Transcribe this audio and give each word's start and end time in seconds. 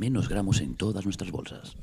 Menos 0.00 0.30
gramos 0.30 0.60
en 0.62 0.76
todas 0.76 1.04
nuestras 1.04 1.30
bolsas. 1.30 1.74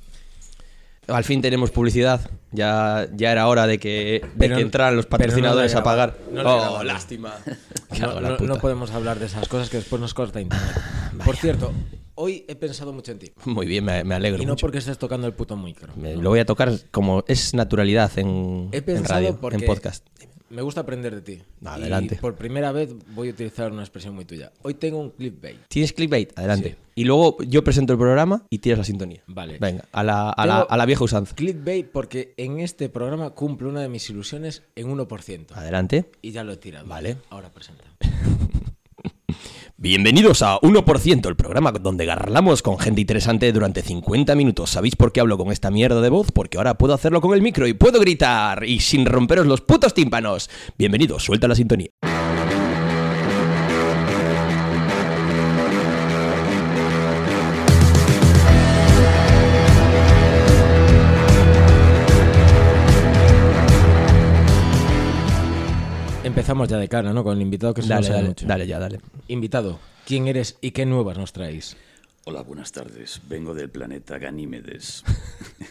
Al 1.07 1.23
fin 1.23 1.39
tenemos 1.41 1.69
publicidad. 1.69 2.19
Ya, 2.51 3.07
ya 3.15 3.31
era 3.31 3.47
hora 3.47 3.67
de 3.67 3.77
que, 3.79 4.21
de 4.23 4.31
Pero- 4.39 4.55
que 4.55 4.61
entraran 4.63 4.95
los 4.95 5.05
no 5.05 5.09
patrocinadores 5.09 5.75
a 5.75 5.83
pagar. 5.83 6.17
no 6.31 6.41
le 6.41 6.49
oh, 6.49 6.83
lástima. 6.83 7.35
No, 8.01 8.19
no- 8.19 8.37
no 8.37 8.55
podemos 8.57 8.91
hablar 8.91 9.17
de 9.19 9.27
esas 9.27 9.47
cosas 9.47 9.69
que 9.69 9.77
después 9.77 10.01
nos 10.01 10.13
corta 10.15 10.41
internet. 10.41 10.75
Por 11.23 11.35
cierto, 11.37 11.71
hoy 12.15 12.43
he 12.49 12.55
pensado 12.55 12.91
mucho 12.91 13.11
en 13.13 13.19
ti. 13.19 13.31
Muy 13.45 13.65
bien, 13.67 13.85
me, 13.85 14.03
me 14.03 14.15
alegro 14.15 14.41
Y 14.41 14.45
no 14.45 14.53
mucho. 14.53 14.61
porque 14.65 14.79
estés 14.79 14.97
tocando 14.97 15.25
el 15.27 15.33
puto 15.33 15.55
micro. 15.55 15.93
Me- 15.95 16.15
lo 16.17 16.29
voy 16.31 16.39
a 16.39 16.45
tocar 16.45 16.73
como 16.91 17.23
es 17.27 17.53
naturalidad 17.53 18.11
en, 18.17 18.69
He 18.73 18.77
en 18.79 18.83
pensado 18.83 19.13
radio, 19.21 19.37
porque 19.39 19.57
en 19.57 19.65
podcast. 19.65 20.05
Me 20.49 20.61
gusta 20.61 20.81
aprender 20.81 21.13
de 21.15 21.21
ti. 21.21 21.41
Adelante. 21.65 22.15
Y 22.15 22.17
por 22.19 22.35
primera 22.35 22.71
vez 22.71 22.93
voy 23.13 23.29
a 23.29 23.31
utilizar 23.31 23.71
una 23.71 23.81
expresión 23.81 24.15
muy 24.15 24.25
tuya. 24.25 24.51
Hoy 24.63 24.73
tengo 24.75 24.99
un 24.99 25.09
clickbait. 25.11 25.57
¿Tienes 25.67 25.93
clickbait? 25.93 26.37
Adelante. 26.37 26.69
Sí. 26.69 26.75
Y 26.95 27.03
luego 27.03 27.37
yo 27.43 27.63
presento 27.63 27.93
el 27.93 27.99
programa 27.99 28.43
y 28.49 28.59
tiras 28.59 28.79
la 28.79 28.83
sintonía. 28.85 29.21
Vale. 29.27 29.57
Venga, 29.59 29.85
a 29.91 30.03
la, 30.03 30.29
a 30.31 30.45
la, 30.47 30.53
Tengo- 30.61 30.71
a 30.71 30.77
la 30.77 30.85
vieja 30.85 31.03
usanza. 31.03 31.35
Clickbait 31.35 31.87
porque 31.91 32.33
en 32.37 32.59
este 32.59 32.89
programa 32.89 33.29
cumple 33.31 33.67
una 33.67 33.81
de 33.81 33.89
mis 33.89 34.09
ilusiones 34.09 34.63
en 34.75 34.87
1%. 34.95 35.45
Adelante. 35.53 36.09
Y 36.21 36.31
ya 36.31 36.43
lo 36.43 36.53
he 36.53 36.57
tirado. 36.57 36.87
Vale. 36.87 37.17
Ahora 37.29 37.49
presenta. 37.53 37.83
Bienvenidos 39.79 40.41
a 40.41 40.59
1%, 40.61 41.27
el 41.29 41.35
programa 41.35 41.71
donde 41.71 42.07
garlamos 42.07 42.63
con 42.63 42.79
gente 42.79 43.01
interesante 43.01 43.51
durante 43.53 43.83
50 43.83 44.33
minutos. 44.33 44.71
¿Sabéis 44.71 44.95
por 44.95 45.11
qué 45.11 45.19
hablo 45.19 45.37
con 45.37 45.51
esta 45.51 45.69
mierda 45.69 46.01
de 46.01 46.09
voz? 46.09 46.31
Porque 46.31 46.57
ahora 46.57 46.79
puedo 46.79 46.95
hacerlo 46.95 47.21
con 47.21 47.35
el 47.35 47.43
micro 47.43 47.67
y 47.67 47.73
puedo 47.73 47.99
gritar 47.99 48.63
y 48.63 48.79
sin 48.79 49.05
romperos 49.05 49.45
los 49.45 49.61
putos 49.61 49.93
tímpanos. 49.93 50.49
Bienvenidos, 50.79 51.23
suelta 51.23 51.47
la 51.47 51.53
sintonía. 51.53 51.89
Empezamos 66.23 66.67
ya 66.67 66.77
de 66.77 66.87
cara, 66.89 67.13
¿no? 67.13 67.23
Con 67.23 67.37
el 67.37 67.43
invitado 67.43 67.75
que 67.75 67.83
se 67.83 67.89
Dale, 67.89 68.07
nos 68.07 68.15
dale, 68.15 68.27
mucho. 68.29 68.47
dale 68.47 68.65
ya, 68.65 68.79
dale. 68.79 68.99
Invitado, 69.29 69.79
¿quién 70.05 70.27
eres 70.27 70.57
y 70.61 70.71
qué 70.71 70.85
nuevas 70.85 71.17
nos 71.17 71.33
traéis? 71.33 71.75
Hola, 72.23 72.43
buenas 72.43 72.71
tardes. 72.71 73.21
Vengo 73.27 73.53
del 73.53 73.69
planeta 73.69 74.17
Ganímedes. 74.17 75.03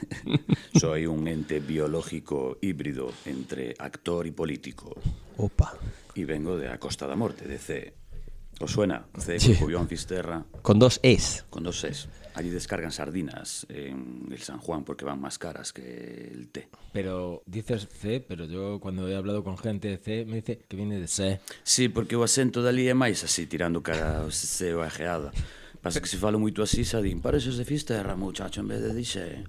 Soy 0.78 1.06
un 1.06 1.26
ente 1.26 1.60
biológico 1.60 2.58
híbrido 2.60 3.12
entre 3.24 3.74
actor 3.78 4.26
y 4.26 4.30
político. 4.30 4.94
Opa. 5.38 5.74
Y 6.14 6.24
vengo 6.24 6.58
de 6.58 6.68
A 6.68 6.78
Costa 6.78 7.06
da 7.06 7.16
Morte, 7.16 7.48
de 7.48 7.58
C. 7.58 7.94
Os 8.58 8.72
suena, 8.72 9.06
C, 9.18 9.38
sí. 9.38 9.54
Cubión, 9.54 9.86
Fisterra. 9.86 10.44
Con 10.62 10.78
dos 10.78 10.98
es. 11.02 11.44
Con 11.50 11.62
dos 11.62 11.84
es. 11.84 12.08
Allí 12.34 12.48
descargan 12.48 12.90
sardinas 12.90 13.66
en 13.68 14.28
el 14.30 14.40
San 14.40 14.58
Juan 14.58 14.84
porque 14.84 15.04
van 15.04 15.20
más 15.20 15.38
caras 15.38 15.72
que 15.72 16.30
el 16.32 16.48
té. 16.48 16.68
Pero 16.92 17.42
dices 17.46 17.88
C, 17.88 18.20
pero 18.20 18.46
yo 18.46 18.80
cuando 18.80 19.08
he 19.08 19.16
hablado 19.16 19.44
con 19.44 19.58
gente 19.58 19.88
de 19.88 19.98
C 19.98 20.24
me 20.24 20.36
dice 20.36 20.60
que 20.68 20.76
viene 20.76 20.98
de 20.98 21.06
C. 21.08 21.40
Sí, 21.64 21.88
porque 21.88 22.16
o 22.16 22.24
acento 22.24 22.64
dali 22.64 22.88
é 22.88 22.96
máis 22.96 23.24
así, 23.24 23.44
tirando 23.44 23.84
cara 23.84 24.24
C 24.32 24.72
ajeada. 24.72 25.32
Pasa 25.84 26.00
que 26.00 26.08
se 26.08 26.16
falo 26.16 26.40
moito 26.40 26.64
así, 26.64 26.84
xa 26.84 27.04
din, 27.04 27.20
pareces 27.20 27.60
de 27.60 27.64
Fisterra, 27.68 28.16
muchacho, 28.16 28.64
en 28.64 28.68
vez 28.68 28.80
de 28.80 28.92
dixe... 28.96 29.44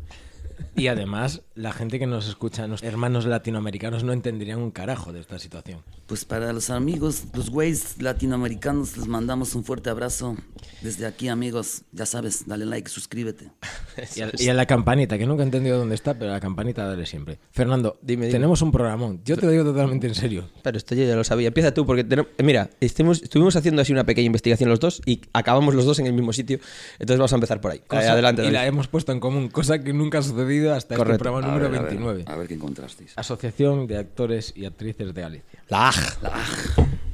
Y 0.75 0.87
además, 0.87 1.41
la 1.55 1.71
gente 1.73 1.99
que 1.99 2.05
nos 2.07 2.27
escucha, 2.27 2.67
los 2.67 2.83
hermanos 2.83 3.25
latinoamericanos, 3.25 4.03
no 4.03 4.13
entenderían 4.13 4.59
un 4.59 4.71
carajo 4.71 5.11
de 5.13 5.19
esta 5.19 5.39
situación. 5.39 5.81
Pues 6.05 6.23
para 6.25 6.53
los 6.53 6.69
amigos, 6.69 7.23
los 7.33 7.49
güeyes 7.49 8.01
latinoamericanos, 8.01 8.97
les 8.97 9.07
mandamos 9.07 9.55
un 9.55 9.63
fuerte 9.63 9.89
abrazo. 9.89 10.35
Desde 10.81 11.05
aquí, 11.07 11.27
amigos, 11.27 11.83
ya 11.91 12.05
sabes, 12.05 12.43
dale 12.47 12.65
like, 12.65 12.89
suscríbete. 12.89 13.51
Y 14.15 14.21
a, 14.21 14.31
y 14.37 14.47
a 14.49 14.53
la 14.53 14.67
campanita, 14.67 15.17
que 15.17 15.25
nunca 15.25 15.41
he 15.41 15.45
entendido 15.45 15.79
dónde 15.79 15.95
está, 15.95 16.13
pero 16.13 16.29
a 16.29 16.35
la 16.35 16.39
campanita 16.39 16.85
dale 16.87 17.07
siempre. 17.07 17.39
Fernando, 17.51 17.97
Dime, 18.03 18.27
dime. 18.27 18.31
tenemos 18.31 18.61
un 18.61 18.71
programón. 18.71 19.21
Yo 19.25 19.35
te 19.37 19.47
lo 19.47 19.51
digo 19.51 19.63
totalmente 19.63 20.05
en 20.05 20.13
serio. 20.13 20.47
Pero 20.61 20.77
esto 20.77 20.93
yo 20.93 21.03
ya 21.03 21.15
lo 21.15 21.23
sabía. 21.23 21.47
Empieza 21.47 21.73
tú, 21.73 21.83
porque 21.87 22.07
tenem- 22.07 22.27
eh, 22.37 22.43
mira, 22.43 22.69
estemos- 22.79 23.23
estuvimos 23.23 23.55
haciendo 23.55 23.81
así 23.81 23.91
una 23.93 24.05
pequeña 24.05 24.27
investigación 24.27 24.69
los 24.69 24.79
dos 24.79 25.01
y 25.07 25.21
acabamos 25.33 25.73
los 25.73 25.85
dos 25.85 25.97
en 25.97 26.05
el 26.05 26.13
mismo 26.13 26.31
sitio. 26.31 26.59
Entonces 26.99 27.17
vamos 27.17 27.33
a 27.33 27.35
empezar 27.37 27.59
por 27.59 27.71
ahí. 27.71 27.79
Cosa- 27.87 28.11
adelante, 28.11 28.43
y 28.43 28.45
David. 28.45 28.53
la 28.55 28.65
hemos 28.67 28.87
puesto 28.87 29.11
en 29.11 29.19
común, 29.19 29.49
cosa 29.49 29.79
que 29.83 29.93
nunca 29.93 30.19
ha 30.19 30.21
sucedido 30.47 30.73
hasta 30.73 30.95
Correcto. 30.95 31.13
este 31.13 31.23
programa 31.23 31.47
número 31.47 31.65
a 31.67 31.69
ver, 31.69 31.79
a 31.79 31.83
ver, 31.83 31.91
29. 31.91 32.23
A 32.27 32.35
ver, 32.35 32.47
qué 32.47 32.53
encontrasteis. 32.55 33.13
Asociación 33.17 33.87
de 33.87 33.97
Actores 33.97 34.53
y 34.55 34.65
Actrices 34.65 35.13
de 35.13 35.21
Galicia. 35.21 35.63
La 35.69 35.89
AJ. 35.89 36.21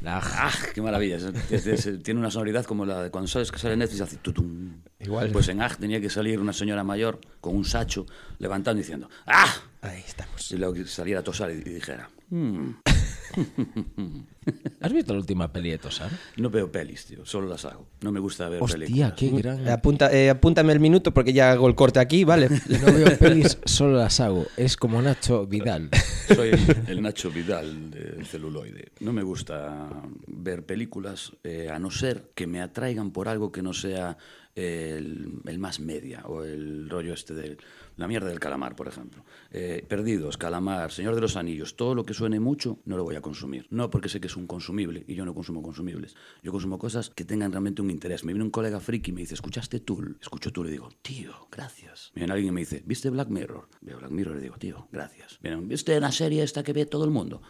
La 0.03 0.17
AJ. 0.17 0.33
¡Ah! 0.37 0.51
¡Qué 0.73 0.81
maravilla! 0.81 1.15
Es- 1.17 1.65
es- 1.65 1.85
es- 1.87 2.03
Tiene 2.03 2.19
una 2.19 2.29
sonoridad 2.29 2.65
como 2.65 2.85
la 2.85 3.03
de 3.03 3.09
cuando 3.09 3.27
sabes 3.29 3.51
que 3.51 3.57
sale 3.57 3.77
Netflix, 3.77 4.01
hace 4.01 4.17
tutum. 4.17 4.81
Igual. 4.99 5.29
Pues 5.31 5.47
en 5.47 5.61
AG 5.61 5.77
tenía 5.77 6.01
que 6.01 6.09
salir 6.09 6.39
una 6.39 6.51
señora 6.53 6.83
mayor 6.83 7.19
con 7.39 7.55
un 7.55 7.63
sacho 7.65 8.05
levantando 8.39 8.79
y 8.79 8.83
diciendo 8.83 9.09
¡Ah! 9.25 9.47
Ahí 9.81 10.03
estamos. 10.05 10.51
Y 10.51 10.57
luego 10.57 10.73
que 10.73 10.85
saliera 10.85 11.21
a 11.21 11.23
tosar 11.23 11.51
y, 11.51 11.55
y 11.55 11.73
dijera 11.75 12.09
"Mm, 12.29 12.69
¿Has 14.81 14.91
visto 14.91 15.13
la 15.13 15.19
última 15.19 15.51
peli 15.51 15.71
de 15.71 15.77
Tosar? 15.77 16.11
No 16.37 16.49
veo 16.49 16.71
pelis, 16.71 17.05
tío, 17.05 17.25
solo 17.25 17.47
las 17.47 17.65
hago. 17.65 17.87
No 18.01 18.11
me 18.11 18.19
gusta 18.19 18.49
ver 18.49 18.61
Hostia, 18.61 18.79
películas. 18.79 19.13
qué 19.13 19.29
gran... 19.29 19.67
Apunta, 19.69 20.11
eh, 20.11 20.29
apúntame 20.29 20.73
el 20.73 20.79
minuto 20.79 21.13
porque 21.13 21.33
ya 21.33 21.51
hago 21.51 21.67
el 21.67 21.75
corte 21.75 21.99
aquí, 21.99 22.23
¿vale? 22.23 22.49
No 22.67 22.93
veo 22.93 23.17
pelis, 23.17 23.57
solo 23.65 23.97
las 23.97 24.19
hago. 24.19 24.45
Es 24.57 24.75
como 24.77 25.01
Nacho 25.01 25.45
Vidal. 25.47 25.89
Soy 26.27 26.51
el, 26.87 27.01
Nacho 27.01 27.31
Vidal 27.31 27.91
del 27.91 28.25
celuloide. 28.25 28.91
No 28.99 29.13
me 29.13 29.23
gusta 29.23 29.89
ver 30.27 30.65
películas 30.65 31.33
eh, 31.43 31.69
a 31.69 31.79
no 31.79 31.91
ser 31.91 32.31
que 32.35 32.47
me 32.47 32.61
atraigan 32.61 33.11
por 33.11 33.27
algo 33.27 33.51
que 33.51 33.61
no 33.61 33.73
sea 33.73 34.17
el, 34.55 35.41
el 35.45 35.59
más 35.59 35.79
media 35.79 36.23
o 36.25 36.43
el 36.43 36.89
rollo 36.89 37.13
este 37.13 37.33
de 37.33 37.57
la 37.97 38.07
mierda 38.07 38.27
del 38.29 38.39
calamar, 38.39 38.75
por 38.75 38.87
ejemplo. 38.87 39.23
Eh, 39.51 39.85
Perdidos, 39.87 40.37
Calamar, 40.37 40.91
Señor 40.91 41.15
de 41.15 41.21
los 41.21 41.35
Anillos, 41.35 41.75
todo 41.75 41.95
lo 41.95 42.05
que 42.05 42.13
suene 42.13 42.39
mucho 42.39 42.79
no 42.85 42.97
lo 42.97 43.03
voy 43.03 43.15
a 43.15 43.21
consumir. 43.21 43.67
No 43.69 43.89
porque 43.89 44.09
sé 44.09 44.19
que 44.19 44.27
es 44.27 44.35
un 44.35 44.47
consumible 44.47 45.03
y 45.07 45.15
yo 45.15 45.25
no 45.25 45.33
consumo 45.33 45.61
consumibles. 45.61 46.15
Yo 46.41 46.51
consumo 46.51 46.77
cosas 46.77 47.09
que 47.09 47.25
tengan 47.25 47.51
realmente 47.51 47.81
un 47.81 47.89
interés. 47.89 48.23
Me 48.23 48.33
viene 48.33 48.45
un 48.45 48.51
colega 48.51 48.79
friki 48.79 49.11
y 49.11 49.13
me 49.13 49.21
dice, 49.21 49.35
¿escuchaste 49.35 49.79
Tool? 49.79 50.17
Escucho 50.21 50.51
Tool 50.51 50.67
y 50.67 50.71
digo, 50.71 50.89
tío, 51.01 51.47
gracias. 51.51 52.11
Viene 52.15 52.31
alguien 52.33 52.49
y 52.49 52.55
me 52.55 52.61
dice, 52.61 52.83
¿viste 52.85 53.09
Black 53.09 53.29
Mirror? 53.29 53.67
Veo 53.81 53.97
Black 53.99 54.11
Mirror 54.11 54.37
y 54.37 54.41
digo, 54.41 54.57
tío, 54.57 54.87
gracias. 54.91 55.39
Viene, 55.41 55.61
¿viste 55.61 55.99
la 55.99 56.11
serie 56.11 56.43
esta 56.43 56.63
que 56.63 56.73
ve 56.73 56.85
todo 56.85 57.05
el 57.05 57.11
mundo? 57.11 57.41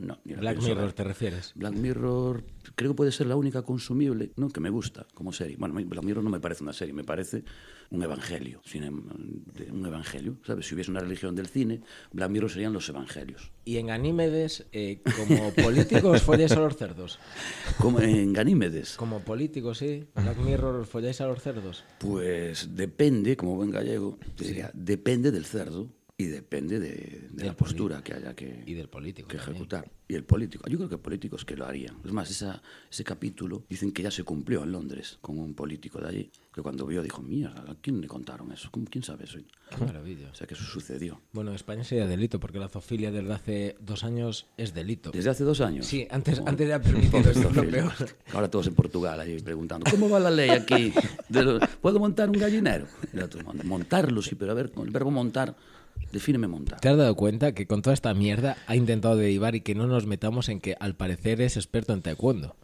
No, 0.00 0.18
ni 0.24 0.32
la 0.34 0.40
Black 0.40 0.62
Mirror. 0.62 0.92
¿te 0.94 1.04
refieres? 1.04 1.52
Black 1.54 1.74
Mirror 1.74 2.44
creo 2.74 2.92
que 2.92 2.96
puede 2.96 3.12
ser 3.12 3.26
la 3.26 3.36
única 3.36 3.62
consumible 3.62 4.32
¿no? 4.36 4.48
que 4.48 4.60
me 4.60 4.70
gusta 4.70 5.06
como 5.14 5.32
serie. 5.32 5.56
Bueno, 5.58 5.74
Black 5.74 6.04
Mirror 6.04 6.24
no 6.24 6.30
me 6.30 6.40
parece 6.40 6.62
una 6.62 6.72
serie, 6.72 6.94
me 6.94 7.04
parece 7.04 7.44
un 7.90 8.02
evangelio. 8.02 8.62
de- 8.72 9.70
un 9.70 9.84
evangelio, 9.84 10.38
¿sabes? 10.46 10.66
Si 10.66 10.74
hubiese 10.74 10.90
una 10.90 11.00
religión 11.00 11.34
del 11.34 11.48
cine, 11.48 11.80
Black 12.12 12.30
Mirror 12.30 12.50
serían 12.50 12.72
los 12.72 12.88
evangelios. 12.88 13.52
Y 13.64 13.76
en 13.76 13.88
Ganímedes, 13.88 14.66
eh, 14.72 15.02
como 15.16 15.52
políticos, 15.52 16.22
folláis 16.22 16.52
a 16.52 16.60
los 16.60 16.76
cerdos. 16.76 17.18
Como 17.78 18.00
en 18.00 18.32
Ganímedes. 18.32 18.96
Como 18.96 19.20
políticos, 19.20 19.78
sí. 19.78 20.06
Black 20.14 20.38
Mirror, 20.38 20.86
folláis 20.86 21.20
a 21.20 21.26
los 21.26 21.42
cerdos. 21.42 21.84
Pues 21.98 22.74
depende, 22.74 23.36
como 23.36 23.56
buen 23.56 23.70
gallego, 23.70 24.18
te 24.36 24.44
diría, 24.46 24.70
depende 24.72 25.30
del 25.30 25.44
cerdo 25.44 25.88
y 26.20 26.26
depende 26.26 26.78
de, 26.78 27.28
de 27.30 27.44
la 27.44 27.56
postura 27.56 28.02
que 28.02 28.14
haya 28.14 28.34
que, 28.34 28.62
Y 28.66 28.74
del 28.74 28.88
político. 28.88 29.28
que 29.28 29.36
también. 29.36 29.54
ejecutar. 29.56 29.90
Y 30.08 30.14
el 30.14 30.24
político. 30.24 30.68
Yo 30.68 30.76
creo 30.76 30.88
que 30.88 30.98
políticos 30.98 31.44
que 31.44 31.54
lo 31.56 31.64
harían. 31.66 31.96
Es 32.04 32.10
más, 32.12 32.28
esa, 32.30 32.60
ese 32.90 33.04
capítulo 33.04 33.64
dicen 33.68 33.92
que 33.92 34.02
ya 34.02 34.10
se 34.10 34.24
cumplió 34.24 34.64
en 34.64 34.72
Londres 34.72 35.18
con 35.20 35.38
un 35.38 35.54
político 35.54 36.00
de 36.00 36.08
allí, 36.08 36.30
que 36.52 36.62
cuando 36.62 36.84
vio 36.84 37.00
dijo, 37.02 37.22
mierda, 37.22 37.60
¿a 37.70 37.76
quién 37.80 38.00
le 38.00 38.08
contaron 38.08 38.50
eso? 38.50 38.68
¿Cómo- 38.72 38.86
¿Quién 38.90 39.04
sabe 39.04 39.24
eso? 39.24 39.38
Qué 39.38 39.84
maravilla. 39.84 40.28
O 40.30 40.34
sea, 40.34 40.48
que 40.48 40.54
eso 40.54 40.64
sucedió. 40.64 41.20
Bueno, 41.32 41.50
en 41.50 41.56
España 41.56 41.84
sería 41.84 42.08
delito, 42.08 42.40
porque 42.40 42.58
la 42.58 42.68
zoofilia 42.68 43.12
desde 43.12 43.32
hace 43.32 43.76
dos 43.80 44.02
años 44.02 44.46
es 44.56 44.74
delito. 44.74 45.12
¿Desde 45.12 45.30
hace 45.30 45.44
dos 45.44 45.60
años? 45.60 45.86
Sí, 45.86 46.08
antes, 46.10 46.40
Oh, 46.40 46.48
antes 46.48 46.66
era 46.66 46.82
permitido, 46.82 47.30
eso 47.30 47.48
es 47.48 47.54
lo 47.56 47.64
peor. 47.70 47.92
Ahora 48.32 48.50
todos 48.50 48.66
en 48.66 48.74
Portugal 48.74 49.20
ahí 49.20 49.38
preguntando, 49.40 49.88
¿cómo 49.90 50.10
va 50.10 50.18
la 50.18 50.30
ley 50.32 50.50
aquí? 50.50 50.92
¿Puedo 51.80 52.00
montar 52.00 52.28
un 52.28 52.36
gallinero? 52.38 52.86
Montarlo, 53.64 54.22
sí, 54.22 54.34
pero 54.34 54.50
a 54.50 54.54
ver, 54.54 54.72
con 54.72 54.86
el 54.86 54.92
verbo 54.92 55.10
montar, 55.12 55.54
defíneme 56.12 56.46
montar. 56.48 56.80
¿Te 56.80 56.88
has 56.88 56.96
dado 56.96 57.14
cuenta 57.14 57.52
que 57.52 57.66
con 57.66 57.82
toda 57.82 57.94
esta 57.94 58.12
mierda 58.14 58.56
ha 58.66 58.76
intentado 58.76 59.16
derivar 59.16 59.54
y 59.54 59.60
que 59.60 59.74
no 59.74 59.86
nos 59.86 60.06
metamos 60.06 60.48
en 60.48 60.60
que 60.60 60.76
al 60.80 60.94
parecer 60.94 61.40
es 61.40 61.56
experto 61.56 61.92
en 61.92 62.02
taekwondo? 62.02 62.56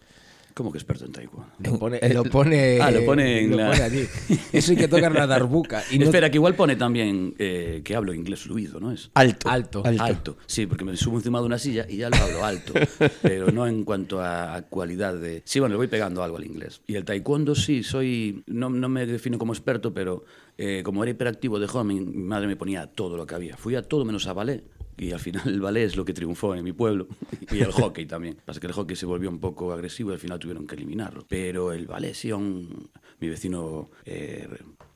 ¿Cómo 0.54 0.72
que 0.72 0.78
experto 0.78 1.04
en 1.04 1.12
taekwondo? 1.12 1.50
Lo 1.58 1.78
pone, 1.78 2.00
lo 2.14 2.24
pone, 2.24 2.78
Ah, 2.80 2.90
lo 2.90 3.04
pone 3.04 3.40
en 3.40 3.50
lo 3.50 3.58
la- 3.58 3.66
pone 3.72 3.82
allí. 3.82 4.06
Eso 4.54 4.70
hay 4.70 4.78
que 4.78 4.88
tocar 4.88 5.12
la 5.12 5.26
darbuca. 5.26 5.82
Y 5.90 5.98
no- 5.98 6.06
Espera, 6.06 6.30
que 6.30 6.38
igual 6.38 6.54
pone 6.54 6.76
también 6.76 7.34
eh, 7.38 7.82
que 7.84 7.94
hablo 7.94 8.14
inglés 8.14 8.40
fluido, 8.40 8.80
¿no 8.80 8.90
es? 8.90 9.10
Alto. 9.12 9.50
Alto. 9.50 9.82
Alto. 9.84 10.38
sí, 10.46 10.64
porque 10.66 10.86
me 10.86 10.96
subo 10.96 11.18
encima 11.18 11.40
de 11.40 11.44
una 11.44 11.58
silla 11.58 11.84
y 11.86 11.98
ya 11.98 12.08
lo 12.08 12.16
hablo 12.16 12.42
alto, 12.42 12.72
pero 13.22 13.50
no 13.52 13.66
en 13.66 13.84
cuanto 13.84 14.18
a, 14.22 14.54
a 14.56 14.62
cualidad 14.62 15.14
de... 15.14 15.42
Sí, 15.44 15.60
bueno, 15.60 15.74
le 15.74 15.76
voy 15.76 15.88
pegando 15.88 16.22
algo 16.22 16.38
al 16.38 16.46
inglés. 16.46 16.80
Y 16.86 16.94
el 16.94 17.04
taekwondo 17.04 17.54
sí, 17.54 17.82
soy... 17.82 18.42
No, 18.46 18.70
no 18.70 18.88
me 18.88 19.04
defino 19.04 19.36
como 19.36 19.52
experto, 19.52 19.92
pero 19.92 20.24
eh, 20.58 20.82
como 20.84 21.02
era 21.02 21.10
hiperactivo 21.10 21.58
de 21.58 21.66
joven, 21.66 21.86
mi, 21.88 22.00
madre 22.00 22.46
me 22.46 22.56
ponía 22.56 22.86
todo 22.86 23.16
lo 23.16 23.26
que 23.26 23.34
había. 23.34 23.56
Fui 23.56 23.74
a 23.74 23.82
todo 23.82 24.04
menos 24.04 24.26
a 24.26 24.32
ballet. 24.32 24.64
Y 24.98 25.12
al 25.12 25.20
final 25.20 25.42
el 25.46 25.60
ballet 25.60 25.84
es 25.84 25.96
lo 25.96 26.06
que 26.06 26.14
triunfó 26.14 26.54
en 26.54 26.64
mi 26.64 26.72
pueblo. 26.72 27.06
Y 27.52 27.58
el 27.60 27.70
hockey 27.72 28.06
también. 28.06 28.38
Pasa 28.44 28.60
que 28.60 28.66
el 28.66 28.72
hockey 28.72 28.96
se 28.96 29.04
volvió 29.06 29.28
un 29.28 29.38
poco 29.40 29.72
agresivo 29.72 30.10
y 30.10 30.14
al 30.14 30.18
final 30.18 30.38
tuvieron 30.38 30.66
que 30.66 30.74
eliminarlo. 30.74 31.24
Pero 31.28 31.72
el 31.72 31.86
ballet 31.86 32.14
sí, 32.14 32.30
aún 32.30 32.88
mi 33.20 33.28
vecino 33.28 33.90
eh, 34.06 34.48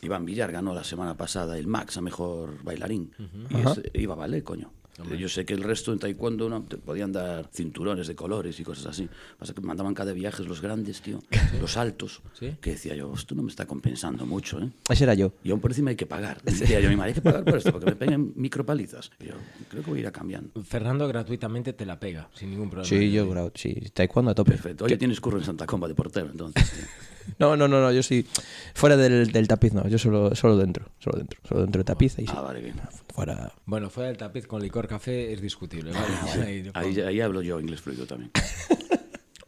Iván 0.03 0.25
Villar 0.25 0.51
ganó 0.53 0.73
la 0.75 0.85
semana 0.85 1.17
pasada 1.17 1.59
el 1.59 1.67
Max 1.67 1.99
a 1.99 2.01
mejor 2.01 2.63
bailarín. 2.65 3.13
Y 3.51 3.69
ese- 3.69 3.91
iba 3.95 4.15
vale, 4.15 4.43
coño. 4.43 4.73
Yo 5.19 5.29
sé 5.29 5.45
que 5.45 5.55
el 5.55 5.63
resto 5.63 5.93
en 5.93 5.99
taekwondo 5.99 6.49
no, 6.49 6.63
te 6.63 6.77
podían 6.77 7.11
dar 7.13 7.49
cinturones 7.53 8.07
de 8.07 8.15
colores 8.15 8.61
y 8.61 8.65
cosas 8.65 8.87
así. 8.87 9.09
Pasa 9.39 9.55
que 9.55 9.61
mandaban 9.63 9.95
cada 9.95 10.13
viajes 10.13 10.47
los 10.47 10.61
grandes, 10.61 11.01
tío, 11.01 11.23
los 11.61 11.77
altos, 11.77 12.21
Sí. 12.39 12.57
que 12.61 12.73
decía 12.73 12.95
yo, 12.95 13.13
esto 13.15 13.35
no 13.35 13.43
me 13.43 13.51
está 13.51 13.67
compensando 13.67 14.27
mucho, 14.27 14.61
¿eh? 14.61 14.71
Ese 14.89 15.05
era 15.05 15.15
yo. 15.15 15.33
Y 15.43 15.51
aún 15.51 15.61
por 15.61 15.71
encima 15.71 15.91
hay 15.91 15.97
que 15.97 16.07
pagar. 16.07 16.43
Decía 16.45 16.81
yo 16.81 16.89
mi 16.91 16.97
madre, 16.97 17.11
hay 17.11 17.15
que 17.15 17.23
pagar 17.23 17.45
por 17.45 17.57
esto, 17.57 17.73
porque 17.73 17.87
me 17.87 17.97
peguen 17.97 18.33
micropalizas. 18.37 19.11
Y 19.21 19.27
yo 19.27 19.35
creo 19.71 19.83
que 19.83 19.91
voy 19.91 19.99
a 20.01 20.03
ir 20.03 20.07
a 20.09 20.13
cambiando. 20.13 20.51
Fernando 20.63 21.09
gratuitamente 21.09 21.73
te 21.73 21.87
la 21.87 21.99
pega, 21.99 22.29
sin 22.35 22.51
ningún 22.51 22.69
problema. 22.69 22.89
Sí, 22.89 23.11
yo, 23.11 23.51
sí, 23.55 23.75
taekwondo 23.95 24.33
a 24.33 24.35
tope. 24.35 24.53
Perfecto. 24.53 24.85
Oye, 24.85 24.97
tienes 24.97 25.21
curro 25.21 25.39
en 25.39 25.45
Santa 25.45 25.67
Comba 25.67 25.89
de 25.89 25.95
portero, 25.95 26.29
entonces. 26.31 26.71
tío. 26.71 26.85
No, 27.39 27.57
no, 27.57 27.69
no, 27.69 27.81
no, 27.81 27.93
yo 27.93 28.03
sí. 28.03 28.27
Fuera 28.75 28.97
del, 28.97 29.31
del 29.33 29.49
tapiz, 29.49 29.73
no, 29.73 29.87
yo 29.89 29.99
solo, 29.99 30.35
solo 30.35 30.57
dentro, 30.57 30.87
solo 30.99 31.19
dentro, 31.19 31.41
solo 31.49 31.61
dentro 31.63 31.81
de 31.81 31.85
tapiz 31.85 32.19
y 32.19 32.27
sí. 32.27 32.33
Ah, 32.35 32.41
vale, 32.43 32.61
bien. 32.61 32.75
Fuera. 33.15 33.53
Bueno, 33.67 33.91
fuera 33.91 34.09
del 34.09 34.17
tapiz 34.19 34.47
con 34.47 34.63
licor 34.63 34.87
café 34.89 35.33
es 35.33 35.41
discutible. 35.41 35.93
¿vale? 35.93 36.43
Ahí- 36.45 36.71
Ahí, 36.75 37.01
ahí 37.01 37.21
hablo 37.21 37.43
yo 37.43 37.61
inglés 37.61 37.81
fluido 37.81 38.07
también. 38.07 38.31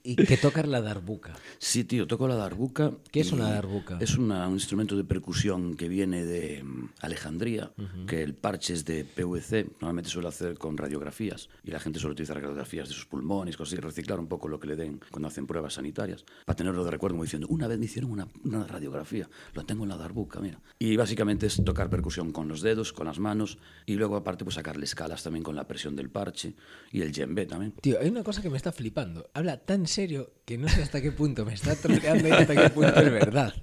Y 0.05 0.17
que 0.17 0.37
tocas 0.37 0.67
la 0.67 0.81
darbuca. 0.81 1.33
Sí, 1.59 1.85
tío, 1.85 2.07
toco 2.07 2.27
la 2.27 2.35
darbuca. 2.35 2.93
¿Qué 3.11 3.21
es 3.21 3.31
una 3.33 3.51
darbuca? 3.51 3.99
Es 4.01 4.17
una- 4.19 4.49
un 4.49 4.55
instrumento 4.55 4.97
de 4.97 5.05
percusión 5.05 5.77
que 5.77 5.89
viene 5.89 6.25
de 6.25 6.63
mm, 6.65 6.89
Alejandría, 7.01 7.73
que 8.07 8.23
el 8.23 8.35
parche 8.35 8.75
es 8.75 8.85
de 8.85 9.05
PVC, 9.05 9.67
normalmente 9.81 10.11
suele 10.11 10.29
hacer 10.29 10.59
con 10.59 10.77
radiografías, 10.77 11.49
y 11.63 11.71
la 11.71 11.79
gente 11.81 11.99
suele 12.01 12.13
utilizar 12.13 12.37
radiografías 12.41 12.89
de 12.89 12.95
sus 12.95 13.07
pulmones, 13.07 13.57
cosas 13.57 13.75
así, 13.75 13.81
reciclar 13.83 14.19
un 14.19 14.27
poco 14.27 14.49
lo 14.49 14.59
que 14.59 14.67
le 14.69 14.77
den 14.77 15.01
cuando 15.11 15.29
hacen 15.29 15.47
pruebas 15.47 15.75
sanitarias, 15.75 16.25
para 16.47 16.57
tenerlo 16.57 16.85
de 16.85 16.91
recuerdo, 16.91 17.15
como 17.15 17.25
diciendo, 17.25 17.47
una 17.49 17.69
vez 17.69 17.79
me 17.79 17.85
hicieron 17.85 18.11
una, 18.11 18.27
una 18.45 18.67
radiografía, 18.67 19.29
lo 19.55 19.65
tengo 19.65 19.85
en 19.85 19.91
la 19.91 19.97
darbuca, 19.97 20.41
mira. 20.41 20.61
Y 20.79 20.97
básicamente 20.97 21.47
es 21.47 21.63
tocar 21.65 21.91
percusión 21.91 22.33
con 22.33 22.49
los 22.49 22.61
dedos, 22.61 22.93
con 22.93 23.07
las 23.07 23.19
manos, 23.19 23.59
y 23.87 23.95
luego 23.95 24.17
aparte 24.17 24.45
pues 24.45 24.55
sacarle 24.57 24.85
escalas 24.85 25.23
también 25.23 25.45
con 25.45 25.55
la 25.55 25.69
presión 25.69 25.95
del 25.97 26.11
parche, 26.11 26.55
y 26.91 27.03
el 27.03 27.13
djembe 27.13 27.47
también. 27.47 27.73
Tío, 27.81 27.99
hay 28.01 28.09
una 28.09 28.25
cosa 28.25 28.43
que 28.43 28.51
me 28.51 28.57
está 28.57 28.73
flipando. 28.73 29.31
Habla 29.35 29.59
tan 29.59 29.87
serio 29.93 30.31
que 30.45 30.59
no 30.59 30.69
sé 30.69 30.83
hasta 30.83 31.01
qué 31.01 31.13
punto 31.13 31.45
me 31.45 31.55
está 31.55 31.77
troleando 31.77 32.27
y 32.27 32.31
hasta 32.31 32.55
qué 32.55 32.71
punto 32.71 33.01
es 33.01 33.13
verdad. 33.13 33.55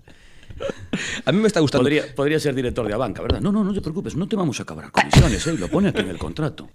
A 1.25 1.31
mí 1.31 1.39
me 1.39 1.47
está 1.47 1.59
gustando. 1.59 1.83
Podría, 1.83 2.13
podría 2.15 2.39
ser 2.39 2.53
director 2.53 2.85
de 2.87 2.93
Abanca, 2.93 3.21
¿verdad? 3.21 3.39
No, 3.39 3.51
no, 3.51 3.63
no 3.63 3.73
te 3.73 3.81
preocupes, 3.81 4.15
no 4.15 4.27
te 4.27 4.35
vamos 4.35 4.59
a 4.59 4.65
cobrar 4.65 4.91
comisiones, 4.91 5.45
¿eh? 5.47 5.53
Lo 5.53 5.69
pone 5.69 5.89
aquí 5.89 6.01
en 6.01 6.09
el 6.09 6.17
contrato. 6.17 6.69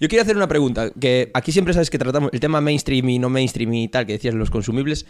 Yo 0.00 0.08
quiero 0.08 0.22
hacer 0.22 0.36
una 0.36 0.48
pregunta, 0.48 0.90
que 0.90 1.30
aquí 1.34 1.52
siempre 1.52 1.72
sabes 1.72 1.90
que 1.90 1.98
tratamos 1.98 2.30
el 2.32 2.40
tema 2.40 2.60
mainstream 2.60 3.08
y 3.08 3.18
no 3.18 3.28
mainstream 3.30 3.72
y 3.74 3.88
tal, 3.88 4.06
que 4.06 4.12
decías 4.12 4.34
los 4.34 4.50
consumibles. 4.50 5.06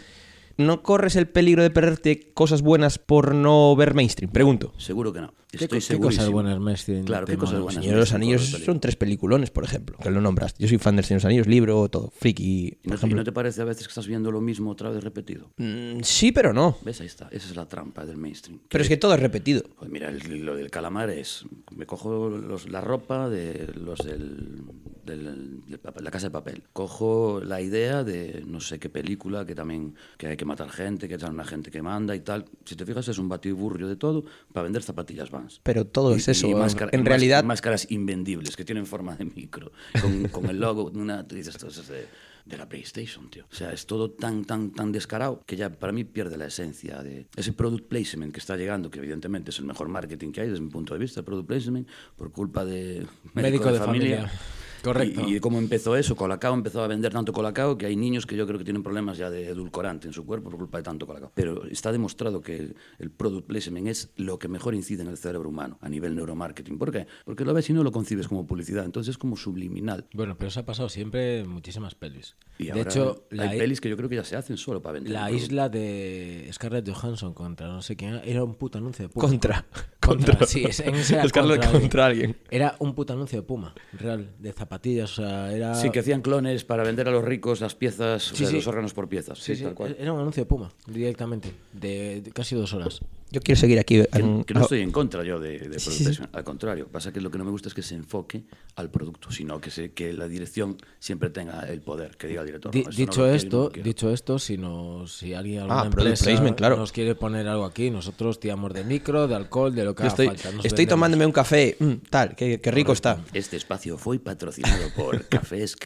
¿No 0.57 0.83
corres 0.83 1.15
el 1.15 1.27
peligro 1.27 1.63
de 1.63 1.71
perderte 1.71 2.31
cosas 2.33 2.61
buenas 2.61 2.99
por 2.99 3.35
no 3.35 3.75
ver 3.75 3.93
mainstream? 3.93 4.31
Pregunto. 4.31 4.73
Seguro 4.77 5.13
que 5.13 5.21
no. 5.21 5.33
¿Qué, 5.51 5.65
Estoy 5.65 5.79
qué 5.79 5.85
segurísimo. 5.85 6.21
cosas 6.23 6.31
buenas 6.31 6.59
me 6.61 6.71
estoy 6.73 7.01
Claro, 7.03 7.25
¿qué 7.27 7.35
cosas 7.37 7.59
buenas? 7.59 7.83
Señor 7.83 7.95
de 7.95 7.99
los 7.99 8.13
Anillos 8.13 8.41
son 8.63 8.79
tres 8.79 8.95
peliculones, 8.95 9.51
por 9.51 9.65
ejemplo, 9.65 9.97
que 10.01 10.09
lo 10.09 10.21
nombraste. 10.21 10.61
Yo 10.63 10.69
soy 10.69 10.77
fan 10.77 10.95
del 10.95 11.03
Señor 11.03 11.19
de 11.19 11.23
los 11.23 11.29
Anillos, 11.29 11.47
libro, 11.47 11.89
todo, 11.89 12.09
friki, 12.09 12.67
¿Y 12.67 12.71
por 12.71 12.77
no, 12.77 12.81
te- 12.81 12.87
y 12.91 12.95
ejemplo. 12.95 13.17
no 13.17 13.23
te 13.25 13.31
parece 13.33 13.61
a 13.61 13.65
veces 13.65 13.85
que 13.85 13.91
estás 13.91 14.07
viendo 14.07 14.31
lo 14.31 14.39
mismo 14.39 14.71
otra 14.71 14.89
vez 14.91 15.03
repetido? 15.03 15.51
Mm, 15.57 15.99
sí, 16.03 16.31
pero 16.31 16.53
no. 16.53 16.77
¿Ves? 16.85 17.01
Ahí 17.01 17.07
está. 17.07 17.27
Esa 17.31 17.49
es 17.49 17.55
la 17.57 17.67
trampa 17.67 18.05
del 18.05 18.15
mainstream. 18.15 18.59
Pero 18.69 18.81
es 18.81 18.87
que 18.87 18.95
todo 18.95 19.13
es 19.13 19.19
repetido. 19.19 19.63
Pues 19.77 19.91
mira, 19.91 20.07
el- 20.09 20.45
lo 20.45 20.55
del 20.55 20.71
calamar 20.71 21.09
es... 21.09 21.43
Me 21.75 21.85
cojo 21.85 22.29
los- 22.29 22.69
la 22.69 22.79
ropa 22.79 23.27
de 23.29 23.67
los 23.75 23.99
del, 23.99 24.61
del- 25.05 25.61
de 25.67 25.77
papel- 25.77 26.03
la 26.05 26.11
casa 26.11 26.27
de 26.27 26.31
papel. 26.31 26.63
Cojo 26.71 27.41
la 27.43 27.59
idea 27.59 28.05
de 28.05 28.43
no 28.47 28.61
sé 28.61 28.79
qué 28.79 28.87
película, 28.89 29.45
que 29.45 29.53
también 29.55 29.95
que 30.17 30.27
hay 30.27 30.37
que 30.37 30.45
matar 30.45 30.69
gente, 30.69 31.09
que 31.09 31.15
hay 31.15 31.29
una 31.29 31.43
gente 31.43 31.71
que 31.71 31.81
manda 31.81 32.15
y 32.15 32.21
tal. 32.21 32.45
Si 32.63 32.75
te 32.77 32.85
fijas, 32.85 33.05
es 33.09 33.17
un 33.17 33.27
batiburrio 33.27 33.89
de 33.89 33.97
todo 33.97 34.23
para 34.53 34.63
vender 34.63 34.81
zapatillas 34.83 35.29
Pero 35.63 35.85
todo 35.85 36.13
Y- 36.13 36.17
es 36.17 36.27
eso. 36.27 36.47
y 36.47 36.53
máscara- 36.55 36.91
en 36.93 37.05
realidad, 37.05 37.43
máscaras 37.43 37.87
invendibles 37.91 38.55
que 38.55 38.65
tienen 38.65 38.85
forma 38.85 39.15
de 39.15 39.25
micro, 39.25 39.71
con, 40.01 40.27
con 40.29 40.45
el 40.49 40.59
logo, 40.59 40.89
de 40.89 40.99
una, 40.99 41.23
dices, 41.23 41.57
de, 41.87 42.07
de 42.45 42.57
la 42.57 42.67
PlayStation, 42.67 43.29
tío. 43.29 43.45
O 43.51 43.55
sea, 43.55 43.71
es 43.71 43.85
todo 43.85 44.09
tan, 44.11 44.45
tan, 44.45 44.71
tan 44.71 44.91
descarado 44.91 45.41
que 45.45 45.55
ya 45.55 45.69
para 45.69 45.93
mí 45.93 46.03
pierde 46.03 46.37
la 46.37 46.45
esencia 46.47 47.01
de 47.03 47.27
ese 47.35 47.53
product 47.53 47.87
placement 47.87 48.33
que 48.33 48.39
está 48.39 48.57
llegando, 48.57 48.89
que 48.89 48.99
evidentemente 48.99 49.51
es 49.51 49.59
el 49.59 49.65
mejor 49.65 49.87
marketing 49.89 50.31
que 50.31 50.41
hay 50.41 50.49
desde 50.49 50.61
mi 50.61 50.69
punto 50.69 50.93
de 50.93 50.99
vista, 50.99 51.19
el 51.19 51.25
product 51.25 51.47
placement, 51.47 51.87
por 52.15 52.31
culpa 52.31 52.65
de 52.65 53.05
Médico 53.33 53.71
de 53.71 53.79
familia. 53.79 54.31
Correcto. 54.81 55.21
Y, 55.27 55.35
y 55.35 55.39
cómo 55.39 55.59
empezó 55.59 55.95
eso, 55.95 56.15
Colacao 56.15 56.53
empezó 56.53 56.83
a 56.83 56.87
vender 56.87 57.11
tanto 57.11 57.33
Colacao 57.33 57.77
que 57.77 57.85
hay 57.85 57.95
niños 57.95 58.25
que 58.25 58.35
yo 58.35 58.45
creo 58.47 58.57
que 58.57 58.65
tienen 58.65 58.83
problemas 58.83 59.17
ya 59.17 59.29
de 59.29 59.49
edulcorante 59.49 60.07
en 60.07 60.13
su 60.13 60.25
cuerpo 60.25 60.49
por 60.49 60.59
culpa 60.59 60.77
de 60.77 60.83
tanto 60.83 61.07
Colacao. 61.07 61.31
Pero 61.35 61.65
está 61.65 61.91
demostrado 61.91 62.41
que 62.41 62.57
el, 62.57 62.75
el 62.99 63.11
product 63.11 63.47
placement 63.47 63.87
es 63.87 64.11
lo 64.15 64.39
que 64.39 64.47
mejor 64.47 64.75
incide 64.75 65.03
en 65.03 65.09
el 65.09 65.17
cerebro 65.17 65.49
humano 65.49 65.77
a 65.81 65.89
nivel 65.89 66.15
neuromarketing. 66.15 66.77
¿Por 66.77 66.91
qué? 66.91 67.07
Porque 67.25 67.45
lo 67.45 67.53
ves 67.53 67.69
y 67.69 67.73
no 67.73 67.83
lo 67.83 67.91
concibes 67.91 68.27
como 68.27 68.45
publicidad, 68.45 68.85
entonces 68.85 69.11
es 69.11 69.17
como 69.17 69.37
subliminal. 69.37 70.05
Bueno, 70.13 70.35
pero 70.37 70.49
eso 70.49 70.59
ha 70.59 70.65
pasado 70.65 70.89
siempre 70.89 71.39
en 71.39 71.49
muchísimas 71.49 71.95
pelis. 71.95 72.35
Y 72.57 72.65
de 72.65 72.71
ahora 72.71 72.83
hecho, 72.83 73.27
hay 73.31 73.37
la, 73.37 73.49
pelis 73.51 73.81
que 73.81 73.89
yo 73.89 73.97
creo 73.97 74.09
que 74.09 74.15
ya 74.15 74.23
se 74.23 74.35
hacen 74.35 74.57
solo 74.57 74.81
para 74.81 74.93
vender. 74.93 75.13
la 75.13 75.31
isla 75.31 75.69
de 75.69 76.49
Scarlett 76.53 76.89
Johansson 76.89 77.33
contra 77.33 77.67
no 77.67 77.81
sé 77.81 77.95
quién 77.95 78.21
era 78.23 78.43
un 78.43 78.55
puto 78.55 78.77
anuncio 78.77 79.07
de 79.07 79.09
Puma. 79.09 79.27
contra. 79.27 79.65
Contra, 79.99 80.45
sí, 80.45 80.63
ese 80.63 80.83
era 81.13 81.27
Scarlett 81.27 81.61
contra, 81.61 81.79
contra 81.79 82.05
alguien. 82.07 82.37
Era 82.49 82.75
un 82.79 82.93
puto 82.95 83.13
anuncio 83.13 83.39
de 83.39 83.47
Puma, 83.47 83.73
real, 83.93 84.31
de 84.39 84.53
zapatillas, 84.75 85.11
o 85.19 85.21
sea, 85.23 85.51
era... 85.53 85.75
Sí, 85.75 85.89
que 85.89 85.99
hacían 85.99 86.21
clones 86.21 86.63
para 86.63 86.83
vender 86.83 87.07
a 87.09 87.11
los 87.11 87.23
ricos 87.25 87.59
las 87.59 87.75
piezas, 87.75 88.31
o 88.31 88.35
Sí, 88.35 88.43
sea, 88.43 88.47
sí. 88.47 88.55
los 88.55 88.67
órganos 88.67 88.93
por 88.93 89.09
piezas. 89.09 89.37
Sí, 89.39 89.51
Sí, 89.53 89.55
sí, 89.57 89.63
tal 89.65 89.73
cual. 89.75 89.95
era 89.99 90.13
un 90.13 90.19
anuncio 90.21 90.43
de 90.43 90.47
Puma, 90.47 90.71
directamente, 90.87 91.51
de, 91.73 92.21
de 92.21 92.31
casi 92.31 92.55
dos 92.55 92.73
horas. 92.73 93.01
Yo 93.31 93.39
quiero 93.41 93.59
seguir 93.59 93.79
aquí. 93.79 94.03
Que, 94.11 94.19
en- 94.19 94.43
que 94.43 94.53
no 94.53 94.61
estoy 94.61 94.81
en 94.81 94.91
contra 94.91 95.23
yo 95.23 95.39
de, 95.39 95.57
de 95.57 95.79
Sí, 95.79 96.03
sí. 96.05 96.21
al 96.33 96.43
contrario. 96.43 96.87
Pasa 96.89 97.13
que 97.13 97.21
lo 97.21 97.31
que 97.31 97.37
no 97.37 97.45
me 97.45 97.51
gusta 97.51 97.69
es 97.69 97.73
que 97.73 97.81
se 97.81 97.95
enfoque 97.95 98.43
al 98.75 98.89
producto, 98.91 99.31
sino 99.31 99.59
que, 99.61 99.71
se, 99.71 99.91
que 99.93 100.11
la 100.13 100.27
dirección 100.27 100.75
siempre 100.99 101.29
tenga 101.29 101.61
el 101.69 101.81
poder, 101.81 102.17
que 102.17 102.27
diga 102.27 102.41
el 102.41 102.47
director. 102.47 102.71
Di- 102.73 102.83
"No, 102.83 102.89
esto 102.89 102.99
no 103.01 103.05
dicho 103.05 103.21
no 103.21 103.27
esto, 103.33 103.63
lo 103.63 103.69
quiero". 103.71 103.85
dicho 103.87 104.11
esto, 104.11 104.37
si 104.39 104.57
nos, 104.57 105.13
si 105.13 105.33
alguien 105.33 105.59
alguna 105.61 105.79
Ah, 105.81 105.89
product 105.89 105.97
empresa 106.07 106.25
placement, 106.25 106.57
claro. 106.57 106.75
nos 106.77 106.91
quiere 106.91 107.15
poner 107.15 107.47
algo 107.47 107.63
aquí, 107.65 107.89
nosotros 107.89 108.39
tiramos 108.39 108.73
de 108.73 108.83
micro, 108.83 109.27
de 109.27 109.35
alcohol, 109.35 109.73
de 109.73 109.85
lo 109.85 109.95
que 109.95 110.03
yo 110.03 110.07
haga 110.09 110.13
estoy, 110.13 110.27
falta. 110.27 110.43
nos 110.51 110.65
estoy 110.65 110.69
vendemos. 110.85 110.89
tomándome 110.89 111.25
un 111.25 111.31
café, 111.31 111.77
mm, 111.79 111.93
tal, 112.09 112.35
qué, 112.35 112.59
qué 112.59 112.71
rico 112.71 112.91
está. 112.91 113.23
Este 113.33 113.55
espacio 113.55 113.97
fue 113.97 114.19
patrocinado 114.19 114.89
por 114.95 115.25
Cafés. 115.29 115.77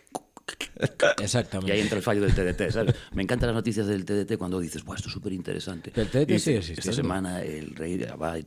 Y 1.20 1.24
Exactamente. 1.24 1.72
ahí 1.72 1.80
entra 1.80 1.98
el 1.98 2.04
fallo 2.04 2.22
del 2.22 2.34
TDT, 2.34 2.72
¿sabes? 2.72 2.96
Me 3.14 3.24
encantan 3.24 3.48
las 3.48 3.56
noticias 3.56 3.88
del 3.88 4.06
TDT 4.06 4.38
cuando 4.38 4.60
dices, 4.60 4.84
Buah, 4.84 4.96
esto 4.96 5.08
es 5.08 5.14
súper 5.14 5.34
interesante. 5.34 5.92
El 5.96 6.10
TDT 6.10 6.28
Dice, 6.28 6.62
sigue 6.62 6.80
Esta 6.80 6.94
semana 6.94 7.42
el 7.42 7.76
rey 7.76 7.98
va 8.22 8.38
y... 8.38 8.46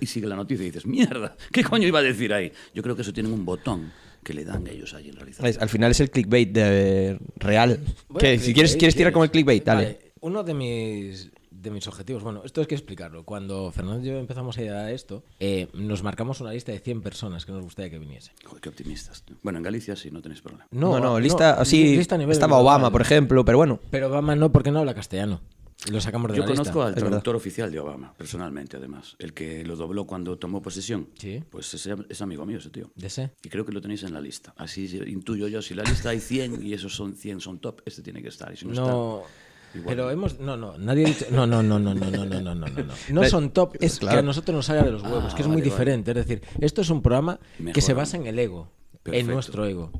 y 0.00 0.06
sigue 0.06 0.26
la 0.26 0.36
noticia 0.36 0.62
y 0.64 0.66
dices, 0.66 0.86
mierda, 0.86 1.36
¿qué 1.52 1.64
coño 1.64 1.86
iba 1.86 1.98
a 1.98 2.02
decir 2.02 2.32
ahí? 2.32 2.52
Yo 2.74 2.82
creo 2.82 2.94
que 2.94 3.02
eso 3.02 3.12
tienen 3.12 3.32
un 3.32 3.44
botón 3.44 3.92
que 4.22 4.34
le 4.34 4.44
dan 4.44 4.66
ellos 4.66 4.94
ahí 4.94 5.08
en 5.08 5.16
realidad. 5.16 5.44
Al 5.60 5.68
final 5.68 5.90
es 5.90 6.00
el 6.00 6.10
clickbait 6.10 6.52
de, 6.52 7.18
real. 7.36 7.80
Bueno, 8.08 8.20
que 8.20 8.38
si 8.38 8.52
quieres, 8.52 8.76
quieres 8.76 8.94
tirar 8.94 9.12
¿quieres? 9.12 9.14
con 9.14 9.22
el 9.24 9.30
clickbait, 9.30 9.64
dale. 9.64 9.84
Vale, 9.84 10.12
uno 10.20 10.42
de 10.42 10.54
mis, 10.54 11.30
de 11.60 11.70
mis 11.70 11.86
objetivos, 11.86 12.22
bueno, 12.22 12.42
esto 12.44 12.60
hay 12.60 12.66
que 12.66 12.74
explicarlo. 12.74 13.24
Cuando 13.24 13.70
Fernando 13.72 14.02
y 14.04 14.08
yo 14.08 14.18
empezamos 14.18 14.56
a 14.58 14.62
ir 14.62 14.70
a 14.70 14.90
esto, 14.92 15.22
eh, 15.38 15.68
nos 15.74 16.02
marcamos 16.02 16.40
una 16.40 16.52
lista 16.52 16.72
de 16.72 16.78
100 16.80 17.02
personas 17.02 17.44
que 17.44 17.52
nos 17.52 17.62
gustaría 17.62 17.90
que 17.90 17.98
viniesen. 17.98 18.34
Joder, 18.44 18.60
qué 18.60 18.68
optimistas. 18.68 19.24
Bueno, 19.42 19.58
en 19.58 19.62
Galicia 19.64 19.94
sí, 19.96 20.10
no 20.10 20.22
tenéis 20.22 20.40
problema. 20.40 20.66
No, 20.70 20.98
no, 21.00 21.20
lista 21.20 21.60
así. 21.60 21.96
lista 21.96 22.14
a 22.14 22.18
nivel 22.18 22.32
estaba 22.32 22.56
global. 22.56 22.76
Obama, 22.76 22.90
por 22.90 23.02
ejemplo, 23.02 23.44
pero 23.44 23.58
bueno. 23.58 23.78
Pero 23.90 24.08
Obama 24.08 24.34
no, 24.36 24.50
porque 24.52 24.70
no 24.70 24.78
habla 24.80 24.94
castellano. 24.94 25.40
Y 25.86 25.92
lo 25.92 26.00
sacamos 26.02 26.30
de 26.30 26.36
Yo 26.36 26.42
la 26.42 26.48
conozco 26.50 26.64
lista. 26.80 26.82
al 26.82 26.88
es 26.90 26.94
verdad. 26.96 27.08
traductor 27.08 27.36
oficial 27.36 27.72
de 27.72 27.80
Obama, 27.80 28.12
personalmente, 28.14 28.76
además. 28.76 29.16
El 29.18 29.32
que 29.32 29.64
lo 29.64 29.76
dobló 29.76 30.06
cuando 30.06 30.36
tomó 30.38 30.60
posesión. 30.60 31.08
Sí. 31.18 31.42
Pues 31.48 31.72
ese 31.72 31.94
es 32.10 32.20
amigo 32.20 32.44
mío, 32.44 32.58
ese 32.58 32.68
tío. 32.68 32.90
¿De 32.94 33.06
ese? 33.06 33.30
Y 33.42 33.48
creo 33.48 33.64
que 33.64 33.72
lo 33.72 33.80
tenéis 33.80 34.02
en 34.02 34.12
la 34.12 34.20
lista. 34.20 34.52
Así 34.58 34.84
intuyo 35.06 35.48
yo. 35.48 35.62
Si 35.62 35.72
la 35.72 35.82
lista 35.82 36.10
hay 36.10 36.20
100 36.20 36.66
y 36.66 36.74
esos 36.74 36.94
son 36.94 37.14
100 37.14 37.40
son 37.40 37.60
top, 37.60 37.80
este 37.86 38.02
tiene 38.02 38.20
que 38.20 38.28
estar. 38.28 38.52
Y 38.52 38.58
si 38.58 38.66
no, 38.66 38.74
No. 38.74 39.22
está, 39.22 39.32
igual. 39.74 39.96
Pero 39.96 40.10
hemos. 40.10 40.38
No, 40.40 40.56
no, 40.56 40.76
nadie 40.78 41.04
ha 41.04 41.08
dicho. 41.08 41.26
No, 41.30 41.46
no, 41.46 41.62
no, 41.62 41.78
no, 41.78 41.94
no, 41.94 42.10
no, 42.10 42.24
no, 42.26 42.40
no, 42.40 42.54
no, 42.54 42.66
no. 42.66 42.94
No 43.10 43.24
son 43.24 43.50
top, 43.50 43.76
es 43.80 43.98
Claro. 43.98 44.14
que 44.16 44.18
a 44.18 44.22
nosotros 44.22 44.54
nos 44.54 44.66
salga 44.66 44.82
de 44.84 44.92
los 44.92 45.02
huevos, 45.02 45.32
Ah, 45.32 45.36
que 45.36 45.42
es 45.42 45.48
muy 45.48 45.56
vale, 45.58 45.70
diferente. 45.70 46.10
Es 46.12 46.16
decir, 46.16 46.42
esto 46.60 46.80
es 46.82 46.90
un 46.90 47.02
programa 47.02 47.38
que 47.72 47.80
se 47.80 47.94
basa 47.94 48.16
en 48.16 48.26
el 48.26 48.38
ego, 48.38 48.68
en 49.04 49.26
nuestro 49.26 49.66
ego. 49.66 49.90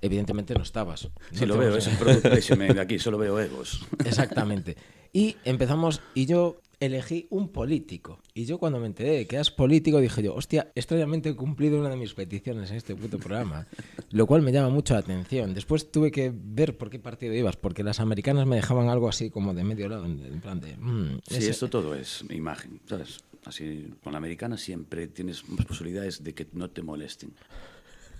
Evidentemente 0.00 0.54
no 0.54 0.62
estabas. 0.62 1.08
Sí, 1.32 1.40
No 1.40 1.46
lo 1.46 1.58
veo, 1.58 1.76
es 1.76 1.86
el 1.88 1.96
product 1.96 2.24
de 2.24 2.80
aquí, 2.80 2.98
solo 2.98 3.18
veo 3.18 3.38
egos. 3.40 3.84
Exactamente. 4.04 4.76
Y 5.12 5.36
empezamos, 5.44 6.00
y 6.14 6.26
yo 6.26 6.60
elegí 6.80 7.26
un 7.30 7.48
político. 7.48 8.20
Y 8.34 8.44
yo 8.44 8.58
cuando 8.58 8.78
me 8.78 8.86
enteré 8.86 9.10
de 9.10 9.26
que 9.26 9.36
eras 9.36 9.50
político, 9.50 10.00
dije 10.00 10.22
yo, 10.22 10.34
hostia, 10.34 10.70
extrañamente 10.74 11.30
he 11.30 11.34
cumplido 11.34 11.78
una 11.80 11.90
de 11.90 11.96
mis 11.96 12.14
peticiones 12.14 12.70
en 12.70 12.76
este 12.76 12.94
puto 12.94 13.18
programa. 13.18 13.66
Lo 14.10 14.26
cual 14.26 14.42
me 14.42 14.52
llama 14.52 14.68
mucho 14.70 14.94
la 14.94 15.00
atención. 15.00 15.54
Después 15.54 15.90
tuve 15.90 16.10
que 16.10 16.32
ver 16.34 16.76
por 16.78 16.88
qué 16.90 16.98
partido 16.98 17.34
ibas, 17.34 17.56
porque 17.56 17.82
las 17.82 18.00
americanas 18.00 18.46
me 18.46 18.56
dejaban 18.56 18.88
algo 18.88 19.08
así 19.08 19.28
como 19.30 19.54
de 19.54 19.64
medio 19.64 19.88
lado, 19.88 20.06
en 20.06 20.40
plan 20.40 20.60
de... 20.60 20.76
mm, 20.76 21.18
Sí, 21.28 21.36
ese- 21.38 21.50
esto 21.50 21.68
todo 21.68 21.94
es 21.94 22.24
imagen, 22.30 22.80
¿sabes? 22.86 23.18
Así, 23.44 23.92
con 24.02 24.12
la 24.12 24.18
americana 24.18 24.56
siempre 24.58 25.06
tienes 25.08 25.48
más 25.48 25.64
posibilidades 25.64 26.22
de 26.22 26.34
que 26.34 26.46
no 26.52 26.70
te 26.70 26.82
molesten. 26.82 27.32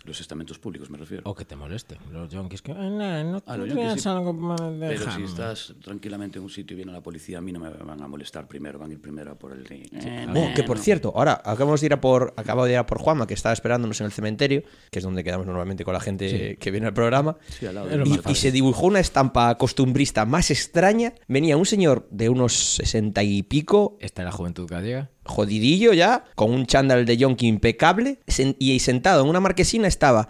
Los 0.09 0.21
estamentos 0.21 0.59
públicos, 0.59 0.91
me 0.91 0.99
refiero. 0.99 1.23
O 1.27 1.35
que 1.35 1.45
te 1.45 1.55
moleste. 1.55 1.97
Los 2.11 2.31
yonkis 2.31 2.63
que. 2.63 2.73
"Ay, 2.73 2.91
no, 2.91 3.25
no 3.25 3.43
Ah, 3.47 3.57
los 3.57 3.67
tendrías 3.69 3.89
yonkis 3.91 4.03
sí. 4.03 4.09
algo 4.09 4.39
para 4.57 4.71
Pero 4.71 4.93
si 4.99 5.05
dejarme". 5.05 5.27
estás 5.27 5.75
tranquilamente 5.83 6.39
en 6.39 6.45
un 6.45 6.51
sitio 6.51 6.75
y 6.75 6.77
viene 6.79 6.93
la 6.93 7.01
policía, 7.03 7.39
a 7.39 7.41
mí 7.41 7.53
no 7.53 7.61
me 7.61 7.71
van 7.71 8.03
a 8.03 8.09
molestar 8.09 8.49
primero, 8.49 8.79
van 8.79 8.91
a 8.91 8.95
ir 8.95 9.01
primero 9.01 9.33
a 9.33 9.35
por 9.37 9.53
el... 9.53 9.65
Eh, 9.71 10.27
Oh, 10.35 10.55
que 10.55 10.63
por 10.65 10.77
no. 10.79 10.83
cierto, 10.83 11.13
ahora 11.15 11.35
acabamos 11.45 11.81
de 11.81 11.87
ir 11.87 11.93
a 11.93 12.01
por, 12.01 12.35
acabo 12.37 12.65
de 12.65 12.73
ir 12.73 12.79
a 12.79 12.87
por 12.87 12.99
Juanma, 12.99 13.27
que 13.27 13.35
estaba 13.35 13.53
esperándonos 13.53 14.01
en 14.01 14.07
el 14.07 14.13
cementerio, 14.13 14.63
que 14.91 14.99
es 14.99 15.05
donde 15.05 15.23
quedamos 15.23 15.47
normalmente 15.47 15.85
con 15.85 15.95
la 15.95 16.01
gente 16.01 16.57
que 16.59 16.71
viene 16.71 16.87
al 16.87 16.95
programa. 16.95 17.37
Sí, 17.49 17.67
al 17.67 17.75
lado 17.75 17.87
de 17.89 17.97
Y, 18.09 18.31
y 18.31 18.35
se 18.35 18.51
dibujó 18.51 18.87
una 18.87 19.01
estampa 19.01 19.57
costumbrista 19.59 20.25
más 20.25 20.51
extraña. 20.51 21.13
Venía 21.29 21.57
un 21.57 21.67
señor 21.67 22.09
de 22.11 22.29
unos 22.29 22.53
sesenta 22.55 23.23
y 23.23 23.43
pico, 23.43 23.97
Esta 24.01 24.23
es 24.23 24.27
la 24.27 24.33
juventud 24.33 24.67
gallega. 24.69 25.11
Jodidillo 25.29 25.93
ya, 25.93 26.25
con 26.35 26.51
un 26.51 26.67
chándal 26.67 27.05
de 27.05 27.17
yonki 27.17 27.47
impecable, 27.47 28.19
y 28.59 28.79
sentado 28.81 29.23
en 29.23 29.29
una 29.29 29.41
marquesina 29.41 29.87
estaba 29.87 30.29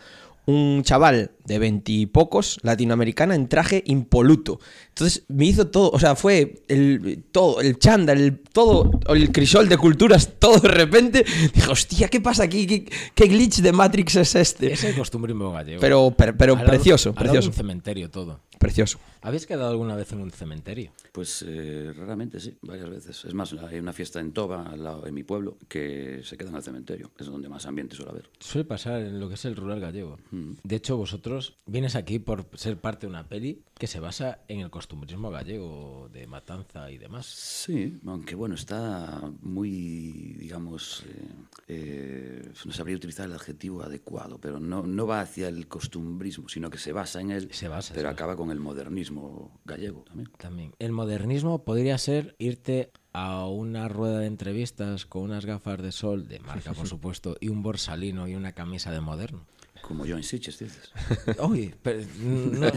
un 0.49 0.83
chaval 0.83 1.33
de 1.45 1.59
veintipocos, 1.59 2.59
latinoamericana, 2.63 3.35
en 3.35 3.49
traje 3.49 3.83
impoluto. 3.85 4.61
Entonces 4.89 5.25
me 5.29 5.45
hizo 5.45 5.67
todo, 5.67 5.91
o 5.91 5.99
sea, 5.99 6.17
fue 6.17 6.63
el 6.69 7.23
todo, 7.33 7.61
el 7.61 7.79
chándal, 7.79 8.19
el, 8.19 8.39
todo, 8.41 8.91
el 9.09 9.31
crisol 9.31 9.69
de 9.69 9.77
culturas, 9.77 10.33
todo 10.39 10.59
de 10.59 10.69
repente. 10.69 11.27
Dije, 11.53 11.71
hostia, 11.71 12.09
¿qué 12.09 12.23
pasa 12.23 12.45
aquí? 12.45 12.67
¿Qué, 12.67 12.91
qué 13.15 13.27
glitch 13.27 13.61
de 13.61 13.73
Matrix 13.73 14.17
es 14.17 14.35
este? 14.37 14.73
Es 14.73 14.85
el 14.85 14.97
costumbrismo 14.97 15.53
gallego. 15.53 15.83
Pero, 15.83 16.15
pero, 16.17 16.35
pero 16.35 16.65
precioso, 16.65 17.13
precioso, 17.13 17.49
un 17.49 17.55
cementerio 17.55 18.11
todo. 18.11 18.41
Precioso. 18.59 18.99
¿Habéis 19.23 19.47
quedado 19.47 19.71
alguna 19.71 19.97
vez 19.97 20.13
en 20.13 20.21
un 20.21 20.31
cementerio? 20.31 20.93
Pues 21.13 21.45
eh, 21.47 21.93
raramente 21.97 22.41
sí, 22.41 22.57
varias 22.63 22.91
veces. 22.91 23.25
Es 23.25 23.35
más, 23.35 23.53
hay 23.53 23.79
una 23.79 23.93
fiesta 23.93 24.21
en 24.21 24.33
Toba, 24.33 24.63
al 24.71 24.85
lado 24.85 25.03
de 25.03 25.13
mi 25.13 25.25
pueblo, 25.25 25.57
que 25.69 26.21
se 26.25 26.37
queda 26.37 26.51
en 26.51 26.57
el 26.57 26.63
cementerio. 26.63 27.11
Es 27.19 27.27
donde 27.27 27.49
más 27.49 27.67
ambiente 27.67 27.97
suele 27.97 28.13
haber. 28.13 28.31
Suele 28.39 28.65
pasar 28.65 29.01
en 29.01 29.19
lo 29.19 29.29
que 29.29 29.35
es 29.35 29.45
el 29.45 29.57
rural 29.57 29.81
gallego. 29.81 30.19
Mm. 30.31 30.53
De 30.63 30.77
hecho, 30.77 30.97
vosotros 30.97 31.59
vienes 31.67 31.97
aquí 31.97 32.19
por 32.19 32.47
ser 32.55 32.79
parte 32.79 33.07
de 33.07 33.11
una 33.11 33.29
peli 33.29 33.63
que 33.79 33.87
se 33.87 34.01
basa 34.01 34.41
en 34.49 34.61
el 34.61 34.71
costumbrismo 34.71 35.31
gallego 35.31 36.09
de 36.13 36.27
matanza 36.27 36.91
y 36.91 36.99
demás. 36.99 37.27
Sí, 37.27 37.99
aunque 38.07 38.35
bueno, 38.35 38.57
está 38.57 39.21
muy, 39.41 40.37
digamos, 40.39 41.05
eh, 41.07 41.29
eh, 41.69 42.53
no 42.65 42.73
sabría 42.73 42.97
utilizar 42.97 43.27
el 43.27 43.35
adjetivo 43.35 43.83
adecuado, 43.83 44.39
pero 44.41 44.59
no, 44.59 44.83
no 44.83 45.07
va 45.07 45.21
hacia 45.21 45.49
el 45.49 45.69
costumbrismo, 45.69 46.49
sino 46.49 46.71
que 46.71 46.79
se 46.79 46.93
basa 46.93 47.21
en 47.21 47.31
él, 47.31 47.49
Se 47.53 47.69
basa, 47.69 47.95
pero 47.95 48.09
se 48.09 48.13
acaba 48.13 48.37
con 48.37 48.48
el 48.51 48.61
modernismo 48.61 49.61
gallego 49.65 50.03
también. 50.03 50.31
También. 50.39 50.75
El 50.79 50.93
modernismo 50.93 51.65
podría 51.65 51.99
ser 51.99 52.35
irte 52.39 52.91
a 53.13 53.47
una 53.47 53.89
rueda 53.89 54.21
de 54.21 54.27
entrevistas 54.27 55.07
con 55.07 55.23
unas 55.23 55.45
gafas 55.45 55.83
de 55.83 55.93
sol, 55.93 56.29
de 56.29 56.41
marca 56.41 56.73
por 56.73 56.87
supuesto, 56.87 57.37
y 57.41 57.49
un 57.49 57.63
borsalino 57.63 58.29
y 58.29 58.35
una 58.35 58.53
camisa 58.53 58.91
de 58.91 59.01
moderno. 59.01 59.47
Como 59.89 60.05
yo 60.05 60.17
en 60.19 60.23
Sitges, 60.23 60.59
dices. 60.59 60.93
Uy, 61.49 61.75
pero 61.83 62.03
no, 62.23 62.71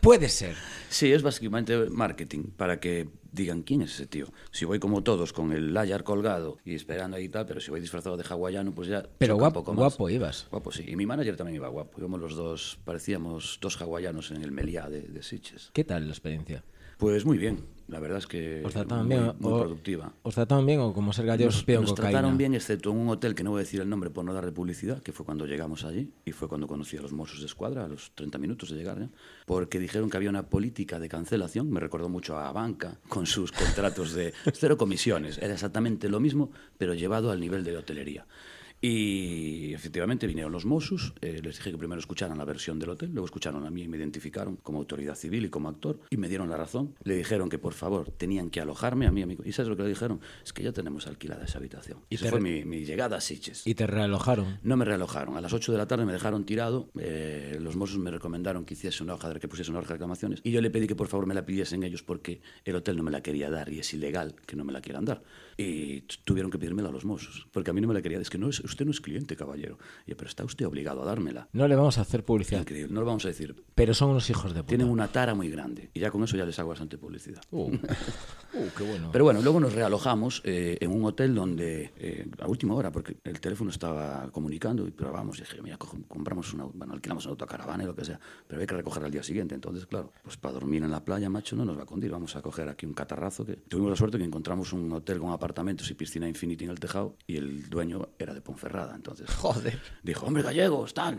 puede 0.00 0.28
ser. 0.28 0.54
Sí, 0.88 1.12
es 1.12 1.22
básicamente 1.22 1.90
marketing, 1.90 2.44
para 2.56 2.78
que 2.78 3.08
digan 3.32 3.62
quién 3.62 3.82
es 3.82 3.94
ese 3.94 4.06
tío. 4.06 4.28
Si 4.52 4.64
voy 4.64 4.78
como 4.78 5.02
todos 5.02 5.32
con 5.32 5.50
el 5.50 5.74
layar 5.74 6.04
colgado 6.04 6.58
y 6.64 6.76
esperando 6.76 7.16
ahí 7.16 7.24
y 7.24 7.28
tal, 7.28 7.46
pero 7.46 7.60
si 7.60 7.72
voy 7.72 7.80
disfrazado 7.80 8.16
de 8.16 8.22
hawaiano, 8.22 8.72
pues 8.72 8.86
ya. 8.86 9.04
Pero 9.18 9.34
un 9.34 9.40
guapo, 9.40 9.60
poco 9.60 9.72
más. 9.72 9.78
guapo 9.80 10.08
ibas. 10.08 10.46
Guapo, 10.52 10.70
sí. 10.70 10.84
Y 10.86 10.94
mi 10.94 11.04
manager 11.04 11.36
también 11.36 11.56
iba 11.56 11.66
guapo. 11.66 11.98
Íbamos 11.98 12.20
los 12.20 12.36
dos, 12.36 12.78
parecíamos 12.84 13.58
dos 13.60 13.76
hawaianos 13.80 14.30
en 14.30 14.42
el 14.42 14.52
Meliá 14.52 14.88
de, 14.88 15.02
de 15.02 15.22
Sitges. 15.24 15.70
¿Qué 15.72 15.82
tal 15.82 16.06
la 16.06 16.12
experiencia? 16.12 16.62
Pues 16.98 17.24
muy 17.24 17.38
bien. 17.38 17.72
La 17.86 18.00
verdad 18.00 18.16
es 18.16 18.26
que 18.26 18.62
¿Os 18.64 18.72
trataban 18.72 19.06
muy, 19.06 19.14
bien? 19.18 19.32
muy 19.38 19.52
o- 19.52 19.58
productiva. 19.60 20.10
¿Os 20.22 20.34
trataban 20.34 20.64
bien 20.64 20.80
o 20.80 20.94
como 20.94 21.12
ser 21.12 21.26
gallegos 21.26 21.54
os 21.54 21.60
Nos, 21.60 21.64
piden 21.66 21.80
nos 21.82 21.90
cocaína? 21.90 22.10
trataron 22.12 22.38
bien, 22.38 22.54
excepto 22.54 22.90
en 22.90 22.96
un 22.96 23.10
hotel 23.10 23.34
que 23.34 23.44
no 23.44 23.50
voy 23.50 23.58
a 23.58 23.64
decir 23.64 23.82
el 23.82 23.90
nombre 23.90 24.08
por 24.08 24.24
no 24.24 24.32
darle 24.32 24.52
publicidad, 24.52 25.02
que 25.02 25.12
fue 25.12 25.26
cuando 25.26 25.44
llegamos 25.44 25.84
allí 25.84 26.10
y 26.24 26.32
fue 26.32 26.48
cuando 26.48 26.66
conocí 26.66 26.96
a 26.96 27.02
los 27.02 27.12
Mossos 27.12 27.40
de 27.40 27.46
Escuadra, 27.46 27.84
a 27.84 27.88
los 27.88 28.12
30 28.14 28.38
minutos 28.38 28.70
de 28.70 28.76
llegar, 28.76 29.02
¿eh? 29.02 29.10
porque 29.44 29.78
dijeron 29.78 30.08
que 30.08 30.16
había 30.16 30.30
una 30.30 30.48
política 30.48 30.98
de 30.98 31.10
cancelación. 31.10 31.70
Me 31.70 31.78
recordó 31.78 32.08
mucho 32.08 32.38
a 32.38 32.50
Banca 32.52 32.98
con 33.10 33.26
sus 33.26 33.52
contratos 33.52 34.14
de 34.14 34.32
cero 34.54 34.78
comisiones. 34.78 35.36
Era 35.36 35.52
exactamente 35.52 36.08
lo 36.08 36.20
mismo, 36.20 36.50
pero 36.78 36.94
llevado 36.94 37.30
al 37.30 37.38
nivel 37.38 37.64
de 37.64 37.76
hotelería. 37.76 38.24
Y 38.86 39.72
efectivamente 39.72 40.26
vinieron 40.26 40.52
los 40.52 40.66
Mossos, 40.66 41.14
eh, 41.22 41.40
les 41.42 41.56
dije 41.56 41.70
que 41.70 41.78
primero 41.78 41.98
escucharan 41.98 42.36
la 42.36 42.44
versión 42.44 42.78
del 42.78 42.90
hotel, 42.90 43.08
luego 43.12 43.24
escucharon 43.24 43.64
a 43.64 43.70
mí 43.70 43.84
y 43.84 43.88
me 43.88 43.96
identificaron 43.96 44.56
como 44.56 44.78
autoridad 44.78 45.14
civil 45.14 45.46
y 45.46 45.48
como 45.48 45.70
actor 45.70 46.00
y 46.10 46.18
me 46.18 46.28
dieron 46.28 46.50
la 46.50 46.58
razón. 46.58 46.94
Le 47.02 47.16
dijeron 47.16 47.48
que 47.48 47.58
por 47.58 47.72
favor 47.72 48.10
tenían 48.10 48.50
que 48.50 48.60
alojarme 48.60 49.06
a 49.06 49.10
mí, 49.10 49.22
amigo. 49.22 49.42
¿Y 49.42 49.52
sabes 49.52 49.70
lo 49.70 49.76
que 49.78 49.84
le 49.84 49.88
dijeron? 49.88 50.20
Es 50.44 50.52
que 50.52 50.62
ya 50.62 50.72
tenemos 50.72 51.06
alquilada 51.06 51.46
esa 51.46 51.56
habitación. 51.56 52.00
Y 52.10 52.16
esa 52.16 52.28
fue 52.28 52.40
mi 52.40 52.84
llegada 52.84 53.16
a 53.16 53.20
Sitges. 53.22 53.66
Y 53.66 53.74
te 53.74 53.86
realojaron. 53.86 54.58
No 54.62 54.76
me 54.76 54.84
realojaron. 54.84 55.38
A 55.38 55.40
las 55.40 55.54
8 55.54 55.72
de 55.72 55.78
la 55.78 55.86
tarde 55.86 56.04
me 56.04 56.12
dejaron 56.12 56.44
tirado. 56.44 56.90
eh, 56.98 57.56
los 57.62 57.76
Mossos 57.76 57.96
me 57.98 58.10
recomendaron 58.10 58.66
que 58.66 58.74
hiciese 58.74 59.02
una 59.02 59.14
hoja 59.14 59.32
de 59.32 59.40
que 59.40 59.48
pusiese 59.48 59.70
una 59.70 59.80
hoja 59.80 59.88
de 59.88 59.94
reclamaciones. 59.94 60.40
Y 60.42 60.50
yo 60.50 60.60
le 60.60 60.68
pedí 60.68 60.86
que 60.86 60.94
por 60.94 61.08
favor 61.08 61.26
me 61.26 61.32
la 61.32 61.46
pidiesen 61.46 61.84
ellos 61.84 62.02
porque 62.02 62.42
el 62.66 62.76
hotel 62.76 62.98
no 62.98 63.02
me 63.02 63.10
la 63.10 63.22
quería 63.22 63.48
dar 63.48 63.72
y 63.72 63.78
es 63.78 63.94
ilegal 63.94 64.34
que 64.46 64.56
no 64.56 64.64
me 64.64 64.74
la 64.74 64.82
quieran 64.82 65.06
dar. 65.06 65.22
Y 65.56 66.00
tuvieron 66.24 66.50
que 66.50 66.58
pedírmela 66.58 66.88
a 66.88 66.92
los 66.92 67.04
Mossos 67.04 67.46
porque 67.52 67.70
a 67.70 67.72
mí 67.74 67.80
no 67.80 67.88
me 67.88 67.94
la 67.94 68.02
quería. 68.02 68.18
Es 68.18 68.30
que 68.30 68.38
no 68.38 68.48
es, 68.48 68.60
usted 68.60 68.84
no 68.84 68.90
es 68.90 69.00
cliente, 69.00 69.36
caballero. 69.36 69.78
Y 70.06 70.10
yo, 70.10 70.16
pero 70.16 70.28
está 70.28 70.44
usted 70.44 70.66
obligado 70.66 71.02
a 71.02 71.06
dármela. 71.06 71.48
No 71.52 71.68
le 71.68 71.76
vamos 71.76 71.98
a 71.98 72.00
hacer 72.02 72.24
publicidad, 72.24 72.60
Increíble. 72.60 72.92
No 72.92 73.00
lo 73.00 73.06
vamos 73.06 73.24
a 73.24 73.28
decir. 73.28 73.54
pero 73.74 73.94
son 73.94 74.10
unos 74.10 74.28
hijos 74.30 74.52
de 74.54 74.60
puta. 74.60 74.68
Tienen 74.68 74.88
una 74.88 75.08
tara 75.08 75.34
muy 75.34 75.48
grande. 75.50 75.90
Y 75.94 76.00
ya 76.00 76.10
con 76.10 76.22
eso 76.24 76.36
ya 76.36 76.44
les 76.44 76.58
hago 76.58 76.70
bastante 76.70 76.98
publicidad. 76.98 77.42
Uh, 77.50 77.70
uh, 78.54 78.68
qué 78.76 78.84
bueno. 78.84 79.10
Pero 79.12 79.24
bueno, 79.24 79.40
luego 79.42 79.60
nos 79.60 79.72
realojamos 79.74 80.42
eh, 80.44 80.78
en 80.80 80.90
un 80.90 81.04
hotel 81.04 81.34
donde, 81.34 81.92
eh, 81.96 82.26
a 82.40 82.46
última 82.48 82.74
hora, 82.74 82.90
porque 82.92 83.16
el 83.24 83.40
teléfono 83.40 83.70
estaba 83.70 84.30
comunicando, 84.32 84.86
y 84.86 84.90
pero 84.90 85.12
vamos, 85.12 85.38
dije, 85.38 85.60
mira, 85.62 85.76
cojo- 85.78 85.98
compramos 86.08 86.52
una, 86.54 86.64
bueno, 86.64 86.94
alquilamos 86.94 87.24
una 87.26 87.30
autocaravana 87.32 87.84
y 87.84 87.86
lo 87.86 87.94
que 87.94 88.04
sea, 88.04 88.18
pero 88.46 88.60
hay 88.60 88.66
que 88.66 88.74
recoger 88.74 89.04
al 89.04 89.10
día 89.10 89.22
siguiente. 89.22 89.54
Entonces, 89.54 89.86
claro, 89.86 90.12
pues 90.22 90.36
para 90.36 90.54
dormir 90.54 90.82
en 90.82 90.90
la 90.90 91.04
playa, 91.04 91.28
macho, 91.30 91.56
no 91.56 91.64
nos 91.64 91.76
va 91.78 91.82
a 91.82 91.86
condir. 91.86 92.10
Vamos 92.10 92.36
a 92.36 92.42
coger 92.42 92.68
aquí 92.68 92.86
un 92.86 92.94
catarrazo 92.94 93.44
que 93.44 93.54
tuvimos 93.56 93.90
la 93.90 93.96
suerte 93.96 94.18
que 94.18 94.24
encontramos 94.24 94.72
un 94.72 94.90
hotel 94.92 95.18
con 95.18 95.30
apartamentos 95.44 95.90
y 95.90 95.94
piscina 95.94 96.26
infinity 96.26 96.64
en 96.64 96.70
el 96.70 96.80
tejado, 96.80 97.16
y 97.26 97.36
el 97.36 97.68
dueño 97.68 98.08
era 98.18 98.32
de 98.32 98.40
Ponferrada. 98.40 98.94
Entonces, 98.94 99.28
Joder. 99.30 99.78
dijo, 100.02 100.24
hombre, 100.24 100.42
gallegos, 100.42 100.94
tal, 100.94 101.18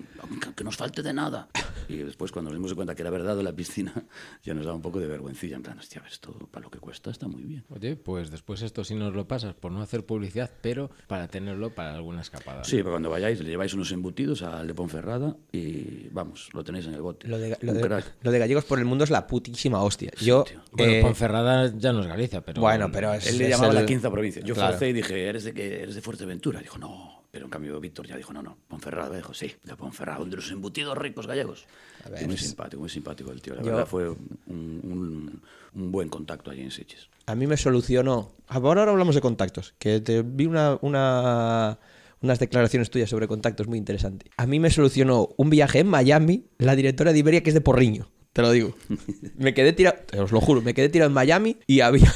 que, 0.55 0.63
nos 0.63 0.75
falte 0.75 1.03
de 1.03 1.13
nada. 1.13 1.48
Y 1.88 1.98
después, 1.98 2.32
cuando 2.32 2.50
nos 2.50 2.58
dimos 2.58 2.74
cuenta 2.74 2.96
que 2.96 3.03
era 3.03 3.12
verdad 3.12 3.39
la 3.41 3.53
piscina, 3.53 3.94
ya 4.44 4.55
nos 4.55 4.65
daba 4.65 4.75
un 4.75 4.82
poco 4.82 5.00
de 5.00 5.05
vergüencilla. 5.05 5.58
En 5.58 5.62
plan, 5.62 5.77
hostia, 5.77 6.01
esto 6.10 6.34
para 6.51 6.63
lo 6.63 6.72
que 6.72 6.79
cuesta 6.79 7.12
está 7.12 7.27
muy 7.27 7.44
bien. 7.44 7.63
Oye, 7.70 7.96
pues 7.96 8.32
después 8.32 8.63
esto 8.63 8.84
sí 8.84 8.96
nos 8.96 9.13
lo 9.13 9.27
pasas 9.27 9.53
por 9.53 9.72
no 9.72 9.79
hacer 9.84 10.03
publicidad, 10.08 10.50
pero 10.62 10.89
para 11.05 11.27
tenerlo 11.27 11.70
para 11.75 11.94
alguna 11.94 12.22
escapada. 12.22 12.63
Sí, 12.63 12.77
pero 12.77 12.91
cuando 12.91 13.12
vayáis 13.12 13.39
le 13.44 13.50
lleváis 13.50 13.75
unos 13.75 13.91
embutidos 13.91 14.41
al 14.41 14.65
de 14.65 14.74
Ponferrada 14.74 15.36
y 15.51 16.10
vamos, 16.10 16.50
lo 16.53 16.63
tenéis 16.63 16.88
en 16.88 16.96
el 16.96 17.01
bote. 17.03 17.27
Lo 17.27 17.38
de, 17.38 17.55
lo, 17.62 17.74
de, 17.74 18.03
lo 18.24 18.32
de 18.32 18.39
gallegos 18.39 18.65
por 18.65 18.79
el 18.79 18.86
mundo 18.86 19.03
es 19.03 19.12
la 19.12 19.27
putísima 19.27 19.84
hostia. 19.84 20.12
Yo. 20.20 20.46
Bueno, 20.72 20.91
eh, 20.94 21.01
Ponferrada 21.03 21.72
ya 21.77 21.94
no 21.94 22.01
es 22.01 22.08
Galicia, 22.08 22.41
pero... 22.41 22.60
Bueno, 22.62 22.89
pero 22.91 23.13
es- 23.13 23.27
Él 23.27 23.38
le 23.38 23.50
llamaba 23.50 23.70
el- 23.70 23.75
la 23.75 23.86
quinta 23.86 24.10
provincia. 24.15 24.41
Yo 24.43 24.53
Claro. 24.55 24.72
forcé 24.74 24.89
y 24.89 24.93
dije, 24.93 25.27
¿eres 25.27 25.43
de, 25.43 25.53
qué? 25.53 25.81
¿eres 25.84 25.95
de 25.95 26.01
Fuerteventura? 26.01 26.60
Dijo, 26.62 26.77
no. 26.77 27.24
Pero 27.31 27.45
en 27.45 27.51
cambio 27.51 27.79
Víctor 27.81 28.07
ya 28.07 28.15
dijo, 28.15 28.31
no, 28.31 28.41
no, 28.41 28.57
Ponferrada. 28.67 29.15
Dijo, 29.15 29.34
sí, 29.34 29.51
de 29.63 29.75
Ponferrada, 29.75 30.19
donde 30.19 30.38
los 30.38 30.50
embutidos 30.51 30.98
ricos 30.98 31.27
gallegos. 31.27 31.65
A 32.05 32.10
ver, 32.10 32.25
muy 32.25 32.36
es- 32.36 32.41
simpático, 32.41 32.79
muy 32.79 32.89
simpático 32.89 33.31
el 33.31 33.41
tío. 33.41 33.55
La 33.55 33.62
Yo- 33.62 33.67
verdad 33.72 33.86
fue 33.86 34.10
un, 34.10 34.39
un- 34.48 35.41
un 35.74 35.91
buen 35.91 36.07
contacto 36.10 36.50
allí 36.51 36.62
en 36.62 36.72
Sitges. 36.72 37.10
a 37.27 37.36
mí 37.36 37.45
me 37.48 37.57
solucionó. 37.57 38.31
Ahora 38.48 38.81
ahora 38.81 38.91
hablamos 38.93 39.15
de 39.15 39.22
contactos, 39.22 39.74
que 39.79 40.00
te 40.00 40.22
vi 40.22 40.45
una, 40.45 40.77
una- 40.81 41.77
unas 42.22 42.39
declaraciones 42.39 42.89
tuyas 42.89 43.10
sobre 43.10 43.27
contactos 43.27 43.67
muy 43.67 43.77
interesantes. 43.77 44.31
A 44.38 44.45
mí 44.48 44.60
me 44.60 44.69
solucionó 44.69 45.29
un 45.38 45.50
viaje 45.50 45.79
en 45.79 45.88
Miami, 45.88 46.45
la 46.60 46.75
directora 46.75 47.12
de 47.12 47.19
Iberia, 47.19 47.43
que 47.43 47.50
es 47.50 47.53
de 47.53 47.62
Porriño, 47.62 48.10
te 48.31 48.41
lo 48.43 48.51
digo. 48.51 48.75
Me 49.38 49.53
quedé 49.53 49.74
tirado, 49.74 49.98
os 50.19 50.31
lo 50.31 50.39
juro, 50.39 50.62
me 50.62 50.74
quedé 50.74 50.88
tirado 50.89 51.10
en 51.10 51.13
Miami 51.13 51.57
y 51.67 51.81
había. 51.81 52.12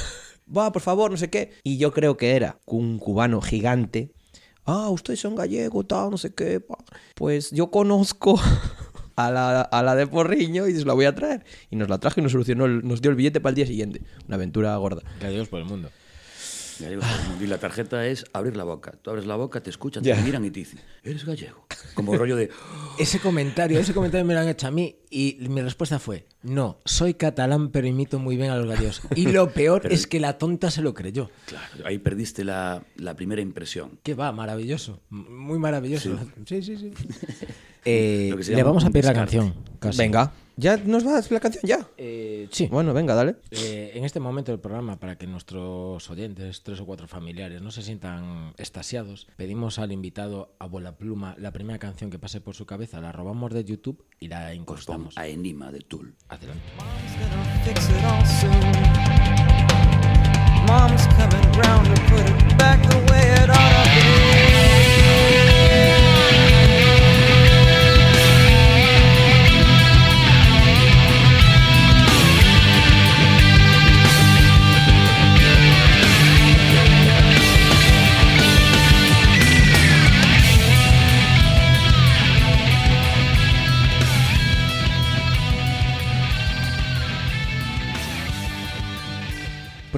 Va, 0.56 0.72
por 0.72 0.82
favor, 0.82 1.10
no 1.10 1.16
sé 1.16 1.30
qué. 1.30 1.52
Y 1.62 1.78
yo 1.78 1.92
creo 1.92 2.16
que 2.16 2.32
era 2.36 2.58
un 2.66 2.98
cubano 2.98 3.40
gigante. 3.40 4.12
Ah, 4.64 4.88
ustedes 4.90 5.20
son 5.20 5.34
gallegos, 5.36 5.86
tal, 5.88 6.10
no 6.10 6.18
sé 6.18 6.34
qué. 6.34 6.60
pa". 6.60 6.76
Pues 7.14 7.50
yo 7.50 7.70
conozco 7.70 8.38
a 9.16 9.30
la, 9.30 9.60
a 9.62 9.82
la 9.82 9.94
de 9.94 10.06
Porriño 10.06 10.66
y 10.68 10.74
se 10.74 10.84
la 10.84 10.92
voy 10.94 11.04
a 11.06 11.14
traer. 11.14 11.44
Y 11.70 11.76
nos 11.76 11.88
la 11.88 11.98
trajo 11.98 12.20
y 12.20 12.22
nos 12.22 12.32
solucionó, 12.32 12.66
el- 12.66 12.86
nos 12.86 13.00
dio 13.00 13.10
el 13.10 13.16
billete 13.16 13.40
para 13.40 13.50
el 13.50 13.56
día 13.56 13.66
siguiente. 13.66 14.02
Una 14.26 14.36
aventura 14.36 14.76
gorda. 14.76 15.02
Gallegos 15.20 15.48
por 15.48 15.60
el 15.60 15.66
mundo. 15.66 15.90
Y 17.40 17.46
la 17.46 17.58
tarjeta 17.58 18.06
es 18.06 18.24
abrir 18.32 18.56
la 18.56 18.64
boca. 18.64 18.92
Tú 19.02 19.10
abres 19.10 19.26
la 19.26 19.36
boca, 19.36 19.62
te 19.62 19.70
escuchan, 19.70 20.02
Ya. 20.02 20.16
te 20.16 20.22
miran 20.22 20.44
y 20.44 20.50
te 20.50 20.60
dicen, 20.60 20.80
eres 21.02 21.24
gallego. 21.24 21.66
Como 21.94 22.16
rollo 22.16 22.36
de, 22.36 22.50
Ese 22.98 23.18
comentario, 23.20 23.78
ese 23.78 23.92
comentario 23.94 24.24
me 24.24 24.34
lo 24.34 24.40
han 24.40 24.48
hecho 24.48 24.66
a 24.66 24.70
mí 24.70 24.96
y 25.10 25.36
mi 25.48 25.60
respuesta 25.60 25.98
fue, 25.98 26.26
no, 26.42 26.78
soy 26.84 27.14
catalán 27.14 27.70
pero 27.70 27.86
imito 27.86 28.18
muy 28.18 28.36
bien 28.36 28.50
a 28.50 28.56
los 28.56 28.66
gallegos. 28.68 29.00
Y 29.14 29.26
lo 29.26 29.50
peor 29.52 29.82
Pero- 29.82 29.94
es 29.94 30.06
que 30.06 30.20
la 30.20 30.38
tonta 30.38 30.70
se 30.70 30.82
lo 30.82 30.94
creyó. 30.94 31.30
claro, 31.46 31.86
ahí 31.86 31.98
perdiste 31.98 32.44
la, 32.44 32.82
la 32.96 33.14
primera 33.14 33.42
impresión. 33.42 33.98
Que 34.02 34.14
va, 34.14 34.32
maravilloso. 34.32 35.00
Muy 35.10 35.58
maravilloso. 35.58 36.18
Sí, 36.46 36.62
sí, 36.62 36.76
sí. 36.76 36.92
Eh, 37.86 38.34
le 38.48 38.62
vamos 38.62 38.84
a 38.84 38.90
pedir 38.90 39.06
la 39.06 39.14
canción. 39.14 39.54
casi. 39.78 39.96
Venga. 39.96 40.34
¿Ya 40.60 40.76
nos 40.76 41.04
vas 41.04 41.30
la 41.30 41.40
canción? 41.40 41.62
¿Ya? 41.64 41.88
Eh, 41.96 42.46
sí. 42.52 42.66
Bueno, 42.70 42.92
venga, 42.92 43.14
dale. 43.14 43.36
Eh, 43.50 43.92
en 43.94 44.04
este 44.04 44.20
momento 44.20 44.52
del 44.52 44.60
programa, 44.60 45.00
para 45.00 45.16
que 45.16 45.26
nuestros 45.26 46.10
oyentes, 46.10 46.62
tres 46.62 46.80
o 46.80 46.84
cuatro 46.84 47.08
familiares, 47.08 47.62
no 47.62 47.70
se 47.70 47.80
sientan 47.80 48.52
estasiados, 48.58 49.26
pedimos 49.36 49.78
al 49.78 49.90
invitado 49.90 50.54
a 50.58 50.66
Bola 50.66 50.98
Pluma 50.98 51.34
la 51.38 51.50
primera 51.50 51.78
canción 51.78 52.10
que 52.10 52.18
pase 52.18 52.42
por 52.42 52.54
su 52.54 52.66
cabeza, 52.66 53.00
la 53.00 53.10
robamos 53.10 53.54
de 53.54 53.64
YouTube 53.64 54.04
y 54.18 54.28
la 54.28 54.48
Pues 54.48 54.56
incrustamos. 54.58 55.16
a 55.16 55.26
Enima 55.28 55.72
de 55.72 55.80
Tool. 55.80 56.14
Adelante. 56.28 56.62
Mom's 56.76 57.14
gonna 57.30 57.64
fix 57.64 57.88
it 57.88 58.04
all 58.04 58.26
soon. 58.26 59.70
Mom's 60.66 61.06
coming 61.16 61.52
round 61.58 61.86
to 61.86 62.02
put 62.12 62.20
it 62.28 62.58
back 62.58 62.78
the 62.86 62.98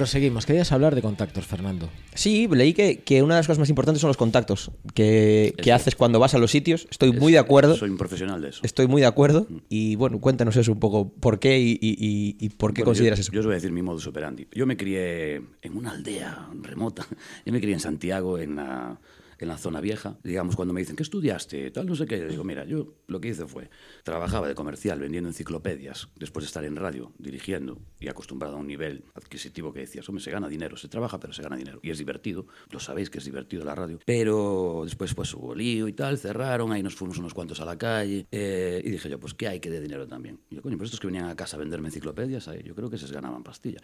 Proseguimos. 0.02 0.47
Querías 0.47 0.73
hablar 0.73 0.97
de 0.97 1.00
contactos, 1.00 1.47
Fernando. 1.47 1.88
Sí, 2.14 2.49
leí 2.50 2.75
que, 2.75 2.99
que 3.02 3.23
una 3.23 3.35
de 3.35 3.38
las 3.38 3.47
cosas 3.47 3.61
más 3.61 3.68
importantes 3.68 4.00
son 4.00 4.09
los 4.09 4.16
contactos 4.16 4.73
que, 4.94 5.54
que 5.62 5.73
haces 5.73 5.94
cuando 5.94 6.18
vas 6.18 6.35
a 6.35 6.38
los 6.38 6.50
sitios. 6.50 6.88
Estoy 6.90 7.12
muy 7.12 7.30
de 7.32 7.38
acuerdo. 7.38 7.76
Soy 7.76 7.88
un 7.90 7.99
profesional 7.99 8.42
de 8.42 8.49
eso. 8.49 8.61
Estoy 8.64 8.88
muy 8.88 9.00
de 9.00 9.06
acuerdo. 9.06 9.47
Y 9.68 9.94
bueno, 9.94 10.18
cuéntanos 10.21 10.56
eso 10.56 10.73
un 10.73 10.80
poco. 10.80 11.09
¿Por 11.12 11.38
qué 11.38 11.61
y, 11.61 11.78
y- 11.80 11.97
y- 12.00 12.37
y 12.40 12.49
por 12.49 12.75
qué 12.75 12.80
Bueno, 12.82 12.90
consideras 12.90 13.18
yo, 13.18 13.23
eso? 13.23 13.32
Yo 13.32 13.40
os 13.40 13.47
voy 13.47 13.52
a 13.52 13.56
decir 13.56 13.71
mi 13.71 13.82
modus 13.82 14.09
operandi. 14.09 14.49
Yo 14.52 14.66
me 14.66 14.76
crié 14.76 15.37
en 15.62 15.76
una 15.76 15.92
aldea 15.92 16.49
remota. 16.62 17.06
Yo 17.47 17.52
me 17.52 17.61
crié 17.61 17.75
en 17.75 17.80
Santiago, 17.80 18.38
en 18.40 18.56
la, 18.56 18.99
en 19.43 19.49
la 19.49 19.59
zona 19.59 19.81
vieja. 19.81 20.19
Digamos, 20.23 20.57
cuando 20.57 20.75
me 20.75 20.81
dicen, 20.81 20.97
¿qué 20.97 21.03
estudiaste? 21.03 21.71
Tal, 21.71 21.87
no 21.87 21.95
sé 21.95 22.07
qué. 22.07 22.19
Yo 22.19 22.29
digo, 22.29 22.45
mira, 22.45 22.65
yo 22.65 22.95
lo 23.07 23.21
que 23.21 23.29
hice 23.29 23.47
fue, 23.47 23.69
trabajaba 24.03 24.49
de 24.49 24.55
comercial 24.55 25.01
vendiendo 25.01 25.29
enciclopedias, 25.29 26.09
después 26.17 26.45
de 26.45 26.47
estar 26.47 26.65
en 26.65 26.77
radio, 26.77 27.13
dirigiendo 27.19 27.79
y 28.01 28.09
acostumbrado 28.09 28.57
a 28.57 28.59
un 28.59 28.67
nivel 28.67 29.05
adquisitivo 29.15 29.73
que 29.73 29.81
decías, 29.81 30.09
hombre, 30.09 30.23
se 30.23 30.31
gana 30.31 30.49
dinero, 30.49 30.77
se 30.77 30.89
trabaja, 30.89 31.19
pero 31.19 31.33
se 31.33 31.43
gana 31.43 31.57
dinero. 31.57 31.81
Y 31.83 31.91
es 31.91 31.99
divertido, 31.99 32.47
lo 32.71 32.81
sabéis 32.81 33.11
que 33.11 33.19
es 33.19 33.25
divertido 33.25 33.65
la 33.65 33.75
radio. 33.75 33.99
Pero 34.05 34.83
después 34.85 35.15
pues 35.15 35.33
hubo 35.35 35.55
lío 35.55 35.89
y 35.89 35.93
tal, 35.93 36.19
cerraron, 36.19 36.73
ahí 36.73 36.83
nos 36.83 36.95
fuimos 36.95 37.19
unos 37.19 37.35
cuantos 37.35 37.61
a 37.61 37.65
la 37.65 37.77
calle. 37.77 38.27
eh, 38.31 38.81
y 38.85 38.91
dije 38.91 39.09
yo, 39.09 39.19
pues 39.19 39.35
¿qué 39.35 39.49
hay 39.49 39.61
que 39.61 39.71
de 39.71 39.81
dinero 39.81 40.07
también? 40.07 40.41
Y 40.51 40.57
yo, 40.57 40.63
coño, 40.63 40.77
pues 40.77 40.89
estos 40.89 41.01
que 41.01 41.07
venían 41.07 41.29
a 41.29 41.37
casa 41.37 41.57
a 41.57 41.61
venderme 41.61 41.89
enciclopedias, 41.89 42.49
yo 42.65 42.75
creo 42.75 42.91
que 42.91 42.99
se 42.99 43.13
ganaban 43.13 43.43
pastilla. 43.43 43.81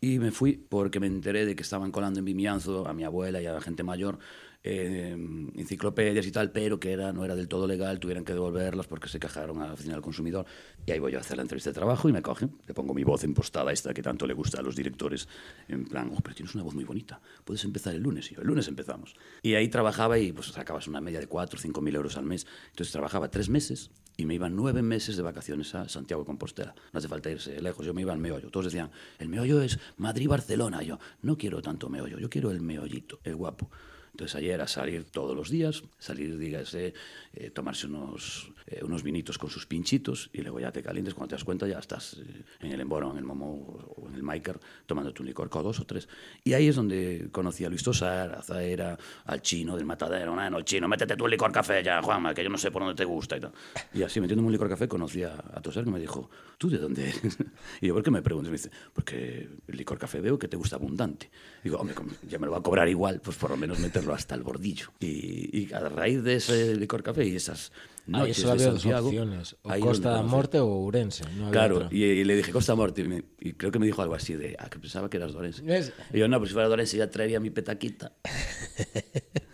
Y 0.00 0.18
me 0.18 0.30
fui 0.30 0.52
porque 0.52 1.00
me 1.00 1.06
enteré 1.06 1.44
de 1.46 1.54
que 1.56 1.62
estaban 1.62 1.90
colando 1.90 2.18
en 2.20 2.24
Vimianzo 2.24 2.86
a 2.86 2.94
mi 2.94 3.04
abuela 3.04 3.42
y 3.42 3.46
a 3.46 3.52
la 3.52 3.60
gente 3.60 3.82
mayor 3.82 4.18
eh, 4.62 5.16
enciclopedias 5.56 6.26
y 6.26 6.32
tal, 6.32 6.52
pero 6.52 6.78
que 6.78 6.92
era, 6.92 7.12
no 7.12 7.24
era 7.24 7.34
del 7.34 7.48
todo 7.48 7.66
legal, 7.66 7.98
tuvieran 7.98 8.24
que 8.24 8.32
devolverlas 8.32 8.86
porque 8.86 9.08
se 9.08 9.18
quejaron 9.18 9.62
a 9.62 9.66
la 9.66 9.72
oficina 9.72 9.94
del 9.94 10.02
consumidor. 10.02 10.46
Y 10.86 10.92
ahí 10.92 10.98
voy 10.98 11.12
yo 11.12 11.18
a 11.18 11.20
hacer 11.20 11.36
la 11.36 11.42
entrevista 11.42 11.70
de 11.70 11.74
trabajo 11.74 12.08
y 12.08 12.12
me 12.12 12.22
cogen, 12.22 12.58
le 12.66 12.74
pongo 12.74 12.94
mi 12.94 13.04
voz 13.04 13.24
impostada 13.24 13.72
esta 13.72 13.94
que 13.94 14.02
tanto 14.02 14.26
le 14.26 14.34
gusta 14.34 14.60
a 14.60 14.62
los 14.62 14.76
directores, 14.76 15.28
en 15.68 15.84
plan, 15.84 16.10
oh, 16.14 16.20
pero 16.22 16.34
tienes 16.34 16.54
una 16.54 16.64
voz 16.64 16.74
muy 16.74 16.84
bonita, 16.84 17.20
puedes 17.44 17.64
empezar 17.64 17.94
el 17.94 18.02
lunes. 18.02 18.30
Y 18.32 18.34
el 18.34 18.46
lunes 18.46 18.68
empezamos. 18.68 19.14
Y 19.42 19.54
ahí 19.54 19.68
trabajaba 19.68 20.18
y 20.18 20.32
pues 20.32 20.48
sacabas 20.48 20.88
una 20.88 21.00
media 21.00 21.20
de 21.20 21.26
4 21.26 21.58
o 21.58 21.60
5 21.60 21.80
mil 21.80 21.94
euros 21.94 22.16
al 22.16 22.24
mes. 22.24 22.46
Entonces 22.70 22.92
trabajaba 22.92 23.30
tres 23.30 23.48
meses 23.48 23.90
y 24.16 24.26
me 24.26 24.34
iban 24.34 24.54
nueve 24.54 24.82
meses 24.82 25.16
de 25.16 25.22
vacaciones 25.22 25.74
a 25.74 25.88
Santiago 25.88 26.22
de 26.22 26.26
Compostela. 26.26 26.74
No 26.92 26.98
hace 26.98 27.08
falta 27.08 27.30
irse 27.30 27.60
lejos, 27.60 27.86
yo 27.86 27.94
me 27.94 28.02
iba 28.02 28.12
al 28.12 28.18
meollo. 28.18 28.50
Todos 28.50 28.66
decían, 28.66 28.90
el 29.18 29.28
meollo 29.28 29.62
es 29.62 29.78
Madrid-Barcelona. 29.96 30.82
Yo, 30.82 30.98
no 31.22 31.38
quiero 31.38 31.62
tanto 31.62 31.88
meollo, 31.88 32.18
yo 32.18 32.28
quiero 32.28 32.50
el 32.50 32.60
meollito, 32.60 33.20
el 33.24 33.36
guapo. 33.36 33.70
Entonces 34.20 34.36
ayer 34.36 34.52
era 34.52 34.68
salir 34.68 35.04
todos 35.04 35.34
los 35.34 35.48
días, 35.48 35.82
salir, 35.98 36.36
dígase, 36.36 36.92
eh, 37.32 37.48
tomarse 37.48 37.86
unos, 37.86 38.52
eh, 38.66 38.80
unos 38.84 39.02
vinitos 39.02 39.38
con 39.38 39.48
sus 39.48 39.64
pinchitos 39.64 40.28
y 40.34 40.42
luego 40.42 40.60
ya 40.60 40.70
te 40.72 40.82
calientes, 40.82 41.14
cuando 41.14 41.30
te 41.30 41.36
das 41.36 41.44
cuenta 41.44 41.66
ya 41.66 41.78
estás 41.78 42.18
eh, 42.18 42.42
en 42.60 42.72
el 42.72 42.82
Emboro, 42.82 43.12
en 43.12 43.16
el 43.16 43.24
Momo 43.24 43.94
o 43.96 44.08
en 44.10 44.16
el 44.16 44.22
Maiker 44.22 44.60
tomándote 44.84 45.22
un 45.22 45.28
licor 45.28 45.48
con 45.48 45.62
dos 45.62 45.80
o 45.80 45.86
tres. 45.86 46.06
Y 46.44 46.52
ahí 46.52 46.68
es 46.68 46.76
donde 46.76 47.30
conocí 47.32 47.64
a 47.64 47.70
Luis 47.70 47.82
Tosar, 47.82 48.34
a 48.34 48.42
Zaera, 48.42 48.98
al 49.24 49.40
chino 49.40 49.74
del 49.74 49.86
matadero, 49.86 50.36
no, 50.36 50.50
no, 50.50 50.58
el 50.58 50.66
chino, 50.66 50.86
métete 50.86 51.14
el 51.14 51.30
licor 51.30 51.50
café 51.50 51.82
ya, 51.82 52.02
Juanma, 52.02 52.34
que 52.34 52.44
yo 52.44 52.50
no 52.50 52.58
sé 52.58 52.70
por 52.70 52.82
dónde 52.82 52.96
te 52.96 53.06
gusta 53.06 53.38
y 53.38 53.40
tal. 53.40 53.52
Y 53.94 54.02
así 54.02 54.20
metiéndome 54.20 54.48
un 54.48 54.52
licor 54.52 54.68
café 54.68 54.86
conocí 54.86 55.22
a, 55.22 55.32
a 55.32 55.62
Tosar 55.62 55.84
que 55.84 55.90
me 55.90 55.98
dijo, 55.98 56.28
¿tú 56.58 56.68
de 56.68 56.76
dónde 56.76 57.08
eres? 57.08 57.38
Y 57.80 57.86
yo, 57.86 57.94
¿por 57.94 58.02
qué 58.02 58.10
me 58.10 58.20
preguntas? 58.20 58.50
Me 58.50 58.58
dice, 58.58 58.70
porque 58.92 59.48
el 59.66 59.76
licor 59.78 59.96
café 59.96 60.20
veo 60.20 60.38
que 60.38 60.46
te 60.46 60.58
gusta 60.58 60.76
abundante. 60.76 61.30
Digo, 61.64 61.78
hombre, 61.78 61.94
ya 62.28 62.38
me 62.38 62.44
lo 62.44 62.52
va 62.52 62.58
a 62.58 62.62
cobrar 62.62 62.86
igual, 62.86 63.22
pues 63.24 63.38
por 63.38 63.48
lo 63.48 63.56
menos 63.56 63.78
meterlo 63.78 64.09
hasta 64.14 64.34
el 64.34 64.42
bordillo. 64.42 64.88
Y, 65.00 65.58
y 65.66 65.72
a 65.72 65.80
raíz 65.88 66.22
de 66.22 66.36
ese 66.36 66.74
licor 66.76 67.02
café 67.02 67.26
y 67.26 67.36
esas 67.36 67.72
Ahí 68.12 68.22
noches 68.22 68.36
solo 68.38 68.48
de 68.48 68.52
había 68.54 68.72
dos 68.72 68.82
Santiago, 68.82 69.06
opciones. 69.08 69.56
O 69.62 69.70
ahí 69.70 69.80
Costa 69.80 70.10
conocí. 70.12 70.28
Morte 70.30 70.58
o 70.60 70.66
Ourense. 70.66 71.24
No 71.36 71.50
Claro, 71.50 71.88
y, 71.90 72.04
y 72.04 72.24
le 72.24 72.36
dije 72.36 72.50
Costa 72.52 72.74
Morte, 72.74 73.02
y, 73.02 73.08
me- 73.08 73.24
y 73.40 73.52
creo 73.52 73.70
que 73.70 73.78
me 73.78 73.86
dijo 73.86 74.02
algo 74.02 74.14
así 74.14 74.34
de, 74.34 74.56
ah, 74.58 74.68
que 74.68 74.78
pensaba 74.78 75.08
que 75.10 75.16
eras. 75.18 75.32
¿Ves? 75.62 75.92
Y 76.12 76.18
yo, 76.18 76.26
no, 76.28 76.38
pues 76.38 76.50
si 76.50 76.54
fuera 76.54 76.68
Dorense 76.68 76.96
ya 76.96 77.08
traería 77.10 77.38
mi 77.40 77.50
petaquita. 77.50 78.12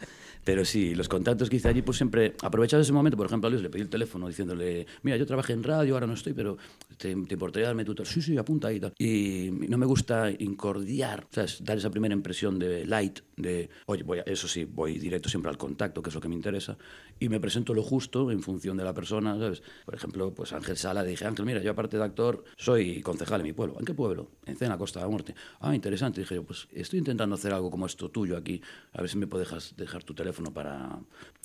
Pero 0.47 0.65
sí, 0.65 0.95
los 0.95 1.09
contactos 1.09 1.51
que 1.51 1.57
hice 1.57 1.67
allí, 1.69 1.83
pues 1.83 1.97
siempre, 1.97 2.37
aprovechado 2.41 2.81
ese 2.81 2.93
momento, 2.93 3.17
por 3.17 3.27
ejemplo, 3.27 3.49
a 3.49 3.51
Luis 3.51 3.63
le 3.65 3.69
pedí 3.69 3.83
el 3.83 3.89
teléfono 3.89 4.29
diciéndole, 4.29 4.87
mira, 5.03 5.17
yo 5.17 5.27
trabajé 5.27 5.55
en 5.55 5.65
radio, 5.65 5.95
ahora 5.95 6.07
no 6.07 6.13
estoy, 6.13 6.35
pero 6.35 6.57
¿te, 6.97 7.09
te 7.17 7.35
importaría 7.35 7.67
darme 7.67 7.85
tu 7.85 7.97
teléfono? 7.97 8.15
Sí, 8.15 8.23
sí, 8.23 8.39
apunta 8.39 8.69
ahí 8.69 8.77
y 8.77 8.81
tal. 8.81 8.93
Y 8.97 9.51
no 9.69 9.77
me 9.77 9.87
gusta 9.87 10.31
incordiar, 10.39 11.27
¿sabes? 11.33 11.65
Dar 11.65 11.79
esa 11.79 11.91
primera 11.91 12.15
impresión 12.15 12.61
de 12.61 12.87
light, 12.87 13.19
de, 13.37 13.69
oye, 13.87 14.05
voy 14.05 14.21
a- 14.21 14.23
eso 14.23 14.47
sí, 14.47 14.65
voy 14.65 15.01
directo 15.01 15.29
siempre 15.29 15.51
al 15.51 15.59
contacto, 15.59 16.01
que 16.01 16.11
es 16.11 16.15
lo 16.15 16.21
que 16.21 16.29
me 16.29 16.37
interesa, 16.37 16.79
y 17.19 17.29
me 17.29 17.41
presento 17.41 17.75
lo 17.75 17.83
justo 17.83 18.31
en 18.31 18.41
función 18.41 18.77
de 18.77 18.85
la 18.85 18.95
persona, 18.95 19.37
¿sabes? 19.41 19.65
Por 19.85 19.97
ejemplo, 19.97 20.33
pues 20.33 20.53
Ángel 20.53 20.77
Sala, 20.77 21.03
dije, 21.03 21.25
Ángel, 21.27 21.45
mira, 21.45 21.61
yo 21.61 21.73
aparte 21.73 21.97
de 21.97 22.05
actor, 22.05 22.45
soy 22.57 23.03
concejal 23.03 23.41
en 23.41 23.47
mi 23.49 23.53
pueblo. 23.53 23.75
¿En 23.81 23.85
qué 23.85 23.95
pueblo? 23.95 24.31
En 24.47 24.57
Cena, 24.57 24.79
Costa 24.79 25.01
de 25.01 25.07
la 25.07 25.11
Muerte. 25.11 25.35
Ah, 25.59 25.75
interesante. 25.75 26.21
Dije 26.21 26.37
yo, 26.37 26.45
pues 26.45 26.69
estoy 26.73 27.01
intentando 27.01 27.35
hacer 27.35 27.53
algo 27.53 27.69
como 27.69 27.87
esto 27.87 28.11
tuyo 28.11 28.37
aquí, 28.37 28.63
a 28.93 29.01
ver 29.01 29.11
si 29.11 29.19
me 29.19 29.27
puedes 29.27 29.75
dejar 29.77 30.05
tu 30.05 30.15
teléfono 30.15 30.36
para, 30.45 30.99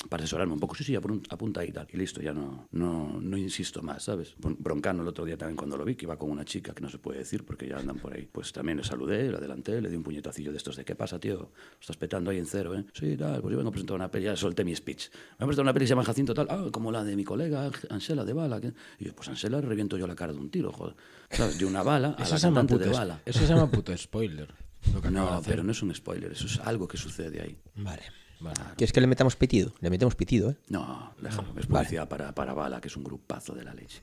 para 0.09 0.23
asesorarme 0.23 0.53
un 0.53 0.59
poco. 0.59 0.75
Sí, 0.75 0.83
sí, 0.83 0.93
apun- 0.93 1.23
apunta 1.29 1.61
ahí 1.61 1.69
y 1.69 1.71
tal. 1.71 1.87
Y 1.91 1.97
listo, 1.97 2.21
ya 2.21 2.33
no, 2.33 2.67
no, 2.71 3.19
no 3.21 3.37
insisto 3.37 3.81
más, 3.81 4.03
¿sabes? 4.03 4.35
Bron- 4.39 4.57
Broncano 4.59 5.01
el 5.01 5.07
otro 5.07 5.25
día 5.25 5.37
también 5.37 5.55
cuando 5.57 5.77
lo 5.77 5.85
vi, 5.85 5.95
que 5.95 6.05
iba 6.05 6.17
con 6.17 6.29
una 6.31 6.45
chica 6.45 6.73
que 6.73 6.81
no 6.81 6.89
se 6.89 6.97
puede 6.97 7.19
decir 7.19 7.43
porque 7.45 7.67
ya 7.67 7.77
andan 7.77 7.97
por 7.97 8.13
ahí. 8.13 8.27
Pues 8.31 8.51
también 8.51 8.77
le 8.77 8.83
saludé, 8.83 9.29
le 9.29 9.37
adelanté, 9.37 9.81
le 9.81 9.89
di 9.89 9.95
un 9.95 10.03
puñetacillo 10.03 10.51
de 10.51 10.57
estos 10.57 10.75
de, 10.75 10.85
¿qué 10.85 10.95
pasa, 10.95 11.19
tío? 11.19 11.51
Estás 11.79 11.97
petando 11.97 12.31
ahí 12.31 12.37
en 12.37 12.45
cero, 12.45 12.75
¿eh? 12.77 12.85
Sí, 12.93 13.15
tal, 13.17 13.41
pues 13.41 13.51
yo 13.51 13.57
vengo 13.57 13.69
a 13.69 13.71
presentar 13.71 13.95
una 13.95 14.09
peli, 14.11 14.25
ya 14.25 14.35
solté 14.35 14.63
mi 14.63 14.75
speech. 14.75 15.09
Me 15.11 15.17
he 15.17 15.47
presentado 15.47 15.61
una 15.63 15.73
peli 15.73 15.83
que 15.83 15.87
se 15.87 15.91
llama 15.93 16.03
Jacinto 16.05 16.33
tal, 16.33 16.47
ah, 16.49 16.67
como 16.71 16.91
la 16.91 17.03
de 17.03 17.15
mi 17.15 17.23
colega 17.23 17.69
Ansela 17.89 18.25
de 18.25 18.33
Bala. 18.33 18.59
Y 18.99 19.05
yo, 19.05 19.15
pues 19.15 19.27
Ansela 19.29 19.61
reviento 19.61 19.97
yo 19.97 20.07
la 20.07 20.15
cara 20.15 20.33
de 20.33 20.39
un 20.39 20.49
tiro, 20.49 20.71
joder. 20.71 20.95
¿Sabes? 21.29 21.57
De 21.57 21.65
una 21.65 21.81
bala 21.83 22.15
a 22.17 22.23
Eso 22.23 22.35
la 22.35 22.41
cantante 22.41 22.73
puto, 22.75 22.85
de 22.85 22.91
Bala. 22.91 23.21
eso 23.25 23.39
se 23.39 23.47
llama 23.47 23.69
puto 23.71 23.95
spoiler. 23.97 24.53
lo 24.93 25.01
que 25.01 25.09
No, 25.11 25.41
pero 25.45 25.63
no 25.63 25.71
es 25.71 25.81
un 25.81 25.93
spoiler, 25.95 26.31
eso 26.33 26.45
es 26.47 26.59
algo 26.59 26.87
que 26.87 26.97
sucede 26.97 27.41
ahí. 27.41 27.57
Vale. 27.75 28.03
Vale. 28.41 28.59
¿Quieres 28.75 28.91
que 28.91 29.01
le 29.01 29.07
metamos 29.07 29.35
pitido? 29.35 29.73
Le 29.79 29.89
metemos 29.89 30.15
pitido, 30.15 30.51
¿eh? 30.51 30.57
No, 30.69 31.13
déjalo, 31.21 31.47
es 31.57 31.67
publicidad 31.67 32.09
para, 32.09 32.33
para 32.33 32.53
Bala, 32.53 32.81
que 32.81 32.87
es 32.87 32.97
un 32.97 33.03
grupazo 33.03 33.53
de 33.53 33.63
la 33.63 33.73
leche. 33.73 34.01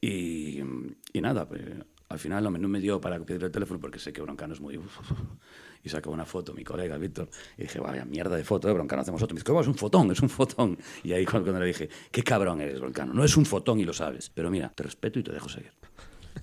Y, 0.00 0.60
y 1.12 1.20
nada, 1.20 1.48
pues, 1.48 1.62
al 2.08 2.18
final 2.18 2.44
no 2.44 2.50
me, 2.50 2.58
no 2.58 2.68
me 2.68 2.80
dio 2.80 3.00
para 3.00 3.18
pedir 3.20 3.44
el 3.44 3.50
teléfono 3.50 3.80
porque 3.80 3.98
sé 3.98 4.12
que 4.12 4.22
Broncano 4.22 4.54
es 4.54 4.60
muy... 4.60 4.80
Y 5.82 5.88
sacó 5.88 6.10
una 6.10 6.24
foto 6.24 6.52
mi 6.52 6.64
colega 6.64 6.98
Víctor 6.98 7.28
y 7.56 7.62
dije, 7.62 7.78
vaya 7.78 8.04
mierda 8.04 8.34
de 8.34 8.42
foto, 8.42 8.66
de 8.66 8.74
Broncano 8.74 9.02
hacemos 9.02 9.22
otro. 9.22 9.34
Me 9.34 9.38
dice, 9.38 9.46
¿cómo 9.46 9.60
es 9.60 9.68
un 9.68 9.76
fotón? 9.76 10.10
Es 10.10 10.20
un 10.20 10.28
fotón. 10.28 10.76
Y 11.04 11.12
ahí 11.12 11.24
cuando, 11.24 11.52
le 11.60 11.66
dije, 11.66 11.88
qué 12.10 12.24
cabrón 12.24 12.60
eres, 12.60 12.80
Broncano. 12.80 13.14
No 13.14 13.22
es 13.22 13.36
un 13.36 13.46
fotón 13.46 13.78
y 13.78 13.84
lo 13.84 13.92
sabes. 13.92 14.28
Pero 14.30 14.50
mira, 14.50 14.72
te 14.74 14.82
respeto 14.82 15.20
y 15.20 15.22
te 15.22 15.30
dejo 15.30 15.48
seguir. 15.48 15.70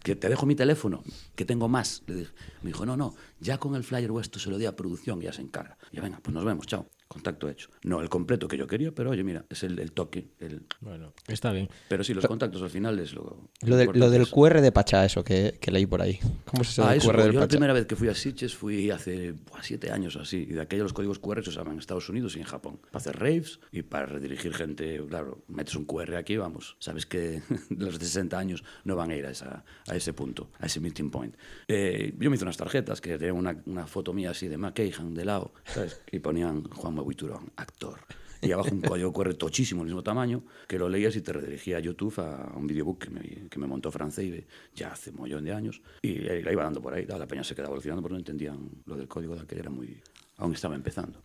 Que 0.02 0.16
te 0.16 0.30
dejo 0.30 0.46
mi 0.46 0.56
teléfono, 0.56 1.04
que 1.36 1.44
tengo 1.44 1.68
más. 1.68 2.04
Le 2.08 2.16
dije. 2.16 2.32
Me 2.62 2.70
dijo, 2.70 2.86
no, 2.86 2.96
no, 2.96 3.16
ya 3.42 3.58
con 3.58 3.76
el 3.76 3.84
flyer 3.84 4.12
vuestro 4.12 4.40
se 4.40 4.50
lo 4.50 4.58
di 4.58 4.66
a 4.66 4.78
producción 4.78 5.22
y 5.22 5.26
ya 5.26 5.34
se 5.34 5.42
encarga. 5.42 5.78
Y 5.92 5.98
yo, 5.98 6.04
venga, 6.04 6.20
pues 6.22 6.34
nos 6.34 6.46
vemos, 6.46 6.66
chao. 6.66 6.88
Contacto 7.14 7.48
hecho. 7.50 7.70
No 7.84 8.02
el 8.02 8.10
completo 8.10 8.48
que 8.48 8.58
yo 8.58 8.66
quería, 8.68 8.92
pero 8.92 9.12
oye, 9.12 9.24
mira, 9.24 9.46
es 9.50 9.64
el, 9.64 9.78
el 9.80 9.92
toque. 9.92 10.28
El... 10.40 10.64
Bueno, 10.82 11.14
está 11.28 11.52
bien. 11.52 11.70
Pero 11.88 12.04
sí, 12.04 12.14
los 12.14 12.26
contactos 12.26 12.62
al 12.62 12.70
final 12.70 12.98
es 13.00 13.14
lo. 13.14 13.50
Lo, 13.62 13.78
de- 13.78 13.86
lo 13.94 14.10
del 14.10 14.28
QR 14.30 14.62
de 14.62 14.72
Pachá, 14.72 15.06
eso 15.06 15.24
que, 15.24 15.58
que 15.62 15.72
leí 15.72 15.86
por 15.86 16.02
ahí. 16.02 16.20
¿Cómo 16.46 16.64
eso 16.64 16.84
Ah, 16.86 16.96
eso, 16.96 17.10
QR 17.10 17.18
yo 17.18 17.24
del 17.26 17.34
la 17.36 17.40
Pachá? 17.42 17.48
primera 17.50 17.74
vez 17.74 17.86
que 17.86 17.96
fui 17.96 18.08
a 18.10 18.16
Sitges 18.16 18.56
fui 18.56 18.90
hace 18.90 19.32
buah, 19.34 19.62
siete 19.62 19.92
años 19.92 20.16
o 20.16 20.22
así, 20.22 20.38
y 20.50 20.54
de 20.54 20.62
aquellos 20.62 20.84
los 20.84 20.94
códigos 20.94 21.20
QR 21.20 21.44
se 21.44 21.50
usaban 21.52 21.74
en 21.74 21.80
Estados 21.80 22.10
Unidos 22.10 22.36
y 22.36 22.40
en 22.40 22.46
Japón, 22.46 22.80
para 22.92 22.98
hacer 22.98 23.18
raves 23.18 23.60
y 23.72 23.84
para 23.84 24.06
redirigir 24.08 24.54
gente, 24.54 25.02
claro, 25.08 25.44
metes 25.48 25.76
un 25.76 25.86
QR 25.86 26.16
aquí, 26.16 26.36
vamos, 26.38 26.76
sabes 26.80 27.06
que 27.06 27.42
los 27.70 28.00
de 28.00 28.06
60 28.06 28.38
años 28.38 28.64
no 28.84 28.96
van 28.96 29.12
a 29.12 29.16
ir 29.16 29.26
a, 29.26 29.32
esa, 29.32 29.64
a 29.88 29.96
ese 29.96 30.14
punto, 30.14 30.50
a 30.60 30.66
ese 30.66 30.80
meeting 30.80 31.10
point. 31.12 31.36
Eh, 31.68 32.14
yo 32.20 32.30
me 32.30 32.36
hice 32.36 32.44
unas 32.46 32.58
tarjetas 32.58 33.00
que 33.02 33.18
tenían 33.18 33.36
una, 33.38 33.62
una 33.66 33.88
foto 33.88 34.14
mía 34.14 34.32
así 34.32 34.48
de 34.48 34.58
McKahan 34.58 35.14
de 35.14 35.26
lado, 35.26 35.54
¿sabes? 35.66 36.02
Y 36.12 36.20
ponían 36.20 36.64
Juan 36.64 36.96
Mabuiturón, 37.04 37.52
actor. 37.58 38.00
y 38.42 38.54
abajo 38.54 38.70
un 38.72 38.82
código 38.82 39.12
QR 39.12 39.34
tochísimo, 39.34 39.82
el 39.82 39.88
mismo 39.88 40.04
tamaño, 40.04 40.44
que 40.70 40.80
lo 40.80 40.88
leías 40.88 41.14
y 41.18 41.22
te 41.22 41.34
redirigía 41.34 41.78
a 41.78 41.80
YouTube 41.82 42.18
a 42.20 42.54
un 42.56 42.66
videobook 42.66 43.04
que 43.04 43.10
me, 43.10 43.50
que 43.50 43.60
me 43.60 43.68
montó 43.68 43.92
Franceibe 43.92 44.48
ya 44.74 44.94
hace 44.94 45.10
un 45.10 45.18
montón 45.18 45.44
de 45.44 45.54
años. 45.54 45.82
Y 46.02 46.16
la 46.20 46.52
iba 46.52 46.64
dando 46.64 46.82
por 46.82 46.94
ahí, 46.94 47.06
la 47.06 47.28
peña 47.28 47.44
se 47.44 47.56
quedaba 47.56 47.74
alucinando 47.74 48.02
porque 48.02 48.14
no 48.14 48.20
entendían 48.20 48.70
lo 48.86 48.96
del 48.96 49.10
código 49.10 49.36
de 49.36 49.42
aquel, 49.42 49.60
era 49.60 49.70
muy... 49.70 50.02
Aún 50.38 50.54
estaba 50.54 50.76
empezando. 50.76 51.22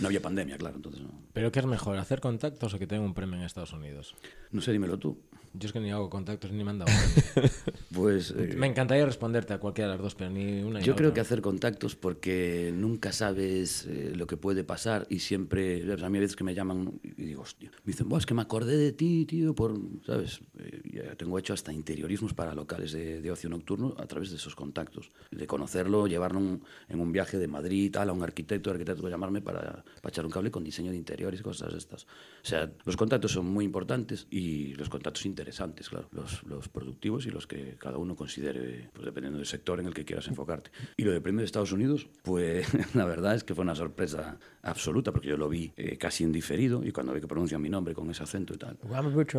No 0.00 0.08
había 0.08 0.20
pandemia, 0.20 0.56
claro, 0.56 0.76
entonces 0.76 1.00
no. 1.02 1.10
¿Pero 1.32 1.50
qué 1.50 1.60
es 1.60 1.66
mejor, 1.66 1.96
hacer 1.96 2.20
contactos 2.20 2.74
o 2.74 2.78
que 2.78 2.86
tenga 2.86 3.02
un 3.02 3.14
premio 3.14 3.36
en 3.36 3.42
Estados 3.42 3.72
Unidos? 3.72 4.14
No 4.50 4.60
sé, 4.60 4.70
dímelo 4.70 4.98
tú. 4.98 5.18
Yo 5.54 5.66
es 5.66 5.72
que 5.72 5.80
ni 5.80 5.90
hago 5.90 6.08
contactos 6.08 6.50
ni 6.50 6.64
me 6.64 6.70
han 6.70 6.78
dado. 6.78 6.90
premio. 7.34 7.50
Pues... 7.92 8.30
eh, 8.30 8.54
me 8.56 8.66
encantaría 8.66 9.04
responderte 9.04 9.52
a 9.52 9.58
cualquiera 9.60 9.90
de 9.90 9.96
las 9.96 10.02
dos, 10.02 10.14
pero 10.14 10.30
ni 10.30 10.62
una 10.62 10.78
ni 10.78 10.84
Yo 10.86 10.92
la 10.92 10.96
creo 10.96 11.08
otra. 11.10 11.14
que 11.16 11.20
hacer 11.20 11.42
contactos 11.42 11.94
porque 11.94 12.72
nunca 12.74 13.12
sabes 13.12 13.86
eh, 13.86 14.12
lo 14.16 14.26
que 14.26 14.38
puede 14.38 14.64
pasar 14.64 15.06
y 15.10 15.18
siempre, 15.18 15.82
a 15.92 16.08
mí 16.08 16.16
a 16.16 16.20
veces 16.22 16.34
que 16.34 16.42
me 16.42 16.54
llaman 16.54 16.98
y 17.02 17.22
digo, 17.26 17.42
hostia, 17.42 17.70
me 17.84 17.92
dicen, 17.92 18.08
"Buah, 18.08 18.18
es 18.20 18.24
que 18.26 18.32
me 18.32 18.40
acordé 18.40 18.78
de 18.78 18.92
ti, 18.92 19.26
tío, 19.26 19.54
por, 19.54 19.78
¿sabes? 20.06 20.40
Eh, 20.58 20.80
ya 20.90 21.14
tengo 21.16 21.38
hecho 21.38 21.52
hasta 21.52 21.70
interiorismos 21.70 22.32
para 22.32 22.54
locales 22.54 22.92
de, 22.92 23.20
de 23.20 23.30
ocio 23.30 23.50
nocturno 23.50 23.94
a 23.98 24.06
través 24.06 24.30
de 24.30 24.36
esos 24.36 24.54
contactos, 24.56 25.12
de 25.30 25.46
conocerlo, 25.46 26.06
llevarlo 26.06 26.38
un- 26.38 26.62
en 26.88 26.98
un 26.98 27.12
viaje 27.12 27.36
de 27.38 27.46
Madrid, 27.46 27.90
tal, 27.92 28.08
a 28.08 28.12
un 28.14 28.22
arquitecto, 28.22 28.70
el 28.70 28.76
arquitecto 28.76 29.06
llamarme 29.10 29.42
para, 29.42 29.84
para 30.00 30.08
echar 30.08 30.24
un 30.24 30.32
cable 30.32 30.50
con 30.50 30.64
diseño 30.64 30.92
de 30.92 30.96
interiores 30.96 31.40
y 31.40 31.42
cosas 31.42 31.74
estas. 31.74 32.04
O 32.04 32.06
sea, 32.46 32.72
los 32.86 32.96
contactos 32.96 33.32
son 33.32 33.44
muy 33.46 33.66
importantes 33.66 34.26
y 34.30 34.74
los 34.76 34.88
contactos 34.88 35.26
interesantes, 35.42 35.88
claro, 35.88 36.08
los, 36.12 36.42
los 36.44 36.68
productivos 36.68 37.26
y 37.26 37.30
los 37.30 37.46
que 37.46 37.76
cada 37.78 37.98
uno 37.98 38.14
considere, 38.14 38.88
pues 38.92 39.04
dependiendo 39.04 39.38
del 39.38 39.46
sector 39.46 39.80
en 39.80 39.86
el 39.86 39.94
que 39.94 40.04
quieras 40.04 40.28
enfocarte. 40.28 40.70
Y 40.96 41.02
lo 41.04 41.12
de 41.12 41.20
premio 41.20 41.40
de 41.40 41.46
Estados 41.46 41.72
Unidos, 41.72 42.06
pues 42.22 42.66
la 42.94 43.04
verdad 43.04 43.34
es 43.34 43.42
que 43.44 43.54
fue 43.54 43.62
una 43.62 43.74
sorpresa 43.74 44.38
absoluta, 44.62 45.10
porque 45.12 45.28
yo 45.28 45.36
lo 45.36 45.48
vi 45.48 45.72
eh, 45.76 45.98
casi 45.98 46.22
en 46.24 46.30
diferido 46.32 46.84
y 46.84 46.92
cuando 46.92 47.12
vi 47.12 47.20
que 47.20 47.26
pronuncian 47.26 47.60
mi 47.60 47.68
nombre 47.68 47.94
con 47.94 48.08
ese 48.10 48.22
acento 48.22 48.54
y 48.54 48.58
tal. 48.58 48.78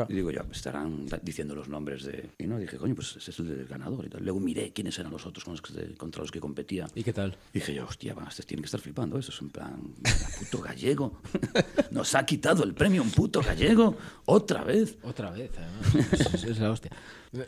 Y 0.10 0.14
digo, 0.14 0.30
ya, 0.32 0.44
pues, 0.44 0.58
estarán 0.58 1.06
diciendo 1.22 1.56
los 1.56 1.70
nombres 1.70 2.04
de... 2.04 2.30
Y 2.38 2.46
no, 2.48 2.60
dije, 2.60 2.78
coño, 2.78 2.94
pues 2.96 3.16
ese 3.16 3.32
es 3.32 3.40
el 3.40 3.48
del 3.48 3.66
ganador 3.66 4.06
y 4.06 4.10
tal. 4.10 4.24
Luego 4.24 4.40
miré 4.42 4.74
quiénes 4.74 5.00
eran 5.00 5.12
los 5.14 5.26
otros 5.26 5.46
con 5.46 5.54
los 5.54 5.62
que, 5.62 5.96
contra 5.96 6.22
los 6.22 6.32
que 6.32 6.42
competía. 6.42 6.88
¿Y 6.94 7.04
qué 7.04 7.14
tal? 7.14 7.38
Y 7.54 7.60
dije 7.60 7.74
yo, 7.74 7.86
hostia, 7.86 8.14
va, 8.14 8.28
estos 8.28 8.46
tienen 8.46 8.64
que 8.64 8.68
estar 8.68 8.82
flipando. 8.82 9.18
Eso 9.18 9.32
es 9.32 9.42
en 9.42 9.50
plan, 9.50 9.82
"Mira, 10.04 10.18
puto 10.40 10.60
gallego. 10.62 11.22
Nos 11.92 12.16
ha 12.16 12.26
quitado 12.26 12.64
el 12.64 12.74
premio 12.74 13.02
un 13.02 13.12
puto 13.12 13.42
gallego. 13.42 13.96
Otra 14.26 14.64
vez. 14.64 14.98
Otra 15.04 15.32
vez, 15.32 15.52
además. 15.58 15.93
es, 16.12 16.60
la 16.60 16.72
hostia. 16.72 16.92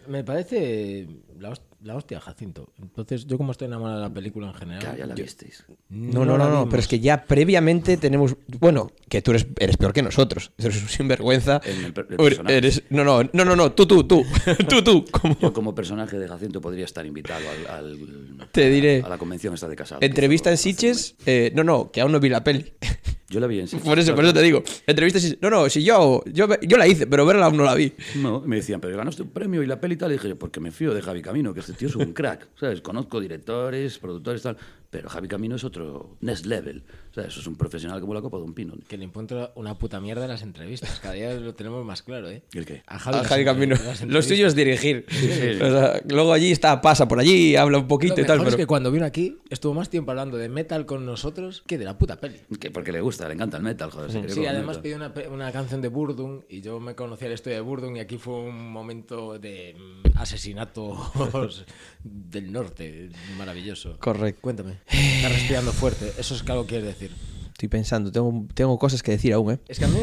Me- 0.07 0.23
parece 0.23 1.07
la, 1.39 1.49
host- 1.51 1.61
la 1.83 1.95
hostia 1.95 2.19
Jacinto. 2.19 2.73
Entonces, 2.81 3.25
yo 3.27 3.37
como 3.37 3.51
estoy 3.51 3.67
enamorado 3.67 3.99
de 3.99 4.07
la 4.07 4.13
película 4.13 4.47
en 4.47 4.53
general... 4.55 4.81
Claro, 4.81 4.97
ya 4.97 5.05
la 5.05 5.15
yo- 5.15 5.23
visteis. 5.23 5.63
No, 5.89 6.25
no, 6.25 6.37
no, 6.37 6.49
no, 6.49 6.67
pero 6.67 6.79
es 6.79 6.87
que 6.87 6.99
ya 6.99 7.25
previamente 7.25 7.97
tenemos. 7.97 8.35
Bueno, 8.59 8.91
que 9.09 9.21
tú 9.21 9.31
eres, 9.31 9.45
eres 9.59 9.77
peor 9.77 9.93
que 9.93 10.01
nosotros. 10.01 10.51
Eres 10.57 10.81
un 10.81 10.89
sinvergüenza. 10.89 11.61
El 11.63 11.93
el 11.95 12.49
eres, 12.49 12.83
no, 12.89 13.03
no, 13.03 13.21
no, 13.31 13.45
no, 13.45 13.55
no, 13.55 13.71
tú, 13.73 13.85
tú, 13.85 14.03
tú. 14.05 14.23
tú, 14.69 14.83
tú. 14.83 15.05
Como 15.11 15.37
Yo 15.39 15.53
como 15.53 15.75
personaje 15.75 16.17
de 16.17 16.27
Jacinto 16.27 16.59
podría 16.61 16.85
estar 16.85 17.05
invitado 17.05 17.43
al, 17.69 17.85
al- 17.85 18.49
Te 18.51 18.69
diré. 18.69 19.03
a 19.05 19.09
la 19.09 19.17
convención 19.19 19.53
esta 19.53 19.67
de 19.67 19.75
casado. 19.75 20.01
entrevista 20.01 20.49
en 20.49 20.57
Sitges. 20.57 21.15
eh, 21.27 21.51
no, 21.55 21.63
no, 21.63 21.91
que 21.91 22.01
aún 22.01 22.11
no 22.11 22.19
vi 22.19 22.29
la 22.29 22.43
peli. 22.43 22.73
Yo 23.27 23.39
la 23.39 23.47
vi 23.47 23.59
en 23.59 23.67
Sitges. 23.67 23.85
Por 23.87 23.97
eso, 23.97 24.13
por 24.15 24.23
eso 24.23 24.33
te 24.35 24.41
digo. 24.43 24.63
Entrevista. 24.85 25.19
No, 25.41 25.49
no, 25.49 25.67
si 25.67 25.83
yo, 25.83 26.23
yo, 26.31 26.47
yo 26.61 26.77
la 26.77 26.87
hice, 26.87 27.07
pero 27.07 27.25
verla 27.25 27.47
aún 27.47 27.57
no 27.57 27.63
la 27.63 27.73
vi. 27.73 27.91
No, 28.17 28.39
me 28.41 28.57
decían, 28.57 28.79
pero 28.79 28.95
ganaste 28.95 29.23
un 29.23 29.29
premio 29.29 29.63
y 29.63 29.65
la 29.67 29.74
peli 29.79 29.95
y 29.95 29.97
tal. 29.97 30.11
Y 30.11 30.13
dije, 30.13 30.35
porque 30.35 30.59
me 30.59 30.71
fío 30.71 30.93
de 30.93 31.01
Javi 31.01 31.21
Camino, 31.21 31.53
que 31.53 31.59
este 31.59 31.73
tío 31.73 31.87
es 31.87 31.95
un 31.95 32.13
crack. 32.13 32.49
¿Sabes? 32.55 32.81
Conozco 32.81 33.19
directores, 33.19 33.97
productores, 33.99 34.41
tal. 34.41 34.57
Pero 34.95 35.09
Javi 35.09 35.27
Camino 35.27 35.57
es 35.57 35.63
otro 35.65 36.15
next 36.21 36.45
level. 36.45 36.83
O 37.11 37.13
sea, 37.13 37.25
eso 37.25 37.41
es 37.41 37.47
un 37.47 37.57
profesional 37.57 37.99
como 37.99 38.13
la 38.13 38.21
copa 38.21 38.37
de 38.37 38.43
un 38.43 38.53
pino. 38.53 38.75
Que 38.87 38.97
le 38.97 39.03
encuentro 39.03 39.51
una 39.55 39.77
puta 39.77 39.99
mierda 39.99 40.23
en 40.23 40.29
las 40.29 40.41
entrevistas. 40.41 41.01
Cada 41.01 41.15
día 41.15 41.33
lo 41.33 41.53
tenemos 41.53 41.83
más 41.85 42.01
claro, 42.01 42.29
¿eh? 42.29 42.43
¿Y 42.53 42.59
el 42.59 42.65
qué? 42.65 42.81
A 42.87 42.95
A 42.95 43.23
Javi 43.25 43.43
Camino. 43.43 43.75
entre- 43.75 43.87
las 43.87 44.03
Lo 44.03 44.21
suyo 44.21 44.47
es 44.47 44.55
dirigir. 44.55 45.05
sí. 45.09 45.61
O 45.61 45.69
sea, 45.69 46.01
luego 46.07 46.31
allí 46.31 46.49
está, 46.51 46.79
pasa 46.79 47.09
por 47.09 47.19
allí, 47.19 47.57
habla 47.57 47.79
un 47.79 47.89
poquito 47.89 48.15
Lo 48.15 48.21
y 48.21 48.25
tal. 48.25 48.37
mejor 48.37 48.47
es 48.47 48.55
Pero... 48.55 48.63
que 48.63 48.67
cuando 48.67 48.89
vino 48.89 49.05
aquí 49.05 49.37
estuvo 49.49 49.73
más 49.73 49.89
tiempo 49.89 50.11
hablando 50.11 50.37
de 50.37 50.47
metal 50.47 50.85
con 50.85 51.05
nosotros 51.05 51.61
que 51.67 51.77
de 51.77 51.83
la 51.83 51.97
puta 51.97 52.21
peli. 52.21 52.39
Que 52.57 52.71
porque 52.71 52.93
le 52.93 53.01
gusta, 53.01 53.27
le 53.27 53.33
encanta 53.33 53.57
el 53.57 53.63
metal, 53.63 53.91
joder. 53.91 54.11
Sí, 54.29 54.39
el 54.43 54.47
además 54.47 54.77
pidió 54.77 54.95
una, 54.95 55.51
canción 55.51 55.81
de 55.81 55.89
Burdun 55.89 56.45
y 56.47 56.61
yo 56.61 56.79
me 56.79 56.95
conocía 56.95 57.27
la 57.27 57.33
historia 57.33 57.57
de 57.57 57.61
Burdun 57.61 57.97
y 57.97 57.99
aquí 57.99 58.17
fue 58.17 58.35
un 58.35 58.71
momento 58.71 59.37
de 59.39 59.75
mm, 59.77 60.17
asesinatos 60.17 61.65
del 62.05 62.51
norte, 62.51 63.09
maravilloso. 63.37 63.97
Correcto. 63.99 64.41
Cuéntame, 64.41 64.77
está 64.87 65.29
respirando 65.29 65.71
fuerte, 65.73 66.13
eso 66.17 66.35
es 66.35 66.43
que 66.43 66.51
algo 66.51 66.65
quieres 66.65 66.85
decir. 66.85 67.11
Estoy 67.47 67.69
pensando, 67.69 68.11
tengo, 68.11 68.45
tengo 68.53 68.77
cosas 68.77 69.01
que 69.01 69.11
decir 69.11 69.33
aún, 69.33 69.53
¿eh? 69.53 69.59
Es 69.69 69.79
que 69.79 69.85
a 69.85 69.87
mí 69.87 69.97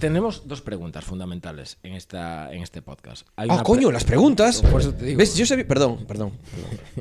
tenemos 0.00 0.48
dos 0.48 0.62
preguntas 0.62 1.04
fundamentales 1.04 1.78
en, 1.84 1.92
esta, 1.94 2.52
en 2.52 2.60
este 2.62 2.82
podcast. 2.82 3.24
Hay 3.36 3.48
Ah, 3.52 3.62
coño, 3.62 3.82
pre- 3.88 3.92
las 3.92 4.04
preguntas. 4.04 4.62
Por 4.62 4.80
eso 4.80 4.92
te 4.92 5.06
digo. 5.06 5.18
¿Ves? 5.18 5.36
Yo 5.36 5.46
sé. 5.46 5.64
Perdón, 5.64 6.06
perdón. 6.06 6.32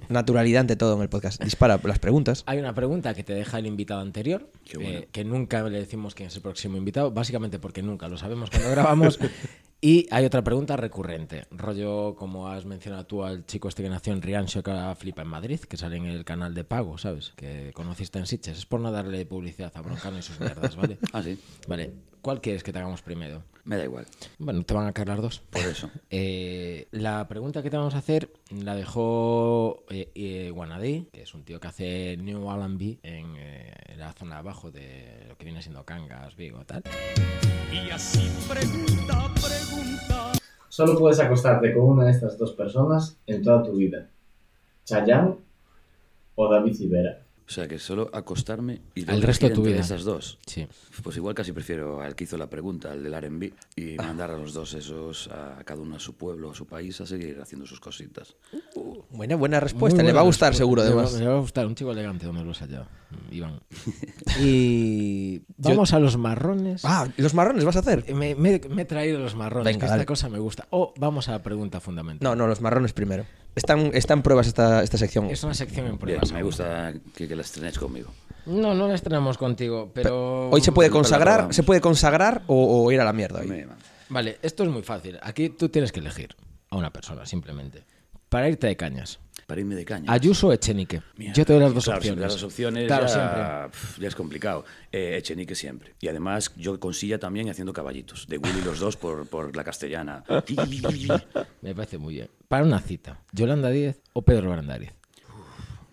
Naturalidad 0.10 0.62
ante 0.62 0.76
todo 0.76 0.96
en 0.96 1.02
el 1.02 1.10
podcast. 1.10 1.44
Dispara 1.44 1.80
las 1.84 1.98
preguntas. 1.98 2.44
Hay 2.46 2.60
una 2.60 2.76
pregunta 2.76 3.16
que 3.16 3.24
te 3.24 3.34
deja 3.34 3.58
el 3.58 3.66
invitado 3.66 4.02
anterior, 4.02 4.52
bueno. 4.76 4.90
eh, 5.00 5.08
que 5.12 5.26
nunca 5.26 5.64
le 5.64 5.80
decimos 5.80 6.14
quién 6.14 6.28
es 6.28 6.36
el 6.36 6.44
próximo 6.44 6.78
invitado, 6.78 7.10
básicamente 7.12 7.58
porque 7.58 7.82
nunca 7.82 8.08
lo 8.08 8.18
sabemos 8.20 8.52
cuando 8.52 8.70
grabamos. 8.70 9.18
y 9.88 10.06
hay 10.12 10.26
otra 10.26 10.44
pregunta 10.44 10.76
recurrente, 10.76 11.46
rollo 11.50 12.14
como 12.18 12.50
has 12.50 12.66
mencionado 12.66 13.06
tú 13.06 13.24
al 13.24 13.46
chico 13.46 13.70
este 13.70 13.84
que 13.84 13.88
nació 13.88 14.12
en 14.12 14.22
Rianxo 14.22 14.62
que 14.62 14.72
ahora 14.72 14.94
flipa 14.96 15.22
en 15.22 15.30
Madrid, 15.30 15.62
que 15.62 15.78
sale 15.78 15.96
en 15.96 16.08
el 16.08 16.26
canal 16.26 16.54
de 16.54 16.66
pago, 16.66 16.98
¿sabes? 16.98 17.32
Que 17.38 17.72
conociste 17.74 18.20
en 18.20 18.26
Sitges. 18.26 18.58
Es 18.58 18.66
por 18.66 18.82
no 18.82 18.92
darle 18.92 19.26
publicidad 19.26 19.72
a 19.76 19.82
Broncano 19.82 20.20
y 20.20 20.24
sus 20.24 20.42
mierdas, 20.42 20.76
¿vale? 20.76 20.98
Ah, 21.14 21.24
sí. 21.24 21.40
Vale, 21.70 21.94
¿cuál 22.22 22.42
quieres 22.42 22.64
que 22.64 22.72
te 22.72 22.80
hagamos 22.80 23.02
primero? 23.02 23.44
Me 23.68 23.76
da 23.76 23.84
igual. 23.84 24.06
Bueno, 24.40 24.64
te 24.64 24.74
van 24.74 24.88
a 24.88 24.94
caer 24.94 25.10
las 25.10 25.22
dos. 25.22 25.40
Por 25.50 25.62
eso. 25.62 25.90
Eh, 26.10 26.88
la 26.92 27.28
pregunta 27.28 27.62
que 27.62 27.70
te 27.70 27.76
vamos 27.76 27.94
a 27.94 27.98
hacer 27.98 28.32
la 28.50 28.76
dejó 28.76 29.84
eh, 29.90 30.10
eh, 30.16 31.08
que 31.12 31.22
es 31.22 31.34
un 31.34 31.44
tío 31.44 31.60
que 31.60 31.68
hace 31.68 32.16
New 32.18 32.50
en 33.04 33.36
eh, 33.38 33.74
la 33.98 34.14
zona 34.14 34.36
de 34.36 34.40
abajo 34.40 34.72
de 34.72 35.26
lo 35.28 35.38
que 35.38 35.44
viene 35.44 35.62
siendo 35.62 35.84
Cangas, 35.84 36.38
Vigo, 36.38 36.64
tal. 36.66 36.84
Solo 40.70 40.98
puedes 40.98 41.20
acostarte 41.20 41.74
con 41.74 41.84
una 41.84 42.06
de 42.06 42.12
estas 42.12 42.38
dos 42.38 42.54
personas 42.54 43.18
en 43.28 43.44
toda 43.44 43.64
tu 43.64 43.74
vida. 43.74 44.10
Chayanne 44.86 45.36
o 46.36 46.50
David 46.50 46.74
Civera. 46.74 47.27
O 47.48 47.50
sea, 47.50 47.66
que 47.66 47.80
solo 47.80 48.10
acostarme 48.12 48.82
y 48.94 49.10
Al 49.10 49.22
resto 49.22 49.48
de 49.48 49.56
tu 49.56 49.64
vida. 49.64 49.80
esas 49.80 50.04
dos. 50.04 50.38
Sí. 50.46 50.68
Pues 51.02 51.16
igual 51.16 51.34
casi 51.34 51.54
prefiero 51.54 52.02
al 52.02 52.14
que 52.14 52.26
hizo 52.26 52.38
la 52.38 52.50
pregunta, 52.50 52.92
al 52.92 53.02
del 53.02 53.14
R&B, 53.14 53.54
y 53.78 53.94
Ah. 53.98 54.04
mandar 54.04 54.32
a 54.32 54.38
los 54.38 54.54
dos 54.54 54.74
esos, 54.74 55.30
a 55.30 55.64
cada 55.64 55.80
uno 55.82 55.96
a 55.96 56.00
su 56.00 56.16
pueblo, 56.16 56.52
a 56.52 56.56
su 56.56 56.66
país, 56.68 57.00
a 57.00 57.06
seguir 57.06 57.40
haciendo 57.42 57.66
sus 57.66 57.80
cositas. 57.80 58.36
Buena, 59.12 59.38
buena 59.38 59.62
respuesta. 59.62 59.96
Muy 59.96 60.00
Le 60.00 60.04
buena 60.08 60.16
va 60.16 60.22
a 60.22 60.26
gustar 60.26 60.50
respuesta. 60.52 60.58
seguro, 60.58 60.82
además. 60.82 61.14
Le 61.14 61.26
va 61.26 61.38
a 61.38 61.40
gustar, 61.40 61.66
un 61.68 61.76
chico 61.76 61.92
elegante 61.94 62.26
donde 62.26 62.44
los 62.44 62.62
haya, 62.62 62.86
Iván. 63.32 63.62
y 64.42 65.42
vamos 65.58 65.94
a 65.94 66.00
los 66.00 66.18
marrones. 66.18 66.84
Ah, 66.84 67.08
los 67.18 67.34
marrones 67.34 67.64
vas 67.64 67.76
a 67.78 67.80
hacer. 67.80 68.14
Me, 68.14 68.36
me- 68.36 68.60
me 68.70 68.82
he 68.82 68.86
traído 68.86 69.20
los 69.20 69.36
marrones, 69.36 69.66
Venga, 69.66 69.88
que 69.88 69.94
esta 69.94 70.06
cosa 70.06 70.30
me 70.30 70.40
gusta. 70.40 70.68
O 70.72 70.94
vamos 70.98 71.30
a 71.30 71.32
la 71.32 71.44
pregunta 71.44 71.80
fundamental. 71.80 72.26
No, 72.28 72.36
no, 72.36 72.48
los 72.48 72.62
marrones 72.62 72.94
primero. 72.94 73.26
Están, 73.58 73.92
están 73.94 74.22
pruebas 74.22 74.48
esta, 74.48 74.84
esta 74.84 74.98
sección. 74.98 75.26
Es 75.30 75.44
una 75.44 75.54
sección 75.54 75.88
en 75.88 75.94
Bien, 75.94 76.00
pruebas. 76.00 76.32
me 76.32 76.44
gusta 76.44 76.94
que, 77.16 77.28
que 77.28 77.36
la 77.36 77.42
estrenes 77.42 77.78
conmigo. 77.78 78.10
No, 78.46 78.74
no 78.74 78.88
la 78.88 78.94
estrenamos 78.96 79.38
contigo, 79.38 79.92
pero... 79.94 80.50
Hoy 80.50 80.62
se 80.62 80.72
puede 80.72 80.90
consagrar, 80.90 81.54
se 81.54 81.64
puede 81.64 81.82
consagrar 81.82 82.44
o, 82.48 82.86
o 82.86 82.92
ir 82.92 83.02
a 83.02 83.04
la 83.04 83.14
mierda. 83.14 83.42
hoy. 83.42 83.66
Vale, 84.10 84.38
esto 84.42 84.64
es 84.64 84.70
muy 84.70 84.84
fácil. 84.84 85.20
Aquí 85.22 85.50
tú 85.50 85.70
tienes 85.70 85.92
que 85.92 86.00
elegir 86.00 86.36
a 86.70 86.78
una 86.78 86.92
persona, 86.94 87.26
simplemente. 87.26 87.84
Para 88.30 88.48
irte 88.48 88.68
de 88.68 88.78
cañas. 88.78 89.20
Para 89.48 89.62
irme 89.62 89.76
de 89.76 89.86
caña. 89.86 90.12
Ayuso 90.12 90.50
o 90.50 90.54
Echenique. 90.54 91.02
Yo 91.34 91.46
te 91.46 91.54
doy 91.54 91.62
las 91.62 91.74
dos 91.74 91.86
Claro, 91.86 92.00
opciones. 92.00 92.22
das 92.22 92.34
las 92.34 92.44
opciones 92.44 92.86
Claro, 92.88 93.08
ya, 93.08 93.14
siempre. 93.72 94.02
ya 94.02 94.08
es 94.10 94.16
complicado. 94.16 94.66
Eh, 94.92 95.16
Echenique 95.18 95.56
siempre. 95.56 95.96
Y 96.02 96.10
además 96.10 96.52
yo 96.58 96.78
con 96.82 96.94
silla 96.94 97.18
también 97.18 97.50
haciendo 97.50 97.72
caballitos. 97.72 98.28
De 98.28 98.38
Willy 98.40 98.62
los 98.62 98.80
dos 98.80 98.98
por, 98.98 99.26
por 99.30 99.56
la 99.56 99.64
castellana. 99.64 100.26
Me 101.62 101.74
parece 101.74 101.98
muy 101.98 102.16
bien. 102.16 102.30
Para 102.50 102.66
una 102.66 102.80
cita, 102.82 103.22
¿Yolanda 103.32 103.70
Díez 103.70 104.02
o 104.12 104.22
Pedro 104.22 104.50
Brandariz? 104.52 104.92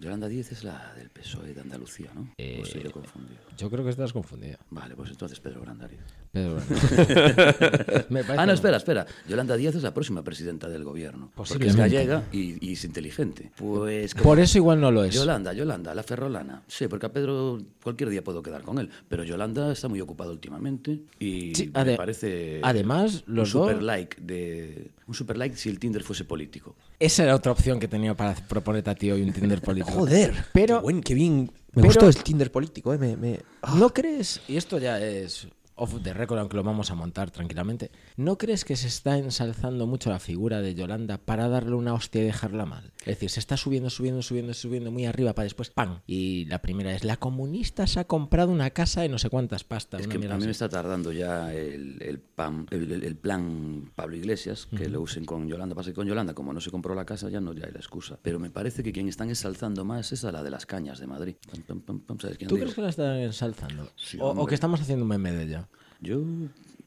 Yolanda 0.00 0.26
Díez 0.26 0.50
es 0.50 0.64
la 0.64 0.92
del 0.94 1.10
PSOE 1.10 1.54
de 1.54 1.60
Andalucía, 1.60 2.10
¿no? 2.12 2.32
Eh, 2.36 2.58
¿O 2.60 2.64
estoy 2.64 2.82
yo 2.82 2.90
confundido? 2.90 3.38
Yo 3.56 3.70
creo 3.70 3.84
que 3.84 3.90
estás 3.90 4.12
confundida. 4.12 4.58
Vale, 4.70 4.96
pues 4.96 5.10
entonces 5.10 5.38
Pedro 5.38 5.60
Brandariz. 5.60 6.00
Pedro 6.34 6.58
Ah, 8.36 8.44
no, 8.44 8.52
espera, 8.52 8.76
espera. 8.76 9.06
Yolanda 9.28 9.56
Díaz 9.56 9.74
es 9.76 9.82
la 9.84 9.94
próxima 9.94 10.22
presidenta 10.24 10.68
del 10.68 10.82
gobierno. 10.84 11.30
Porque 11.34 11.66
es 11.68 11.76
gallega 11.76 12.24
y, 12.32 12.56
y 12.68 12.72
es 12.72 12.84
inteligente. 12.84 13.52
Pues 13.56 14.14
Por 14.14 14.38
eso 14.40 14.58
igual 14.58 14.80
no 14.80 14.90
lo 14.90 15.04
es. 15.04 15.14
Yolanda, 15.14 15.52
Yolanda, 15.52 15.94
la 15.94 16.02
ferrolana. 16.02 16.62
Sí, 16.66 16.88
porque 16.88 17.06
a 17.06 17.12
Pedro 17.12 17.58
cualquier 17.82 18.10
día 18.10 18.22
puedo 18.24 18.42
quedar 18.42 18.62
con 18.62 18.78
él. 18.78 18.90
Pero 19.08 19.22
Yolanda 19.24 19.72
está 19.72 19.88
muy 19.88 20.00
ocupado 20.00 20.32
últimamente 20.32 21.00
y 21.20 21.54
Sí, 21.54 21.70
me 21.72 21.96
parece 21.96 22.58
además, 22.62 23.22
los 23.26 23.54
un 23.54 23.60
dos- 23.60 23.70
super 23.70 23.82
like 23.82 24.16
de 24.20 24.90
un 25.06 25.14
super 25.14 25.36
like 25.36 25.56
si 25.56 25.68
el 25.68 25.78
Tinder 25.78 26.02
fuese 26.02 26.24
político. 26.24 26.74
Esa 26.98 27.22
era 27.24 27.34
otra 27.36 27.52
opción 27.52 27.78
que 27.78 27.86
tenía 27.88 28.16
para 28.16 28.34
proponerte 28.34 28.90
a 28.90 28.94
ti 28.96 29.10
hoy 29.10 29.22
un 29.22 29.32
Tinder 29.32 29.60
político. 29.62 29.92
Joder, 29.98 30.34
Pero 30.52 30.78
qué, 30.78 30.82
buen, 30.82 31.00
qué 31.00 31.14
bien. 31.14 31.42
Me 31.72 31.82
pero- 31.82 31.86
gustó 31.86 32.08
el 32.08 32.16
Tinder 32.16 32.50
político, 32.50 32.92
¿eh? 32.92 32.98
Me, 32.98 33.16
me-. 33.16 33.40
¿No 33.76 33.90
crees? 33.90 34.40
Y 34.48 34.56
esto 34.56 34.78
ya 34.78 35.00
es 35.00 35.46
off 35.76 35.94
the 36.02 36.12
record, 36.14 36.38
aunque 36.38 36.56
lo 36.56 36.62
vamos 36.62 36.90
a 36.90 36.94
montar 36.94 37.30
tranquilamente, 37.30 37.90
¿no 38.16 38.38
crees 38.38 38.64
que 38.64 38.76
se 38.76 38.86
está 38.88 39.18
ensalzando 39.18 39.86
mucho 39.86 40.10
la 40.10 40.18
figura 40.18 40.60
de 40.60 40.74
Yolanda 40.74 41.18
para 41.18 41.48
darle 41.48 41.74
una 41.74 41.94
hostia 41.94 42.22
y 42.22 42.24
dejarla 42.24 42.64
mal? 42.66 42.92
Es 43.00 43.06
decir, 43.06 43.30
se 43.30 43.40
está 43.40 43.56
subiendo, 43.56 43.90
subiendo, 43.90 44.22
subiendo, 44.22 44.54
subiendo 44.54 44.90
muy 44.90 45.04
arriba 45.06 45.34
para 45.34 45.44
después 45.44 45.70
¡pam! 45.70 46.00
Y 46.06 46.44
la 46.46 46.62
primera 46.62 46.94
es, 46.94 47.04
la 47.04 47.16
comunista 47.16 47.86
se 47.86 48.00
ha 48.00 48.04
comprado 48.04 48.50
una 48.52 48.70
casa 48.70 49.02
de 49.02 49.08
no 49.08 49.18
sé 49.18 49.30
cuántas 49.30 49.64
pastas. 49.64 50.00
Es 50.00 50.06
que 50.08 50.16
a 50.16 50.36
mí 50.36 50.44
me 50.44 50.50
está 50.50 50.68
tardando 50.68 51.12
ya 51.12 51.52
el, 51.52 52.00
el, 52.02 52.18
pan- 52.20 52.66
el- 52.70 53.16
plan 53.16 53.90
Pablo 53.94 54.16
Iglesias, 54.16 54.66
que 54.66 54.88
lo 54.88 55.00
usen 55.00 55.24
con 55.24 55.48
Yolanda. 55.48 55.74
Pasa 55.74 55.90
que 55.90 55.94
con 55.94 56.06
Yolanda, 56.06 56.34
como 56.34 56.52
no 56.52 56.60
se 56.60 56.70
compró 56.70 56.94
la 56.94 57.04
casa, 57.04 57.28
ya 57.30 57.40
no 57.40 57.52
ya 57.52 57.66
hay 57.66 57.72
la 57.72 57.78
excusa. 57.78 58.18
Pero 58.22 58.38
me 58.38 58.50
parece 58.50 58.82
que 58.82 58.92
quien 58.92 59.08
están 59.08 59.28
ensalzando 59.28 59.84
más 59.84 60.12
es 60.12 60.24
a 60.24 60.32
la 60.32 60.42
de 60.42 60.50
las 60.50 60.66
cañas 60.66 60.98
de 60.98 61.06
Madrid. 61.06 61.36
Pam, 61.50 61.62
pam, 61.62 61.80
pam, 61.80 62.00
pam, 62.00 62.20
¿Sabes 62.20 62.38
quién 62.38 62.48
¿Tú 62.48 62.54
digo? 62.56 62.64
crees 62.64 62.74
que 62.74 62.82
la 62.82 62.88
están 62.90 63.16
ensalzando? 63.18 63.88
Sí, 63.96 64.18
o, 64.20 64.30
o 64.30 64.46
que 64.46 64.54
estamos 64.54 64.80
haciendo 64.80 65.04
un 65.04 65.08
meme 65.10 65.32
de 65.32 65.44
ella? 65.44 65.63
Yo 66.04 66.22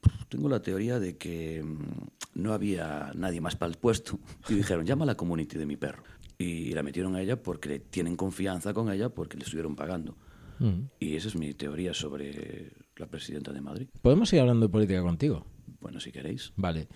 pf, 0.02 0.26
tengo 0.30 0.48
la 0.48 0.62
teoría 0.62 1.00
de 1.00 1.18
que 1.18 1.64
mm, 1.64 2.42
no 2.42 2.54
había 2.54 3.12
nadie 3.16 3.42
más 3.42 3.56
para 3.56 3.72
el 3.72 3.78
puesto 3.78 4.20
y 4.48 4.54
dijeron, 4.54 4.86
llama 4.86 5.04
a 5.04 5.08
la 5.08 5.16
community 5.16 5.58
de 5.58 5.66
mi 5.66 5.76
perro. 5.76 6.04
Y 6.38 6.72
la 6.74 6.84
metieron 6.84 7.16
a 7.16 7.22
ella 7.22 7.42
porque 7.42 7.80
tienen 7.80 8.16
confianza 8.16 8.74
con 8.74 8.92
ella 8.92 9.10
porque 9.10 9.38
le 9.38 9.44
estuvieron 9.44 9.76
pagando. 9.76 10.16
Mm. 10.60 10.82
Y 11.00 11.16
esa 11.16 11.30
es 11.30 11.36
mi 11.36 11.54
teoría 11.54 11.94
sobre 11.94 12.72
la 12.96 13.08
presidenta 13.08 13.52
de 13.52 13.62
Madrid. 13.62 13.88
¿Podemos 14.02 14.30
seguir 14.30 14.42
hablando 14.42 14.68
de 14.68 14.72
política 14.72 15.02
contigo? 15.02 15.46
Bueno, 15.80 16.00
si 16.00 16.12
queréis. 16.12 16.52
Vale. 16.56 16.88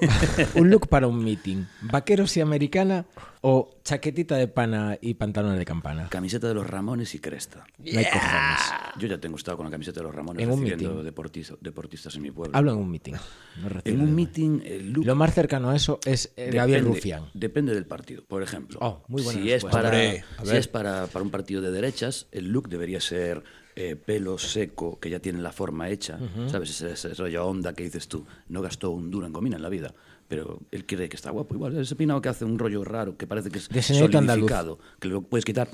un 0.56 0.70
look 0.70 0.88
para 0.88 1.06
un 1.06 1.22
meeting. 1.22 1.64
¿Vaqueros 1.82 2.36
y 2.36 2.40
americana 2.40 3.06
o 3.42 3.76
chaquetita 3.84 4.36
de 4.36 4.48
pana 4.48 4.98
y 5.00 5.14
pantalones 5.14 5.58
de 5.58 5.64
campana? 5.64 6.08
Camiseta 6.08 6.48
de 6.48 6.54
los 6.54 6.66
Ramones 6.66 7.14
y 7.14 7.20
cresta. 7.20 7.64
No 7.78 7.98
hay 7.98 8.04
cojones. 8.04 8.60
Yo 8.98 9.06
ya 9.06 9.18
tengo 9.18 9.36
estado 9.36 9.56
con 9.56 9.66
la 9.66 9.70
camiseta 9.70 10.00
de 10.00 10.04
los 10.04 10.14
Ramones 10.14 10.42
En 10.42 10.50
recibiendo 10.50 11.02
deportistas 11.02 12.16
en 12.16 12.22
mi 12.22 12.30
pueblo. 12.30 12.56
Hablo 12.56 12.72
en 12.72 12.78
un 12.78 12.90
meeting. 12.90 13.12
no 13.12 13.80
en 13.84 14.00
un 14.00 14.14
meeting, 14.14 14.60
el 14.64 14.92
look 14.92 15.06
Lo 15.06 15.14
más 15.14 15.32
cercano 15.32 15.70
a 15.70 15.76
eso 15.76 16.00
es 16.04 16.32
eh, 16.36 16.50
Gabriel 16.52 16.84
Rufián. 16.84 17.30
Depende 17.34 17.74
del 17.74 17.86
partido. 17.86 18.24
Por 18.24 18.42
ejemplo, 18.42 18.78
Oh, 18.80 19.04
muy 19.08 19.22
si, 19.22 19.52
es 19.52 19.64
para, 19.64 19.92
si 19.92 20.56
es 20.56 20.68
para, 20.68 21.06
para 21.06 21.22
un 21.22 21.30
partido 21.30 21.62
de 21.62 21.70
derechas, 21.70 22.26
el 22.32 22.48
look 22.48 22.68
debería 22.68 23.00
ser 23.00 23.44
eh, 23.76 23.96
pelo 23.96 24.38
seco, 24.38 24.98
que 25.00 25.10
ya 25.10 25.20
tiene 25.20 25.40
la 25.42 25.52
forma 25.52 25.88
hecha. 25.88 26.18
¿Sabes? 26.48 26.70
Ese, 26.70 26.92
ese 26.92 27.14
rollo 27.14 27.46
onda 27.46 27.72
que 27.72 27.84
dices 27.84 28.08
tú. 28.08 28.24
No 28.48 28.62
gastó 28.62 28.90
un 28.90 29.10
duro 29.10 29.26
en 29.26 29.32
gomina 29.32 29.56
en 29.56 29.62
la 29.62 29.68
vida. 29.68 29.94
Pero 30.28 30.60
él 30.70 30.86
cree 30.86 31.08
que 31.08 31.16
está 31.16 31.30
guapo. 31.30 31.54
Igual, 31.54 31.76
ese 31.78 31.96
peinado 31.96 32.20
que 32.20 32.28
hace 32.28 32.44
un 32.44 32.58
rollo 32.58 32.84
raro, 32.84 33.16
que 33.16 33.26
parece 33.26 33.50
que 33.50 33.58
es 33.58 33.86
solidificado, 33.86 34.78
que 35.00 35.08
lo 35.08 35.22
puedes 35.22 35.44
quitar 35.44 35.68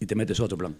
y 0.00 0.06
te 0.06 0.14
metes 0.14 0.40
otro 0.40 0.58
plan. 0.58 0.76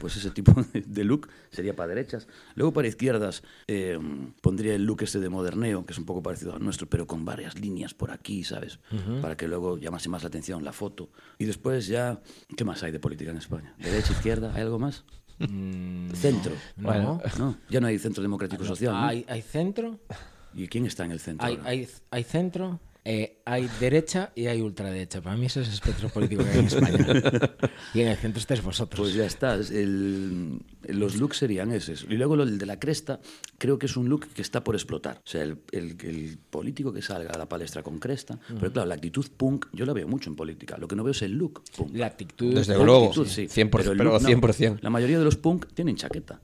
Pues 0.00 0.16
ese 0.16 0.30
tipo 0.30 0.52
de 0.72 1.04
look 1.04 1.28
sería 1.50 1.74
para 1.76 1.88
derechas. 1.88 2.26
Luego 2.54 2.72
para 2.72 2.88
izquierdas 2.88 3.42
eh, 3.66 3.98
pondría 4.40 4.74
el 4.74 4.84
look 4.84 5.02
este 5.02 5.20
de 5.20 5.28
moderneo, 5.28 5.86
que 5.86 5.92
es 5.92 5.98
un 5.98 6.04
poco 6.04 6.22
parecido 6.22 6.54
al 6.54 6.62
nuestro, 6.62 6.88
pero 6.88 7.06
con 7.06 7.24
varias 7.24 7.58
líneas 7.60 7.94
por 7.94 8.10
aquí, 8.10 8.44
¿sabes? 8.44 8.78
Para 9.22 9.36
que 9.36 9.48
luego 9.48 9.78
llamase 9.78 10.08
más 10.08 10.22
la 10.22 10.28
atención 10.28 10.64
la 10.64 10.72
foto. 10.72 11.10
Y 11.38 11.44
después 11.44 11.86
ya, 11.86 12.20
¿qué 12.56 12.64
más 12.64 12.82
hay 12.82 12.92
de 12.92 12.98
política 12.98 13.30
en 13.30 13.38
España? 13.38 13.74
¿Derecha, 13.78 14.12
izquierda? 14.12 14.52
¿Hay 14.54 14.62
algo 14.62 14.78
más? 14.78 15.04
Centro. 15.38 16.52
Bueno. 16.76 17.20
No, 17.38 17.56
ya 17.68 17.80
no 17.80 17.86
hay 17.86 17.98
centro 17.98 18.22
democrático 18.22 18.64
social. 18.64 18.92
¿no? 18.94 19.06
Hay, 19.06 19.24
hay 19.28 19.42
centro, 19.42 19.98
¿Y 20.54 20.68
quién 20.68 20.86
está 20.86 21.04
en 21.04 21.10
el 21.12 21.20
centro? 21.20 21.46
hay, 21.46 21.56
ahora? 21.56 21.68
hay, 21.68 21.88
hay 22.10 22.24
centro, 22.24 22.80
eh, 23.08 23.38
hay 23.44 23.68
derecha 23.78 24.32
y 24.34 24.46
hay 24.48 24.60
ultraderecha. 24.60 25.20
Para 25.22 25.36
mí 25.36 25.46
ese 25.46 25.60
es 25.60 25.68
el 25.68 25.74
espectro 25.74 26.08
político 26.08 26.42
que 26.42 26.50
hay 26.50 26.58
en 26.58 26.66
España. 26.66 26.98
y 27.94 28.00
en 28.00 28.08
el 28.08 28.16
centro 28.16 28.40
estáis 28.40 28.62
vosotros. 28.62 28.98
Pues 29.00 29.14
ya 29.14 29.24
está. 29.24 29.54
el- 29.54 30.60
los 30.88 31.16
looks 31.16 31.36
serían 31.38 31.72
esos. 31.72 32.04
Y 32.08 32.14
luego 32.16 32.36
lo- 32.36 32.42
el 32.42 32.58
de 32.58 32.66
la 32.66 32.78
cresta, 32.78 33.20
creo 33.58 33.78
que 33.78 33.86
es 33.86 33.96
un 33.96 34.08
look 34.08 34.26
que 34.34 34.42
está 34.42 34.62
por 34.64 34.74
explotar. 34.74 35.18
O 35.18 35.28
sea, 35.28 35.42
el, 35.44 35.58
el- 35.72 35.96
el 36.02 36.38
político 36.50 36.92
que 36.92 37.02
salga 37.02 37.30
a 37.30 37.38
la 37.38 37.48
palestra 37.48 37.82
con 37.82 37.98
cresta. 37.98 38.38
Pero 38.58 38.72
claro, 38.72 38.88
la 38.88 38.94
actitud 38.96 39.26
punk, 39.36 39.66
yo 39.72 39.86
la 39.86 39.92
veo 39.92 40.08
mucho 40.08 40.28
en 40.30 40.36
política. 40.36 40.76
Lo 40.78 40.88
que 40.88 40.96
no 40.96 41.04
veo 41.04 41.12
es 41.12 41.22
el 41.22 41.32
look 41.32 41.62
punk. 41.76 41.94
La 41.94 42.06
actitud. 42.06 42.54
Desde 42.54 42.74
luego, 42.74 43.06
actitud, 43.06 43.26
sí, 43.28 43.46
100%, 43.46 43.68
pero 43.70 43.94
look 43.94 44.22
no. 44.22 44.28
100%. 44.28 44.78
La 44.82 44.90
mayoría 44.90 45.18
de 45.18 45.24
los 45.24 45.36
punk 45.36 45.66
tienen 45.74 45.96
chaqueta. 45.96 46.40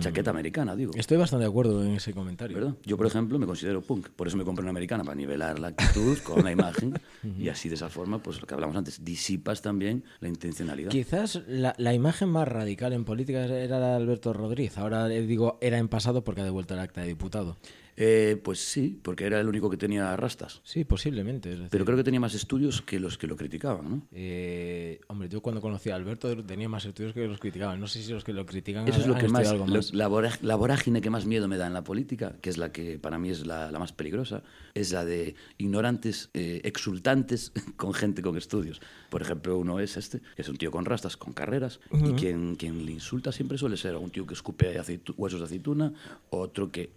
Chaqueta 0.00 0.30
americana, 0.30 0.74
digo. 0.74 0.92
Estoy 0.94 1.16
bastante 1.18 1.44
de 1.44 1.50
acuerdo 1.50 1.84
en 1.84 1.92
ese 1.92 2.12
comentario. 2.12 2.56
¿Verdad? 2.56 2.74
Yo, 2.84 2.96
por 2.96 3.06
ejemplo, 3.06 3.38
me 3.38 3.46
considero 3.46 3.82
punk. 3.82 4.08
Por 4.08 4.26
eso 4.26 4.36
me 4.36 4.44
compré 4.44 4.62
una 4.62 4.70
americana, 4.70 5.04
para 5.04 5.14
nivelar 5.14 5.58
la 5.58 5.68
actitud 5.68 6.18
con 6.18 6.42
la 6.42 6.50
imagen. 6.50 6.94
y 7.38 7.48
así, 7.48 7.68
de 7.68 7.74
esa 7.74 7.88
forma, 7.88 8.22
pues 8.22 8.40
lo 8.40 8.46
que 8.46 8.54
hablamos 8.54 8.76
antes, 8.76 9.04
disipas 9.04 9.60
también 9.62 10.04
la 10.20 10.28
intencionalidad. 10.28 10.90
Quizás 10.90 11.42
la, 11.46 11.74
la 11.76 11.92
imagen 11.92 12.30
más 12.30 12.48
radical 12.48 12.92
en 12.92 13.04
política 13.04 13.44
era 13.44 13.78
la 13.78 13.88
de 13.88 13.96
Alberto 13.96 14.32
Rodríguez. 14.32 14.78
Ahora 14.78 15.12
eh, 15.12 15.22
digo 15.26 15.58
era 15.60 15.78
en 15.78 15.88
pasado 15.88 16.24
porque 16.24 16.40
ha 16.40 16.44
devuelto 16.44 16.74
el 16.74 16.80
acta 16.80 17.02
de 17.02 17.08
diputado. 17.08 17.56
Eh, 17.96 18.40
pues 18.42 18.60
sí, 18.60 18.98
porque 19.02 19.24
era 19.26 19.40
el 19.40 19.48
único 19.48 19.68
que 19.68 19.76
tenía 19.76 20.16
rastas. 20.16 20.60
Sí, 20.64 20.84
posiblemente. 20.84 21.50
decir, 21.50 21.68
Pero 21.70 21.84
creo 21.84 21.96
que 21.98 22.04
tenía 22.04 22.20
más 22.20 22.34
estudios 22.34 22.80
que 22.82 22.98
los 22.98 23.18
que 23.18 23.26
lo 23.26 23.36
criticaban, 23.36 23.90
¿no? 23.90 24.02
eh, 24.12 25.00
hombre, 25.08 25.28
yo 25.28 25.40
cuando 25.42 25.60
conocí 25.60 25.90
a 25.90 25.96
Alberto 25.96 26.42
tenía 26.44 26.68
más 26.68 26.84
estudios 26.84 27.12
que 27.12 27.26
los 27.26 27.38
criticaban. 27.38 27.78
No 27.80 27.86
sé 27.86 28.02
si 28.02 28.12
los 28.12 28.24
que 28.24 28.32
lo 28.32 28.46
critican 28.46 28.88
Eso 28.88 29.00
es 29.00 29.06
lo 29.06 29.16
que 29.16 29.28
más, 29.28 29.48
algo 29.48 29.66
lo- 29.66 29.74
más. 29.76 29.92
la, 29.92 30.08
vorá- 30.08 30.38
la 30.40 30.54
vorágine 30.56 31.00
que 31.00 31.10
más 31.10 31.26
miedo 31.26 31.46
me 31.48 31.56
da 31.58 31.66
en 31.66 31.74
la 31.74 31.84
política, 31.84 32.36
que 32.40 32.48
es 32.50 32.56
la 32.58 32.72
que 32.72 32.98
para 32.98 33.18
mí 33.18 33.30
es 33.30 33.46
la, 33.46 33.70
la 33.70 33.78
más 33.78 33.92
peligrosa, 33.92 34.42
es 34.74 34.92
la 34.92 35.04
de 35.04 35.34
ignorantes, 35.58 36.30
eh, 36.34 36.60
exultantes 36.64 37.52
con 37.76 37.92
gente 37.92 38.22
con 38.22 38.36
estudios. 38.36 38.80
Por 39.10 39.22
ejemplo, 39.22 39.58
uno 39.58 39.80
es 39.80 39.96
este, 39.96 40.20
que 40.36 40.42
es 40.42 40.48
un 40.48 40.56
tío 40.56 40.70
con 40.70 40.84
rastas, 40.84 41.16
con 41.16 41.32
carreras, 41.32 41.80
y 41.92 42.12
quien, 42.12 42.54
quien 42.56 42.86
le 42.86 42.92
insulta 42.92 43.32
siempre 43.32 43.58
suele 43.58 43.76
ser 43.76 43.96
un 43.96 44.10
tío 44.10 44.26
que 44.26 44.34
escupe 44.34 44.74
huesos 45.16 45.40
de 45.40 45.44
aceituna, 45.46 45.92
otro 46.30 46.70
que 46.70 46.90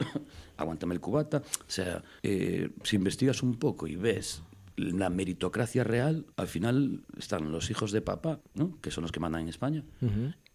aguántame 0.64 0.94
el 0.94 1.02
cubata. 1.02 1.38
O 1.38 1.72
sea, 1.72 2.04
eh, 2.24 2.70
si 2.84 2.96
investigas 2.96 3.44
un 3.44 3.56
poco 3.56 3.88
y 3.88 3.96
ves 3.96 4.42
la 4.76 5.10
meritocracia 5.10 5.84
real, 5.84 6.26
al 6.36 6.48
final 6.48 7.02
están 7.18 7.52
los 7.52 7.70
hijos 7.70 7.92
de 7.92 8.02
papá, 8.02 8.40
¿no? 8.56 8.80
que 8.82 8.92
son 8.92 9.04
los 9.04 9.12
que 9.12 9.20
mandan 9.20 9.44
en 9.44 9.50
España, 9.50 9.84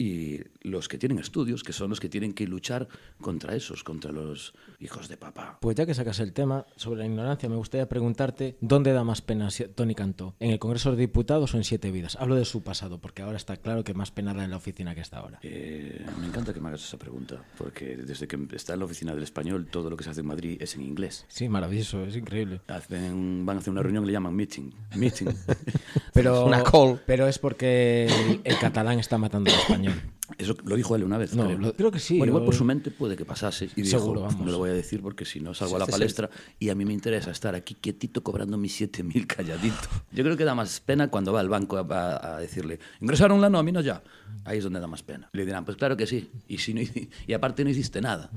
y 0.01 0.41
los 0.63 0.87
que 0.89 0.97
tienen 0.97 1.19
estudios, 1.19 1.65
que 1.65 1.73
son 1.73 1.91
los 1.91 1.99
que 1.99 2.09
tienen 2.09 2.33
que 2.33 2.47
luchar 2.47 2.87
contra 3.21 3.57
esos, 3.57 3.83
contra 3.83 4.13
los 4.13 4.55
hijos 4.79 5.09
de 5.09 5.17
papá. 5.17 5.59
Pues 5.61 5.75
ya 5.77 5.87
que 5.87 5.95
sacas 5.95 6.21
el 6.21 6.33
tema 6.33 6.67
sobre 6.77 7.01
la 7.01 7.07
ignorancia, 7.07 7.49
me 7.49 7.57
gustaría 7.57 7.89
preguntarte 7.89 8.57
dónde 8.61 8.93
da 8.93 9.03
más 9.03 9.23
pena 9.23 9.51
si- 9.51 9.65
Tony 9.65 9.95
Cantó, 9.97 10.37
en 10.39 10.51
el 10.53 10.59
Congreso 10.61 10.93
de 10.93 10.99
Diputados 10.99 11.53
o 11.55 11.57
en 11.57 11.65
Siete 11.65 11.91
Vidas. 11.91 12.17
Hablo 12.21 12.37
de 12.37 12.45
su 12.45 12.63
pasado, 12.63 13.01
porque 13.01 13.23
ahora 13.23 13.37
está 13.37 13.57
claro 13.57 13.83
que 13.83 13.93
más 13.93 14.13
pena 14.13 14.33
da 14.35 14.45
en 14.45 14.51
la 14.51 14.57
oficina 14.59 14.95
que 14.95 15.01
está 15.01 15.19
ahora. 15.19 15.41
Eh, 15.43 16.07
me 16.21 16.27
encanta 16.29 16.55
que 16.55 16.61
me 16.61 16.69
hagas 16.69 16.85
esa 16.85 16.97
pregunta, 16.97 17.43
porque 17.59 17.97
desde 17.97 18.29
que 18.29 18.39
está 18.53 18.75
en 18.75 18.79
la 18.79 18.85
oficina 18.85 19.15
del 19.15 19.25
español, 19.25 19.67
todo 19.69 19.91
lo 19.91 19.97
que 19.97 20.05
se 20.05 20.11
hace 20.11 20.21
en 20.21 20.27
Madrid 20.29 20.59
es 20.61 20.77
en 20.77 20.83
inglés. 20.83 21.25
Sí, 21.29 21.49
maravilloso, 21.49 22.05
es 22.05 22.15
increíble. 22.15 22.61
Hacen, 22.69 23.45
van 23.45 23.57
a 23.57 23.61
hacer 23.61 23.73
una 23.73 23.83
reunión 23.83 24.05
que 24.05 24.09
le 24.09 24.13
llaman 24.13 24.37
meeting. 24.37 24.71
meeting. 24.95 25.27
Pero, 26.13 26.45
Una 26.47 26.63
call. 26.63 27.01
pero 27.07 27.27
es 27.29 27.39
porque 27.39 28.07
el, 28.07 28.41
el 28.45 28.59
catalán 28.59 28.99
está 28.99 29.19
matando 29.19 29.51
al 29.53 29.59
español. 29.59 29.88
Eso 30.37 30.55
lo 30.67 30.77
dijo 30.77 30.95
él 30.95 31.05
una 31.05 31.17
vez. 31.17 31.35
No, 31.35 31.47
creo. 31.47 31.59
lo- 31.59 31.73
creo 31.73 31.91
que 31.91 31.99
sí, 31.99 32.19
Bueno, 32.19 32.33
igual 32.33 32.45
por 32.45 32.55
su 32.55 32.63
mente 32.63 32.91
puede 32.91 33.17
que 33.17 33.25
pasase. 33.25 33.71
Y 33.77 33.81
dijo, 33.83 33.99
Seguro, 33.99 34.21
"Pf, 34.25 34.33
vamos. 34.35 34.47
no 34.47 34.53
lo 34.53 34.59
voy 34.59 34.69
a 34.69 34.75
decir 34.75 35.01
porque 35.01 35.25
si 35.25 35.41
no 35.41 35.55
salgo 35.55 35.77
a 35.77 35.79
la 35.79 35.87
palestra 35.87 36.29
y 36.59 36.69
a 36.69 36.75
mí 36.75 36.85
me 36.85 36.93
interesa 36.93 37.31
estar 37.31 37.55
aquí 37.55 37.75
quietito 37.75 38.23
cobrando 38.23 38.59
mis 38.59 38.79
7.000 38.79 39.27
calladito. 39.27 39.89
Yo 40.13 40.23
creo 40.25 40.37
que 40.37 40.45
da 40.45 40.55
más 40.55 40.81
pena 40.81 41.09
cuando 41.09 41.33
va 41.33 41.41
al 41.41 41.49
banco 41.49 41.79
a, 41.79 42.37
a- 42.37 42.41
decirle, 42.41 42.79
ingresaron 43.01 43.41
la 43.41 43.49
nómina 43.49 43.81
ya. 43.81 44.03
Ahí 44.45 44.59
es 44.59 44.65
donde 44.65 44.81
da 44.81 44.87
más 44.87 45.03
pena. 45.03 45.31
Le 45.33 45.47
dirán, 45.47 45.65
pues 45.65 45.79
claro 45.79 45.97
que 45.97 46.07
sí. 46.07 46.29
Y, 46.47 46.59
si 46.59 46.75
no, 46.75 46.83
y 47.27 47.33
aparte 47.33 47.65
no 47.65 47.71
hiciste 47.71 48.03
nada. 48.03 48.31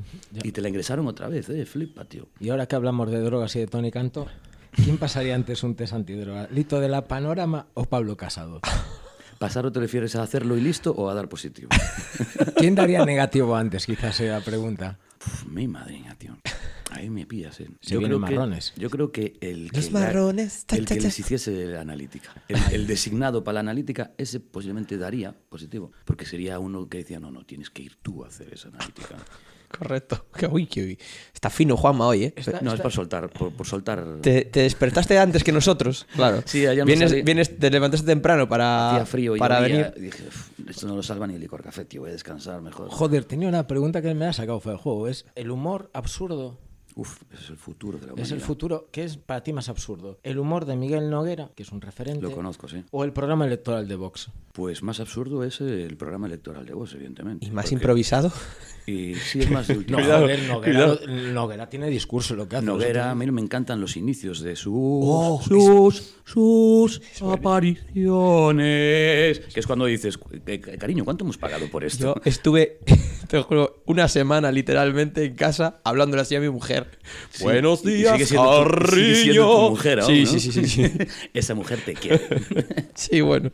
Y 0.43 0.53
te 0.53 0.61
la 0.61 0.69
ingresaron 0.69 1.05
otra 1.07 1.27
vez, 1.27 1.49
¿eh? 1.49 1.65
Flipa, 1.65 2.05
tío. 2.05 2.29
Y 2.39 2.49
ahora 2.49 2.67
que 2.67 2.75
hablamos 2.77 3.11
de 3.11 3.19
drogas 3.19 3.53
y 3.57 3.59
de 3.59 3.67
Tony 3.67 3.91
Cantó, 3.91 4.27
¿quién 4.71 4.97
pasaría 4.97 5.35
antes 5.35 5.61
un 5.63 5.75
test 5.75 5.91
antidroga? 5.91 6.47
¿Lito 6.51 6.79
de 6.79 6.87
la 6.87 7.05
Panorama 7.09 7.67
o 7.73 7.83
Pablo 7.83 8.15
Casado? 8.15 8.61
¿Pasar 9.41 9.65
o 9.65 9.71
te 9.71 9.79
refieres 9.79 10.15
a 10.15 10.21
hacerlo 10.21 10.55
y 10.55 10.61
listo 10.61 10.91
o 10.91 11.09
a 11.09 11.15
dar 11.15 11.27
positivo? 11.27 11.69
¿Quién 12.57 12.75
daría 12.75 13.03
negativo 13.03 13.55
antes? 13.55 13.87
Quizás 13.87 14.15
sea 14.15 14.37
la 14.37 14.45
pregunta. 14.45 14.99
Uf, 15.19 15.45
mi 15.47 15.67
madriña, 15.67 16.13
tío. 16.13 16.37
Ahí 16.91 17.09
me 17.09 17.25
pillas, 17.25 17.59
¿eh? 17.59 17.67
Se 17.81 17.97
vienen 17.97 18.19
creo 18.19 18.27
que- 18.29 18.35
marrones. 18.35 18.71
yo 18.77 18.91
creo 18.91 19.11
que 19.11 19.37
el 19.41 19.71
que, 19.71 19.77
Los 19.77 19.91
la- 19.93 19.99
marrones, 20.01 20.65
el 20.69 20.85
que 20.85 20.99
les 21.01 21.17
hiciese 21.17 21.65
la 21.65 21.81
analítica, 21.81 22.29
el, 22.49 22.59
el 22.71 22.85
designado 22.85 23.43
para 23.43 23.55
la 23.55 23.59
analítica, 23.61 24.11
ese 24.19 24.39
posiblemente 24.41 24.95
daría 24.99 25.35
positivo, 25.49 25.91
porque 26.05 26.27
sería 26.27 26.59
uno 26.59 26.87
que 26.87 26.99
decía, 26.99 27.19
no, 27.19 27.31
no, 27.31 27.43
tienes 27.43 27.71
que 27.71 27.81
ir 27.81 27.95
tú 27.99 28.23
a 28.23 28.27
hacer 28.27 28.53
esa 28.53 28.67
analítica. 28.67 29.15
Correcto. 29.77 30.25
Que, 30.35 30.47
uy, 30.51 30.65
que 30.67 30.81
uy. 30.83 30.99
Está 31.33 31.49
fino 31.49 31.75
Juanma 31.77 32.05
hoy, 32.07 32.25
¿eh? 32.25 32.33
Está- 32.35 32.59
no, 32.61 32.73
es 32.73 32.81
por 32.81 32.91
soltar, 32.91 33.29
por, 33.29 33.51
por 33.53 33.65
soltar... 33.65 34.05
Te, 34.21 34.45
te 34.45 34.61
despertaste 34.61 35.17
antes 35.17 35.43
que 35.43 35.51
nosotros, 35.51 36.05
claro. 36.15 36.43
Sí, 36.45 36.65
ayer 36.67 36.85
me 36.85 36.91
vienes, 36.93 37.11
salí- 37.11 37.23
vienes, 37.23 37.57
te 37.57 37.69
levantaste 37.71 38.05
temprano 38.05 38.47
para, 38.47 38.91
Hacía 38.91 39.05
frío 39.05 39.35
y 39.35 39.39
para 39.39 39.59
venir. 39.59 39.93
y 39.97 40.01
dije, 40.01 40.23
"Uf, 40.27 40.49
esto 40.69 40.87
no 40.87 40.95
lo 40.95 41.03
salva 41.03 41.25
ni 41.27 41.35
el 41.35 41.41
licor 41.41 41.63
café, 41.63 41.85
tío, 41.85 42.01
voy 42.01 42.09
a 42.09 42.13
descansar 42.13 42.61
mejor. 42.61 42.89
Joder, 42.89 43.25
tenía 43.25 43.47
una 43.47 43.65
pregunta 43.67 44.01
que 44.01 44.13
me 44.13 44.25
ha 44.25 44.33
sacado 44.33 44.59
fuera 44.59 44.75
del 44.75 44.83
juego. 44.83 45.07
Es 45.07 45.25
el 45.35 45.49
humor 45.51 45.89
absurdo. 45.93 46.59
Uf, 46.95 47.21
ese 47.31 47.43
es 47.45 47.49
el 47.51 47.57
futuro 47.57 47.97
de 47.97 48.07
la 48.07 48.13
Es 48.13 48.19
el 48.19 48.23
humanidad. 48.25 48.47
futuro. 48.47 48.89
¿Qué 48.91 49.03
es 49.03 49.17
para 49.17 49.43
ti 49.43 49.53
más 49.53 49.69
absurdo? 49.69 50.19
¿El 50.23 50.39
humor 50.39 50.65
de 50.65 50.75
Miguel 50.75 51.09
Noguera, 51.09 51.51
que 51.55 51.63
es 51.63 51.71
un 51.71 51.81
referente? 51.81 52.21
Lo 52.21 52.31
conozco, 52.31 52.67
sí. 52.67 52.83
¿O 52.91 53.03
el 53.03 53.13
programa 53.13 53.45
electoral 53.45 53.87
de 53.87 53.95
Vox? 53.95 54.29
Pues 54.53 54.83
más 54.83 54.99
absurdo 54.99 55.43
es 55.45 55.61
el 55.61 55.95
programa 55.95 56.27
electoral 56.27 56.65
de 56.65 56.73
vos, 56.73 56.93
evidentemente. 56.93 57.45
Y 57.45 57.51
más 57.51 57.65
porque- 57.65 57.75
improvisado. 57.75 58.31
Y 58.85 59.15
sí, 59.15 59.39
es 59.39 59.49
más 59.51 59.67
de. 59.67 59.75
No, 59.87 59.97
Cuidado, 59.97 60.21
joder, 60.23 60.43
Noguera, 60.49 60.97
Noguera 61.31 61.69
tiene 61.69 61.87
discurso 61.89 62.35
lo 62.35 62.49
que 62.49 62.57
hace. 62.57 62.65
Noguera, 62.65 63.11
a 63.11 63.15
mí 63.15 63.29
me 63.31 63.41
encantan 63.41 63.79
los 63.79 63.95
inicios 63.95 64.41
de 64.41 64.55
sus, 64.55 64.73
Oh, 64.75 65.41
sus, 65.47 66.15
sus 66.25 67.01
apariciones. 67.21 69.39
Que 69.53 69.59
es 69.59 69.67
cuando 69.67 69.85
dices, 69.85 70.19
"Eh, 70.45 70.59
cariño, 70.59 71.05
¿cuánto 71.05 71.23
hemos 71.23 71.37
pagado 71.37 71.69
por 71.69 71.83
esto? 71.83 72.15
Yo 72.15 72.21
estuve, 72.25 72.79
te 73.27 73.37
lo 73.37 73.43
juro, 73.43 73.83
una 73.85 74.07
semana 74.07 74.51
literalmente 74.51 75.25
en 75.25 75.35
casa 75.35 75.79
hablándole 75.83 76.21
así 76.23 76.35
a 76.35 76.39
mi 76.39 76.49
mujer. 76.49 76.80
Sí, 77.29 77.43
Buenos 77.43 77.83
días, 77.83 78.13
sigue 78.13 78.25
siendo 78.25 78.65
tu- 78.65 78.87
sigue 78.95 79.15
siendo 79.15 79.41
tu 79.43 79.47
cariño. 79.51 79.69
mujer 79.69 79.99
aún, 80.01 80.09
sí, 80.15 80.23
¿no? 80.23 80.29
sí, 80.31 80.39
sí, 80.39 80.51
sí, 80.51 80.65
sí. 80.67 80.91
Esa 81.33 81.53
mujer 81.55 81.79
te 81.85 81.93
quiere. 81.93 82.19
Sí, 82.95 83.21
bueno. 83.21 83.51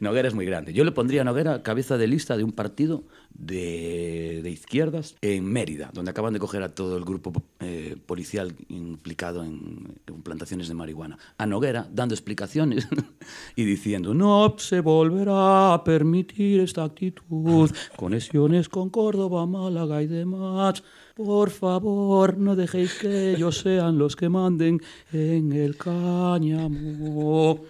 Noguera 0.00 0.28
es 0.28 0.34
muy 0.34 0.46
grande. 0.46 0.72
Yo 0.72 0.84
le 0.84 0.92
pondría 0.92 1.22
a 1.22 1.24
Noguera 1.24 1.62
cabeza 1.62 1.96
de 1.98 2.06
lista 2.06 2.36
de 2.36 2.44
un 2.44 2.52
partido 2.52 3.04
de, 3.30 4.40
de 4.42 4.50
izquierdas 4.50 5.14
en 5.20 5.44
Mérida, 5.44 5.90
donde 5.92 6.10
acaban 6.10 6.32
de 6.32 6.40
coger 6.40 6.62
a 6.62 6.74
todo 6.74 6.96
el 6.96 7.04
grupo 7.04 7.32
eh, 7.60 7.96
policial 8.06 8.52
implicado 8.68 9.44
en, 9.44 9.94
en 10.06 10.22
plantaciones 10.22 10.68
de 10.68 10.74
marihuana. 10.74 11.18
A 11.38 11.46
Noguera 11.46 11.86
dando 11.92 12.14
explicaciones 12.14 12.88
y 13.56 13.64
diciendo, 13.64 14.12
no 14.14 14.54
se 14.58 14.80
volverá 14.80 15.74
a 15.74 15.84
permitir 15.84 16.60
esta 16.60 16.84
actitud, 16.84 17.70
conexiones 17.96 18.68
con 18.68 18.90
Córdoba, 18.90 19.46
Málaga 19.46 20.02
y 20.02 20.06
demás. 20.06 20.82
Por 21.14 21.50
favor, 21.50 22.38
no 22.38 22.54
dejéis 22.54 22.94
que 22.94 23.32
ellos 23.32 23.58
sean 23.58 23.98
los 23.98 24.14
que 24.14 24.28
manden 24.28 24.80
en 25.12 25.50
el 25.52 25.76
cáñamo. 25.76 27.64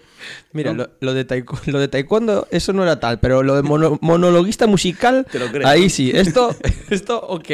Mira, 0.52 0.72
¿No? 0.74 0.82
lo, 0.84 0.90
lo 1.00 1.14
de 1.14 1.26
taekw- 1.26 1.66
lo 1.66 1.78
de 1.78 1.88
taekwondo, 1.88 2.46
eso 2.50 2.72
no 2.72 2.82
era 2.82 3.00
tal, 3.00 3.20
pero 3.20 3.42
lo 3.42 3.54
de 3.56 3.62
mono- 3.62 3.98
monologuista 4.02 4.66
musical, 4.66 5.26
Te 5.30 5.38
lo 5.38 5.47
creo. 5.52 5.66
ahí 5.68 5.88
sí. 5.90 6.10
Esto, 6.12 6.54
esto, 6.90 7.20
ok. 7.20 7.50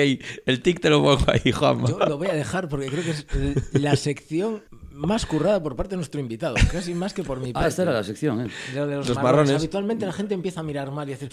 El 0.46 0.60
tic 0.62 0.80
te 0.80 0.90
lo 0.90 1.02
pongo 1.02 1.24
ahí, 1.30 1.52
Juanma. 1.52 1.88
Yo 1.88 1.98
lo 1.98 2.18
voy 2.18 2.28
a 2.28 2.34
dejar 2.34 2.68
porque 2.68 2.86
creo 2.88 3.02
que 3.04 3.10
es 3.10 3.26
la 3.72 3.96
sección 3.96 4.62
más 4.92 5.26
currada 5.26 5.62
por 5.62 5.74
parte 5.76 5.90
de 5.90 5.96
nuestro 5.96 6.20
invitado. 6.20 6.54
Casi 6.70 6.94
más 6.94 7.12
que 7.14 7.22
por 7.24 7.40
mi 7.40 7.52
parte. 7.52 7.66
Ah, 7.66 7.68
esta 7.68 7.82
era 7.82 7.92
la 7.92 8.04
sección, 8.04 8.40
¿eh? 8.42 8.50
De 8.72 8.80
los, 8.80 9.08
Los 9.08 9.16
marrones. 9.16 9.22
marrones. 9.22 9.56
Habitualmente 9.56 10.06
la 10.06 10.12
gente 10.12 10.34
empieza 10.34 10.60
a 10.60 10.62
mirar 10.62 10.90
mal 10.90 11.08
y 11.08 11.12
decir... 11.12 11.30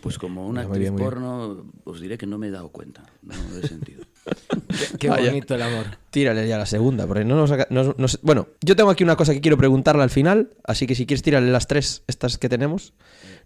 Pues 0.00 0.16
como 0.16 0.46
una 0.46 0.62
actriz 0.62 0.90
porno, 0.92 1.66
os 1.84 2.00
diré 2.00 2.16
que 2.16 2.24
no 2.26 2.38
me 2.38 2.46
he 2.46 2.50
dado 2.50 2.70
cuenta. 2.70 3.02
No 3.20 3.34
he 3.62 3.66
sentido. 3.68 4.02
Qué, 4.98 5.10
bonito 5.10 5.54
el 5.54 5.60
amor. 5.60 5.84
Tírale 6.08 6.48
ya 6.48 6.56
la 6.56 6.64
segunda, 6.64 7.06
porque 7.06 7.22
no 7.24 7.36
nos, 7.36 7.50
saca- 7.50 7.66
nos- 7.68 7.98
nos- 7.98 8.18
Bueno, 8.22 8.48
yo 8.62 8.76
tengo 8.76 8.88
aquí 8.88 9.04
una 9.04 9.16
cosa 9.16 9.34
que 9.34 9.42
quiero 9.42 9.58
preguntarle 9.58 10.02
al 10.02 10.08
final, 10.08 10.54
así 10.64 10.86
que 10.86 10.94
si 10.94 11.04
quieres 11.04 11.22
tírale 11.22 11.50
las 11.52 11.66
tres, 11.66 12.02
estas 12.06 12.38
que 12.38 12.48
tenemos, 12.48 12.94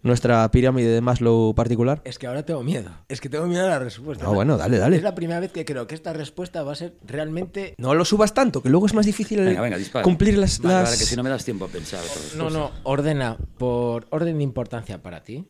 nuestra 0.04 0.48
pirámide 0.52 0.88
de 0.90 1.00
Maslow 1.00 1.54
particular. 1.54 2.00
Es 2.04 2.18
que 2.18 2.26
ahora 2.28 2.44
tengo 2.44 2.62
miedo. 2.62 2.90
Es 3.08 3.20
que 3.20 3.28
tengo 3.28 3.46
miedo 3.46 3.64
a 3.66 3.70
la 3.70 3.78
respuesta. 3.80 4.24
Ah, 4.26 4.30
bueno, 4.30 4.56
dale, 4.56 4.78
dale. 4.78 4.96
Es 4.96 5.02
la 5.02 5.14
primera 5.16 5.40
vez 5.40 5.50
que 5.50 5.64
creo 5.64 5.86
que 5.88 5.94
esta 5.96 6.12
respuesta 6.12 6.62
va 6.62 6.72
a 6.72 6.76
ser 6.76 6.94
realmente... 7.04 7.74
No 7.78 7.94
lo 7.94 8.04
subas 8.04 8.32
tanto, 8.34 8.62
que 8.62 8.68
luego 8.68 8.86
es 8.86 8.94
más 8.94 9.06
difícil 9.06 9.40
Venga, 9.40 9.60
venga, 9.62 9.76
dispara. 9.78 10.04
cumplir 10.04 10.38
las... 10.38 10.60
Vale, 10.60 10.74
las- 10.74 10.84
vale, 10.84 10.98
que 10.98 11.04
si 11.04 11.16
no 11.16 11.22
me 11.24 11.30
das 11.30 11.44
tiempo 11.44 11.64
a 11.64 11.68
pensar. 11.68 12.00
No, 12.36 12.50
no, 12.50 12.70
ordena 12.84 13.36
por 13.58 14.06
orden 14.10 14.36
de 14.38 14.44
importancia 14.44 15.02
para 15.02 15.22
ti 15.24 15.48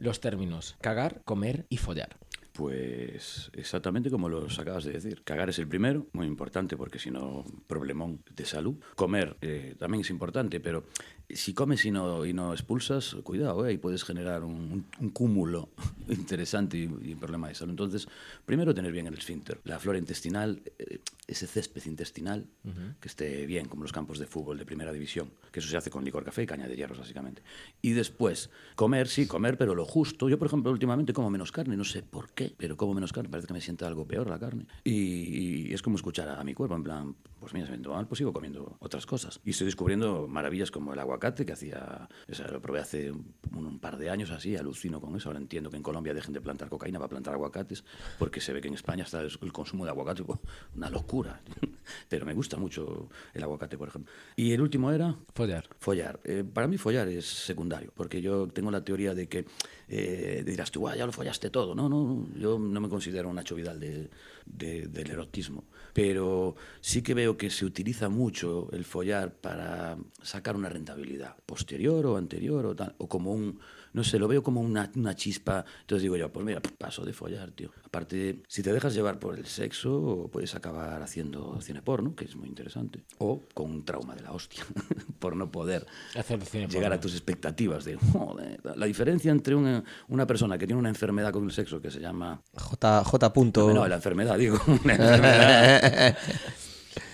los 0.00 0.20
términos 0.20 0.76
cagar, 0.82 1.22
comer 1.24 1.64
y 1.70 1.78
follar. 1.78 2.18
Pues 2.52 3.50
exactamente 3.54 4.10
como 4.10 4.28
los 4.28 4.58
acabas 4.60 4.84
de 4.84 4.92
decir. 4.92 5.24
Cagar 5.24 5.48
es 5.50 5.58
el 5.58 5.66
primero, 5.66 6.06
muy 6.12 6.26
importante 6.26 6.76
porque 6.76 7.00
si 7.00 7.10
no, 7.10 7.44
problemón 7.66 8.22
de 8.34 8.44
salud. 8.46 8.76
Comer 8.94 9.36
eh, 9.40 9.74
también 9.76 10.02
es 10.02 10.10
importante, 10.10 10.60
pero 10.60 10.84
si 11.36 11.54
comes 11.54 11.84
y 11.84 11.90
no, 11.90 12.24
y 12.24 12.32
no 12.32 12.52
expulsas, 12.52 13.16
cuidado, 13.22 13.66
¿eh? 13.66 13.72
y 13.74 13.78
puedes 13.78 14.04
generar 14.04 14.44
un, 14.44 14.84
un- 15.00 15.10
cúmulo 15.10 15.68
interesante 16.08 16.76
y, 16.78 16.82
y 16.82 17.12
un 17.14 17.18
problema 17.18 17.48
de 17.48 17.54
salud. 17.54 17.70
Entonces, 17.70 18.08
primero 18.44 18.74
tener 18.74 18.92
bien 18.92 19.06
el 19.06 19.14
esfínter, 19.14 19.60
la 19.64 19.78
flora 19.78 19.98
intestinal, 19.98 20.62
eh, 20.78 20.98
ese 21.26 21.46
césped 21.46 21.82
intestinal, 21.86 22.46
que 23.00 23.08
esté 23.08 23.46
bien, 23.46 23.66
como 23.66 23.82
los 23.82 23.92
campos 23.92 24.18
de 24.18 24.26
fútbol 24.26 24.58
de 24.58 24.66
primera 24.66 24.92
división, 24.92 25.30
que 25.50 25.60
eso 25.60 25.68
se 25.68 25.76
hace 25.76 25.90
con 25.90 26.04
licor 26.04 26.22
café 26.24 26.42
y 26.42 26.46
caña 26.46 26.68
de 26.68 26.76
hierros, 26.76 26.98
básicamente. 26.98 27.42
Y 27.80 27.92
después, 27.92 28.50
comer, 28.76 29.08
sí, 29.08 29.26
comer, 29.26 29.56
pero 29.56 29.74
lo 29.74 29.86
justo. 29.86 30.28
Yo, 30.28 30.38
por 30.38 30.48
ejemplo, 30.48 30.70
últimamente 30.70 31.12
como 31.14 31.30
menos 31.30 31.50
carne, 31.50 31.76
no 31.76 31.84
sé 31.84 32.02
por 32.02 32.30
qué, 32.32 32.52
pero 32.56 32.76
como 32.76 32.92
menos 32.94 33.12
carne, 33.12 33.30
parece 33.30 33.46
que 33.46 33.54
me 33.54 33.60
sienta 33.62 33.86
algo 33.86 34.06
peor 34.06 34.28
la 34.28 34.38
carne. 34.38 34.66
Y, 34.84 34.92
y 35.70 35.72
es 35.72 35.80
como 35.80 35.96
escuchar 35.96 36.28
a 36.28 36.44
mi 36.44 36.52
cuerpo, 36.52 36.76
en 36.76 36.82
plan, 36.84 37.14
pues 37.40 37.54
mira, 37.54 37.66
se 37.66 37.76
me 37.76 37.88
mal, 37.88 38.06
pues 38.06 38.18
sigo 38.18 38.32
comiendo 38.32 38.76
otras 38.80 39.06
cosas. 39.06 39.40
Y 39.44 39.50
estoy 39.50 39.64
descubriendo 39.66 40.26
maravillas 40.28 40.70
como 40.70 40.92
el 40.92 40.98
aguacate, 40.98 41.23
que 41.32 41.52
hacía, 41.52 42.08
o 42.30 42.34
sea, 42.34 42.48
lo 42.48 42.60
probé 42.60 42.80
hace 42.80 43.10
un, 43.10 43.34
un 43.54 43.78
par 43.78 43.96
de 43.96 44.10
años 44.10 44.30
así, 44.30 44.56
alucino 44.56 45.00
con 45.00 45.16
eso. 45.16 45.28
Ahora 45.30 45.38
entiendo 45.40 45.70
que 45.70 45.76
en 45.76 45.82
Colombia 45.82 46.12
dejen 46.12 46.34
de 46.34 46.40
plantar 46.40 46.68
cocaína 46.68 46.98
para 46.98 47.08
plantar 47.08 47.34
aguacates, 47.34 47.84
porque 48.18 48.40
se 48.40 48.52
ve 48.52 48.60
que 48.60 48.68
en 48.68 48.74
España 48.74 49.04
está 49.04 49.20
el, 49.22 49.30
el 49.40 49.52
consumo 49.52 49.84
de 49.84 49.90
aguacate, 49.90 50.22
pues, 50.24 50.38
una 50.76 50.90
locura. 50.90 51.40
Pero 52.08 52.26
me 52.26 52.34
gusta 52.34 52.56
mucho 52.58 53.08
el 53.32 53.42
aguacate, 53.42 53.78
por 53.78 53.88
ejemplo. 53.88 54.12
Y 54.36 54.52
el 54.52 54.60
último 54.60 54.90
era 54.90 55.14
Follar. 55.34 55.68
Follar. 55.78 56.20
Eh, 56.24 56.44
para 56.44 56.66
mí 56.66 56.76
follar 56.78 57.08
es 57.08 57.24
secundario, 57.26 57.92
porque 57.94 58.20
yo 58.20 58.48
tengo 58.48 58.70
la 58.70 58.84
teoría 58.84 59.14
de 59.14 59.28
que 59.28 59.46
eh, 59.88 60.42
dirás 60.46 60.70
tú, 60.70 60.88
"Ah, 60.88 60.96
ya 60.96 61.06
lo 61.06 61.12
follaste 61.12 61.50
todo. 61.50 61.74
No, 61.74 61.88
no, 61.88 62.04
no, 62.04 62.26
yo 62.38 62.58
no 62.58 62.80
me 62.80 62.88
considero 62.88 63.28
un 63.28 63.36
Nacho 63.36 63.54
Vidal 63.54 63.78
de- 63.78 64.08
de- 64.46 64.86
del 64.88 65.10
erotismo, 65.10 65.64
pero 65.94 66.56
sí 66.80 67.02
que 67.02 67.14
veo 67.14 67.38
que 67.38 67.48
se 67.48 67.64
utiliza 67.64 68.10
mucho 68.10 68.68
el 68.72 68.84
follar 68.84 69.32
para 69.32 69.96
sacar 70.22 70.56
una 70.56 70.68
rentabilidad 70.68 71.36
posterior 71.46 72.04
o 72.04 72.16
anterior 72.16 72.66
o 72.66 72.74
tal, 72.74 72.94
o 72.98 73.08
como 73.08 73.32
un, 73.32 73.60
no 73.94 74.04
sé, 74.04 74.18
lo 74.18 74.28
veo 74.28 74.42
como 74.42 74.60
una, 74.60 74.90
una 74.96 75.14
chispa. 75.16 75.64
Entonces 75.80 76.02
digo 76.02 76.16
yo, 76.16 76.30
pues 76.30 76.44
mira, 76.44 76.60
paso 76.78 77.04
de 77.04 77.12
follar, 77.14 77.50
tío. 77.52 77.70
Aparte, 77.84 78.42
si 78.48 78.62
te 78.62 78.72
dejas 78.72 78.92
llevar 78.92 79.18
por 79.18 79.38
el 79.38 79.46
sexo, 79.46 80.28
puedes 80.32 80.54
acabar 80.54 81.00
haciendo 81.02 81.58
cine 81.62 81.80
porno, 81.80 82.14
que 82.14 82.26
es 82.26 82.36
muy 82.36 82.48
interesante, 82.48 83.04
o 83.18 83.40
con 83.54 83.70
un 83.70 83.84
trauma 83.84 84.14
de 84.14 84.22
la 84.22 84.32
hostia, 84.32 84.64
por 85.18 85.36
no 85.36 85.50
poder 85.50 85.86
Hacer 86.16 86.44
cine 86.44 86.66
llegar 86.66 86.82
porno. 86.90 86.96
a 86.96 87.00
tus 87.00 87.12
expectativas 87.14 87.84
de 87.84 87.96
joder. 87.96 88.60
La 88.76 88.86
diferencia 88.86 89.30
entre 89.30 89.54
una, 89.54 89.82
una 90.08 90.26
persona 90.26 90.58
que 90.58 90.66
tiene 90.66 90.80
una 90.80 90.88
enfermedad 90.90 91.32
con 91.32 91.44
el 91.44 91.52
sexo 91.52 91.80
que 91.80 91.90
se 91.90 92.00
llama 92.00 92.42
J, 92.52 93.04
J 93.04 93.32
punto. 93.32 93.72
no, 93.72 93.86
la 93.86 93.94
enfermedad, 93.96 94.36
digo, 94.36 94.58
una 94.84 94.94
enfermedad. 94.94 96.18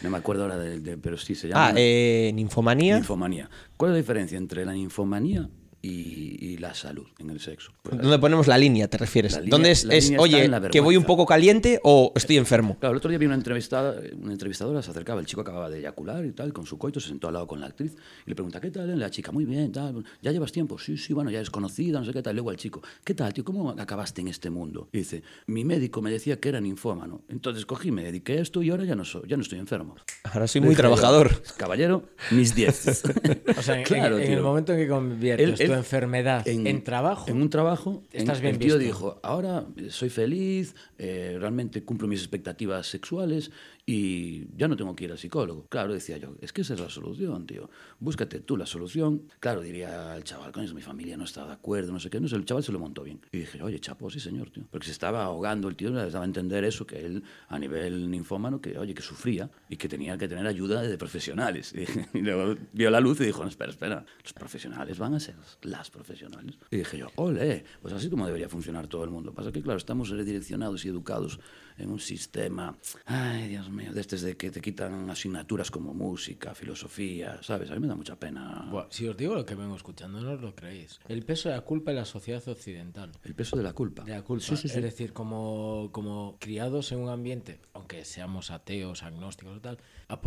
No 0.02 0.10
me 0.10 0.16
acuerdo 0.16 0.44
ahora 0.44 0.56
del, 0.58 0.82
de- 0.82 0.96
pero 0.96 1.18
sí 1.18 1.34
se 1.34 1.48
llama 1.48 1.68
Ah, 1.68 1.72
eh, 1.76 2.30
ninfomanía. 2.34 2.96
ninfomanía. 2.96 3.50
¿Cuál 3.76 3.90
es 3.90 3.94
la 3.94 3.98
diferencia 3.98 4.38
entre 4.38 4.64
la 4.64 4.72
ninfomanía 4.72 5.48
y, 5.82 6.36
y 6.40 6.56
la 6.58 6.74
salud 6.74 7.06
en 7.18 7.30
el 7.30 7.40
sexo? 7.40 7.72
Pues 7.82 8.00
¿Dónde 8.00 8.18
ponemos 8.18 8.46
la 8.46 8.58
línea, 8.58 8.88
te 8.88 8.98
refieres? 8.98 9.32
La 9.32 9.40
línea- 9.40 9.50
¿Dónde 9.50 9.70
es, 9.72 10.12
oye, 10.18 10.50
que 10.70 10.80
voy 10.80 10.96
un 10.96 11.04
poco 11.04 11.26
caliente 11.26 11.80
o 11.82 12.12
estoy 12.14 12.36
enfermo? 12.36 12.76
Claro, 12.78 12.92
el 12.92 12.98
otro 12.98 13.08
día 13.10 13.18
vi 13.18 13.26
una 13.26 13.34
entrevistada, 13.34 14.00
una 14.20 14.32
entrevistadora, 14.32 14.82
se 14.82 14.90
acercaba, 14.90 15.20
el 15.20 15.26
chico 15.26 15.40
acababa 15.40 15.70
de 15.70 15.78
eyacular 15.78 16.24
y 16.24 16.32
tal, 16.32 16.52
con 16.52 16.66
su 16.66 16.78
coito, 16.78 17.00
se 17.00 17.08
sentó 17.08 17.28
al 17.28 17.34
lado 17.34 17.46
con 17.46 17.60
la 17.60 17.66
actriz 17.66 17.94
y 18.26 18.30
le 18.30 18.34
pregunta, 18.34 18.60
¿qué 18.60 18.70
tal? 18.70 18.98
La 18.98 19.10
chica, 19.10 19.32
muy 19.32 19.44
bien, 19.44 19.72
tal, 19.72 20.04
¿ya 20.22 20.32
llevas 20.32 20.52
tiempo? 20.52 20.78
Sí, 20.78 20.96
sí, 20.96 21.12
bueno, 21.12 21.30
ya 21.30 21.40
es 21.40 21.50
conocida, 21.50 21.98
no 22.00 22.04
sé 22.04 22.12
qué 22.12 22.22
tal. 22.22 22.34
Luego 22.36 22.50
al 22.50 22.56
chico, 22.56 22.82
¿qué 23.04 23.14
tal, 23.14 23.32
tío? 23.32 23.44
¿Cómo 23.44 23.70
acabaste 23.70 24.20
en 24.20 24.28
este 24.28 24.50
mundo? 24.50 24.88
Y 24.92 24.98
dice, 24.98 25.22
mi 25.46 25.64
médico 25.64 26.02
me 26.02 26.10
decía 26.10 26.38
que 26.38 26.48
era 26.50 26.60
ninfómano. 26.60 27.22
Entonces 27.28 27.66
cogí, 27.66 27.90
me 27.90 28.04
dediqué 28.04 28.38
a 28.38 28.40
esto 28.42 28.62
y 28.62 28.70
ahora 28.70 28.84
ya 28.84 28.94
no, 28.94 29.04
soy, 29.04 29.22
ya 29.28 29.36
no 29.36 29.42
estoy 29.42 29.58
enfermo. 29.58 29.96
Ahora 30.24 30.46
soy 30.46 30.60
muy 30.60 30.74
trabajador. 30.74 31.42
Caballero, 31.56 32.04
mis 32.30 32.54
10. 32.54 33.02
O 33.58 33.62
sea, 33.62 33.78
en, 33.78 33.84
Claro, 33.84 34.18
en- 34.18 34.24
en 34.24 34.32
el 34.34 34.42
momento 34.42 34.72
en 34.72 34.78
que 34.78 34.88
conviertes 34.88 35.60
Él- 35.60 35.69
tu 35.72 35.78
enfermedad 35.78 36.46
en, 36.48 36.82
trabajo, 36.84 37.30
En 37.30 37.40
un 37.40 37.50
trabajo, 37.50 38.02
Estás 38.12 38.38
en- 38.38 38.42
bien 38.42 38.54
el 38.54 38.58
tío 38.60 38.78
visto. 38.78 38.78
dijo, 38.78 39.20
ahora 39.22 39.66
soy 39.88 40.08
feliz, 40.10 40.74
eh, 40.98 41.36
realmente 41.38 41.82
cumplo 41.84 42.08
mis 42.08 42.20
expectativas 42.20 42.86
sexuales 42.86 43.50
y 43.92 44.46
ya 44.56 44.68
no 44.68 44.76
tengo 44.76 44.94
que 44.94 45.02
ir 45.02 45.10
al 45.10 45.18
psicólogo. 45.18 45.66
Claro, 45.68 45.92
decía 45.92 46.16
yo, 46.16 46.36
es 46.40 46.52
que 46.52 46.60
esa 46.60 46.74
es 46.74 46.80
la 46.80 46.88
solución, 46.88 47.44
tío. 47.44 47.68
Búscate 47.98 48.38
tú 48.38 48.56
la 48.56 48.64
solución. 48.64 49.24
Claro, 49.40 49.62
diría 49.62 50.14
el 50.14 50.22
chaval, 50.22 50.52
coño, 50.52 50.72
mi 50.74 50.80
familia 50.80 51.16
no 51.16 51.24
está 51.24 51.44
de 51.44 51.54
acuerdo, 51.54 51.92
no 51.92 51.98
sé 51.98 52.08
qué. 52.08 52.20
No 52.20 52.28
sé, 52.28 52.36
el 52.36 52.44
chaval 52.44 52.62
se 52.62 52.70
lo 52.70 52.78
montó 52.78 53.02
bien. 53.02 53.20
Y 53.32 53.38
dije, 53.38 53.60
oye, 53.60 53.80
chapo, 53.80 54.08
sí, 54.08 54.20
señor, 54.20 54.50
tío. 54.50 54.62
Porque 54.70 54.86
se 54.86 54.92
estaba 54.92 55.24
ahogando 55.24 55.66
el 55.66 55.74
tío, 55.74 55.90
le 55.90 56.08
daba 56.08 56.22
a 56.22 56.24
entender 56.24 56.62
eso, 56.62 56.86
que 56.86 57.04
él, 57.04 57.24
a 57.48 57.58
nivel 57.58 58.08
ninfómano, 58.08 58.60
que, 58.60 58.78
oye, 58.78 58.94
que 58.94 59.02
sufría 59.02 59.50
y 59.68 59.76
que 59.76 59.88
tenía 59.88 60.16
que 60.16 60.28
tener 60.28 60.46
ayuda 60.46 60.82
de 60.82 60.96
profesionales. 60.96 61.74
Y, 62.12 62.22
luego 62.22 62.56
vio 62.72 62.90
la 62.90 63.00
luz 63.00 63.20
y 63.20 63.24
dijo, 63.24 63.42
no, 63.42 63.48
espera, 63.48 63.70
espera, 63.70 64.04
los 64.22 64.32
profesionales 64.32 64.98
van 64.98 65.14
a 65.14 65.20
ser 65.20 65.34
las 65.62 65.90
profesionales. 65.90 66.56
Y 66.70 66.76
dije 66.76 66.98
yo, 66.98 67.10
ole, 67.16 67.64
pues 67.82 67.92
así 67.94 68.08
como 68.08 68.26
debería 68.26 68.48
funcionar 68.48 68.86
todo 68.86 69.04
el 69.04 69.10
mundo. 69.10 69.32
Pasa 69.32 69.50
que, 69.50 69.62
claro, 69.62 69.78
estamos 69.78 70.10
redireccionados 70.10 70.84
y 70.84 70.88
educados 70.88 71.40
en 71.80 71.90
un 71.90 72.00
sistema, 72.00 72.76
ay, 73.06 73.48
Dios 73.48 73.68
mío, 73.70 73.92
de 73.92 74.00
estos 74.00 74.20
de 74.22 74.36
que 74.36 74.50
te 74.50 74.60
quitan 74.60 75.08
asignaturas 75.10 75.70
como 75.70 75.94
música, 75.94 76.54
filosofía, 76.54 77.38
¿sabes? 77.42 77.70
A 77.70 77.74
mí 77.74 77.80
me 77.80 77.88
da 77.88 77.94
mucha 77.96 78.16
pena 78.16 78.68
Buah, 78.70 78.86
si 78.90 79.06
os 79.08 79.16
digo 79.16 79.34
lo 79.34 79.44
que 79.46 79.54
vengo 79.54 79.74
escuchando, 79.76 80.20
no 80.20 80.32
os 80.32 80.40
lo 80.40 80.54
creéis. 80.54 81.00
El 81.08 81.22
peso 81.24 81.48
de 81.48 81.56
la 81.56 81.62
culpa 81.62 81.90
en 81.90 81.96
la 81.96 82.04
sociedad 82.04 82.46
occidental. 82.48 83.12
el 83.24 83.34
peso 83.34 83.56
de 83.56 83.62
la 83.62 83.72
culpa. 83.72 84.04
De 84.04 84.12
la 84.12 84.22
culpa. 84.22 84.44
Sí, 84.44 84.56
sí, 84.56 84.68
sí. 84.68 84.76
Es 84.76 84.82
decir, 84.82 85.12
como, 85.12 85.88
como 85.92 86.36
criados 86.38 86.92
en 86.92 86.98
un 87.00 87.08
ambiente, 87.08 87.60
aunque 87.72 88.04
seamos 88.04 88.50
ateos, 88.50 89.02
agnósticos 89.02 89.56
o 89.56 89.60
tal, 89.60 89.78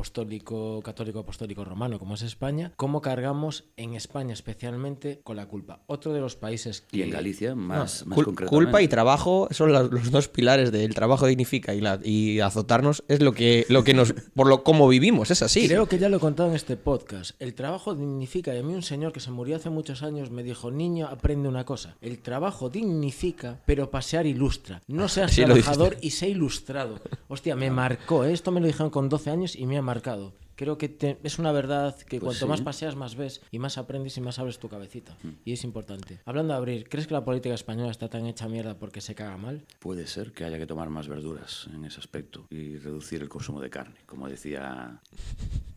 apostólico, 0.04 0.82
católico, 0.84 1.20
apostólico, 1.20 1.64
romano, 1.64 2.00
como 2.00 2.16
es 2.16 2.22
España, 2.24 2.72
cómo 2.76 3.02
cargamos 3.02 3.66
en 3.78 3.94
España 3.94 4.34
especialmente 4.34 5.22
con 5.24 5.36
la 5.38 5.48
culpa. 5.48 5.82
Otro 5.88 6.14
de 6.14 6.20
los 6.20 6.36
países 6.36 6.82
que... 6.82 6.98
Y 6.98 7.02
en 7.04 7.10
Galicia, 7.12 7.56
más, 7.56 8.06
más 8.06 8.18
Cul- 8.18 8.26
concretamente. 8.26 8.66
culpa 8.66 8.82
y 8.82 8.88
trabajo 8.88 9.48
son 9.52 9.72
los, 9.72 9.92
los 9.92 10.12
dos 10.12 10.28
pilares 10.28 10.72
del 10.72 10.94
trabajo 10.94 11.26
y, 11.52 11.82
la, 11.82 12.00
y 12.04 12.40
azotarnos 12.40 13.04
es 13.08 13.22
lo 13.22 13.34
que, 13.34 13.66
lo 13.70 13.84
que 13.84 13.94
nos. 13.94 14.14
por 14.14 14.48
lo 14.48 14.64
como 14.64 14.88
vivimos, 14.88 15.32
es 15.32 15.42
así. 15.42 15.68
Creo 15.68 15.88
que 15.88 15.98
ya 15.98 16.10
lo 16.10 16.18
he 16.18 16.20
contado 16.20 16.50
en 16.50 16.56
este 16.56 16.78
podcast. 16.78 17.32
El 17.40 17.54
trabajo 17.54 17.96
dignifica. 17.96 18.54
Y 18.54 18.60
a 18.60 18.64
mí 18.64 18.74
un 18.74 18.84
señor 18.84 19.12
que 19.12 19.20
se 19.20 19.32
murió 19.32 19.56
hace 19.56 19.70
muchos 19.70 20.04
años 20.04 20.32
me 20.32 20.44
dijo, 20.44 20.72
niño, 20.72 21.08
aprende 21.08 21.50
una 21.50 21.66
cosa. 21.66 21.96
El 22.02 22.20
trabajo 22.20 22.70
dignifica, 22.70 23.60
pero 23.66 23.90
pasear 23.92 24.26
ilustra. 24.26 24.82
No 24.88 25.08
seas 25.08 25.32
Sí, 25.32 25.44
trabajador 25.44 25.98
y 26.02 26.12
sé 26.12 26.30
ilustrado. 26.30 27.00
Hostia, 27.28 27.56
me 27.56 27.72
marcó. 27.72 28.24
¿eh? 28.26 28.34
Esto 28.34 28.52
me 28.52 28.60
lo 28.62 28.68
dijeron 28.68 28.90
con 28.90 29.10
12 29.10 29.30
años 29.30 29.56
y 29.56 29.66
me 29.66 29.78
ha 29.78 29.82
marcado. 29.82 30.34
Creo 30.56 30.78
que 30.78 30.88
te- 30.90 31.18
es 31.24 31.40
una 31.40 31.52
verdad 31.52 31.96
que 31.98 32.20
Pues 32.20 32.38
cuanto 32.40 32.46
sí. 32.46 32.50
más 32.50 32.62
paseas, 32.62 32.96
más 32.96 33.16
ves 33.16 33.42
y 33.52 33.60
más 33.60 33.78
aprendes 33.78 34.18
y 34.18 34.22
más 34.22 34.38
abres 34.40 34.60
tu 34.60 34.70
cabecita. 34.70 35.18
Mm. 35.24 35.30
Y 35.46 35.54
es 35.54 35.64
importante. 35.64 36.20
Hablando 36.26 36.54
de 36.54 36.58
abrir, 36.58 36.90
¿crees 36.90 37.08
que 37.08 37.14
la 37.14 37.26
política 37.26 37.56
española 37.56 37.90
está 37.92 38.08
tan 38.10 38.26
hecha 38.28 38.48
mierda 38.48 38.78
porque 38.78 39.02
se 39.02 39.16
caga 39.16 39.36
mal? 39.38 39.66
Puede 39.80 40.06
ser 40.08 40.32
que 40.32 40.46
haya 40.46 40.58
que 40.60 40.68
tomar 40.68 40.90
más 40.90 41.08
verduras 41.08 41.68
en 41.74 41.86
ese 41.86 42.00
aspecto 42.00 42.46
y 42.50 42.78
reducir 42.78 43.22
el 43.22 43.30
consumo 43.30 43.60
de 43.62 43.70
carne, 43.70 43.96
como 44.06 44.30
decía, 44.30 45.02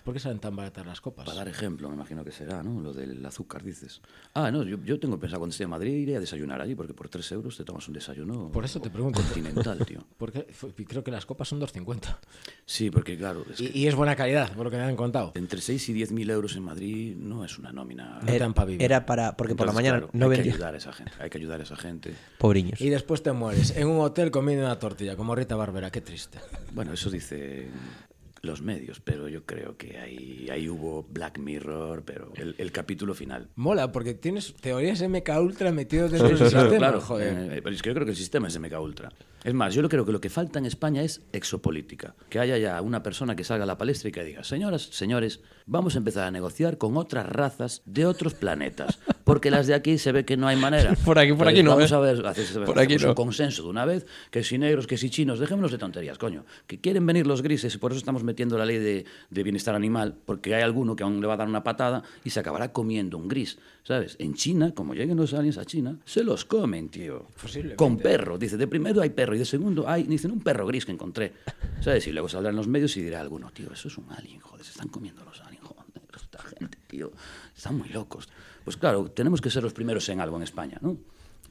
¿Por 0.07 0.15
qué 0.15 0.21
salen 0.21 0.39
tan 0.39 0.55
baratas 0.55 0.87
las 0.87 1.01
copas? 1.01 1.27
para 1.27 1.37
dar 1.39 1.49
ejemplo, 1.49 1.89
me 1.89 1.97
imagino 1.97 2.23
que 2.23 2.31
será, 2.31 2.63
¿no? 2.63 2.81
Lo 2.81 2.93
del 2.93 3.27
azúcar, 3.27 3.65
dices. 3.65 4.01
Ah, 4.35 4.53
no, 4.53 4.63
yo, 4.63 4.77
yo 4.85 5.01
tengo 5.01 5.19
pensado 5.19 5.41
cuando 5.41 5.51
esté 5.51 5.65
en 5.65 5.71
Madrid 5.71 5.95
iré 5.95 6.15
a 6.17 6.21
desayunar 6.21 6.61
allí, 6.61 6.77
porque 6.77 6.95
por 6.95 7.09
3 7.09 7.33
euros 7.33 7.57
te 7.57 7.65
tomas 7.65 7.89
un 7.89 7.95
desayuno 7.95 8.53
Por 8.53 8.65
eso 8.65 8.81
te 8.81 8.89
pregunto. 8.89 9.21
continental, 9.21 9.85
tío. 9.85 9.99
Porque 10.17 10.47
creo 10.87 11.03
que 11.03 11.11
las 11.11 11.27
copas 11.27 11.49
son 11.49 11.61
2,50. 11.61 12.19
Sí, 12.65 12.89
porque 12.89 13.19
claro, 13.19 13.45
es 13.51 13.57
que 13.57 13.77
Y, 13.77 13.89
es 13.89 13.97
buena 13.97 14.15
calidad, 14.15 14.53
por 14.55 14.67
lo 14.67 14.71
que 14.71 14.77
me 14.77 14.85
han 14.85 14.95
contado. 14.95 15.33
entre 15.35 15.61
6 15.61 15.89
y 15.89 15.93
10 15.93 16.13
mil 16.13 16.31
euros 16.31 16.55
en 16.55 16.63
Madrid 16.63 17.17
no 17.17 17.45
es 17.45 17.59
una 17.59 17.73
nómina. 17.73 18.21
No 18.21 18.27
te 18.27 18.39
dan 18.39 18.55
pa' 18.55 18.65
vivir. 18.65 18.83
Era 18.83 19.05
para. 19.07 19.37
Porque 19.37 19.57
por 19.57 19.67
la 19.67 19.73
mañana 19.73 19.99
claro, 19.99 20.11
no 20.13 20.27
hay 20.27 20.31
que 20.31 20.37
vendía. 20.37 20.53
ayudar 20.55 20.75
a 20.75 20.77
esa 20.77 20.93
gente, 20.93 21.13
hay 21.19 21.31
que 21.31 21.39
ayudar 21.39 21.59
a 21.59 21.65
esa 21.65 21.75
gente. 21.77 22.15
Pobriños. 22.39 22.81
Y 22.81 22.91
después 22.91 23.25
te 23.25 23.33
mueres 23.33 23.77
en 23.77 23.89
un 23.89 24.01
hotel 24.01 24.31
comiendo 24.31 24.65
una 24.67 24.79
tortilla, 24.79 25.17
como 25.17 25.35
Rita 25.35 25.57
Barbera, 25.57 25.91
qué 25.91 26.01
triste. 26.01 26.39
Bueno, 26.73 26.93
eso 26.93 27.11
dice 27.11 27.69
los 28.47 28.63
medios, 28.63 29.01
pero 29.01 29.29
yo 29.29 29.45
creo 29.45 29.77
que 29.77 29.99
ahí, 29.99 30.49
ahí 30.51 30.69
hubo 30.69 31.05
Black 31.11 31.39
Mirror, 31.39 32.03
pero 32.05 32.33
el, 32.37 32.55
el 32.59 32.73
capítulo 32.73 33.15
final. 33.15 33.49
Mola, 33.57 33.93
porque 33.93 34.15
tienes 34.15 34.55
teorías 34.61 35.03
MK 35.03 35.29
Ultra 35.41 35.73
metido 35.73 36.09
dentro 36.09 36.29
del 36.29 36.39
sistema, 36.39 36.69
claro, 36.69 37.01
joder. 37.01 37.53
eh, 37.53 37.61
pero 37.63 37.75
es 37.75 37.83
que 37.83 37.91
yo 37.91 37.95
creo 37.95 38.07
que 38.07 38.13
el 38.13 38.17
sistema 38.17 38.49
es 38.49 38.59
MK 38.59 38.81
Ultra. 38.81 39.11
Es 39.45 39.55
más, 39.55 39.75
yo 39.75 39.89
creo 39.89 40.05
que 40.05 40.11
lo 40.13 40.21
que 40.21 40.29
falta 40.31 40.59
en 40.59 40.67
España 40.67 41.03
es 41.03 41.21
exopolítica. 41.33 42.17
Que 42.29 42.41
haya 42.41 42.59
ya 42.59 42.81
una 42.83 43.03
persona 43.05 43.37
que 43.37 43.45
salga 43.45 43.63
a 43.63 43.67
la 43.67 43.79
palestra 43.79 44.09
y 44.09 44.13
que 44.13 44.25
diga, 44.25 44.43
señoras, 44.43 44.83
señores, 44.91 45.41
vamos 45.67 45.95
a 45.95 45.99
empezar 45.99 46.25
a 46.25 46.31
negociar 46.33 46.79
con 46.79 46.97
otras 46.97 47.27
razas 47.29 47.83
de 47.87 48.07
otros 48.07 48.35
planetas. 48.35 48.99
Porque 49.23 49.51
las 49.53 49.67
de 49.69 49.75
aquí 49.75 49.99
se 49.99 50.11
ve 50.13 50.25
que 50.25 50.37
no 50.37 50.49
hay 50.49 50.57
manera. 50.57 50.95
Por 51.05 51.19
aquí- 51.19 51.33
por 51.33 51.47
aquí 51.49 51.63
no, 51.63 51.71
Vamos 51.77 51.93
¿eh? 51.93 51.95
a 51.95 51.99
ver, 51.99 52.27
hacer- 52.27 52.65
Por 52.65 52.79
aquí 52.81 52.97
no. 52.97 53.09
un 53.11 53.15
consenso 53.15 53.63
de 53.65 53.69
una 53.69 53.85
vez, 53.85 54.07
que 54.31 54.43
si 54.43 54.59
negros, 54.59 54.87
que 54.89 54.97
si 54.97 55.11
chinos, 55.11 55.39
dejémonos 55.39 55.71
de 55.71 55.79
tonterías, 55.79 56.19
coño. 56.19 56.45
Que 56.67 56.81
quieren 56.81 57.07
venir 57.07 57.27
los 57.27 57.43
grises 57.43 57.73
y 57.75 57.79
por 57.79 57.93
eso 57.93 57.99
estamos 57.99 58.25
metiendo 58.37 58.59
la 58.59 58.67
ley 58.67 58.77
de, 58.77 59.07
de 59.31 59.43
bienestar 59.43 59.75
animal, 59.75 60.15
porque 60.27 60.55
hay 60.55 60.63
alguno 60.63 60.95
que 60.95 61.03
aún 61.03 61.23
le 61.23 61.27
va 61.27 61.35
a 61.35 61.37
dar 61.39 61.49
una 61.49 61.65
patada 61.65 62.03
y 62.23 62.29
se 62.29 62.41
acabará 62.41 62.71
comiendo 62.71 63.17
un 63.17 63.29
gris, 63.29 63.59
¿sabes? 63.83 64.15
En 64.19 64.35
China, 64.35 64.75
como 64.75 64.93
lleguen 64.93 65.17
los 65.17 65.33
aliens 65.33 65.57
a 65.57 65.65
China, 65.65 65.99
se 66.05 66.23
los 66.23 66.45
comen, 66.45 66.91
tío. 66.91 67.29
Con 67.77 67.97
perro. 67.97 68.37
Dice, 68.37 68.59
de 68.59 68.67
primero 68.67 69.01
hay 69.01 69.09
perro 69.09 69.35
y 69.35 69.39
de 69.39 69.47
segundo 69.47 69.89
hay, 69.89 70.03
dicen, 70.03 70.33
un 70.33 70.41
perro 70.41 70.67
gris 70.67 70.85
que 70.85 70.93
encontré. 70.93 71.33
¿Sabes? 71.81 72.07
Y 72.09 72.13
luego 72.13 72.29
saldrán 72.29 72.57
los 72.57 72.69
medios 72.69 72.95
y 72.99 73.03
dirá 73.03 73.23
alguno, 73.23 73.51
tío, 73.53 73.73
eso 73.73 73.89
es 73.89 73.97
un 73.97 74.13
alien, 74.13 74.41
joder, 74.41 74.63
se 74.63 74.73
están 74.73 74.89
comiendo 74.89 75.25
los 75.25 75.41
aliens, 75.41 75.65
joder, 75.65 75.87
esta 76.15 76.43
gente, 76.43 76.77
tío, 76.87 77.13
están 77.57 77.79
muy 77.79 77.89
locos. 77.89 78.29
Pues 78.65 78.77
claro, 78.77 79.11
tenemos 79.11 79.41
que 79.41 79.49
ser 79.49 79.63
los 79.63 79.73
primeros 79.73 80.07
en 80.11 80.21
algo 80.21 80.37
en 80.37 80.43
España, 80.43 80.77
¿no? 80.83 80.99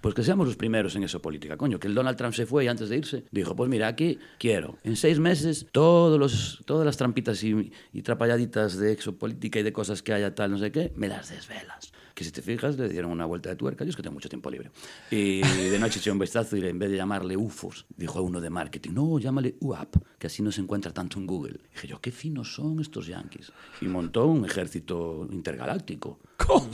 Pues 0.01 0.13
que 0.13 0.23
seamos 0.23 0.47
los 0.47 0.55
primeros 0.55 0.95
en 0.95 1.03
eso 1.03 1.21
política, 1.21 1.57
coño. 1.57 1.79
Que 1.79 1.87
el 1.87 1.95
Donald 1.95 2.17
Trump 2.17 2.33
se 2.33 2.45
fue 2.45 2.65
y 2.65 2.67
antes 2.67 2.89
de 2.89 2.97
irse 2.97 3.23
dijo, 3.31 3.55
pues 3.55 3.69
mira, 3.69 3.87
aquí 3.87 4.19
quiero 4.37 4.77
en 4.83 4.95
seis 4.95 5.19
meses 5.19 5.67
todos 5.71 6.19
los, 6.19 6.61
todas 6.65 6.85
las 6.85 6.97
trampitas 6.97 7.43
y, 7.43 7.71
y 7.93 8.01
trapalladitas 8.01 8.77
de 8.77 8.91
exopolítica 8.91 9.59
y 9.59 9.63
de 9.63 9.73
cosas 9.73 10.03
que 10.03 10.13
haya 10.13 10.35
tal, 10.35 10.51
no 10.51 10.57
sé 10.57 10.71
qué, 10.71 10.93
me 10.95 11.07
las 11.07 11.29
desvelas. 11.29 11.94
Que 12.15 12.23
si 12.23 12.31
te 12.31 12.41
fijas, 12.41 12.77
le 12.77 12.87
dieron 12.87 13.11
una 13.11 13.25
vuelta 13.25 13.49
de 13.49 13.57
tuerca. 13.57 13.83
Yo 13.83 13.89
es 13.89 13.95
que 13.97 14.01
tengo 14.01 14.13
mucho 14.13 14.29
tiempo 14.29 14.49
libre. 14.49 14.71
Y 15.11 15.41
de 15.41 15.77
noche 15.77 15.99
eché 15.99 16.09
un 16.11 16.17
vistazo 16.17 16.55
y 16.55 16.65
en 16.65 16.79
vez 16.79 16.89
de 16.89 16.95
llamarle 16.95 17.35
UFOs, 17.35 17.85
dijo 17.97 18.21
uno 18.21 18.39
de 18.39 18.49
marketing, 18.49 18.91
no, 18.93 19.19
llámale 19.19 19.55
UAP, 19.59 19.97
que 20.17 20.27
así 20.27 20.41
no 20.41 20.49
se 20.49 20.61
encuentra 20.61 20.93
tanto 20.93 21.19
en 21.19 21.27
Google. 21.27 21.59
dije 21.73 21.87
yo, 21.89 21.99
qué 21.99 22.11
finos 22.13 22.55
son 22.55 22.79
estos 22.79 23.07
yanquis. 23.07 23.51
Y 23.81 23.87
montó 23.87 24.27
un 24.27 24.45
ejército 24.45 25.27
intergaláctico. 25.29 26.19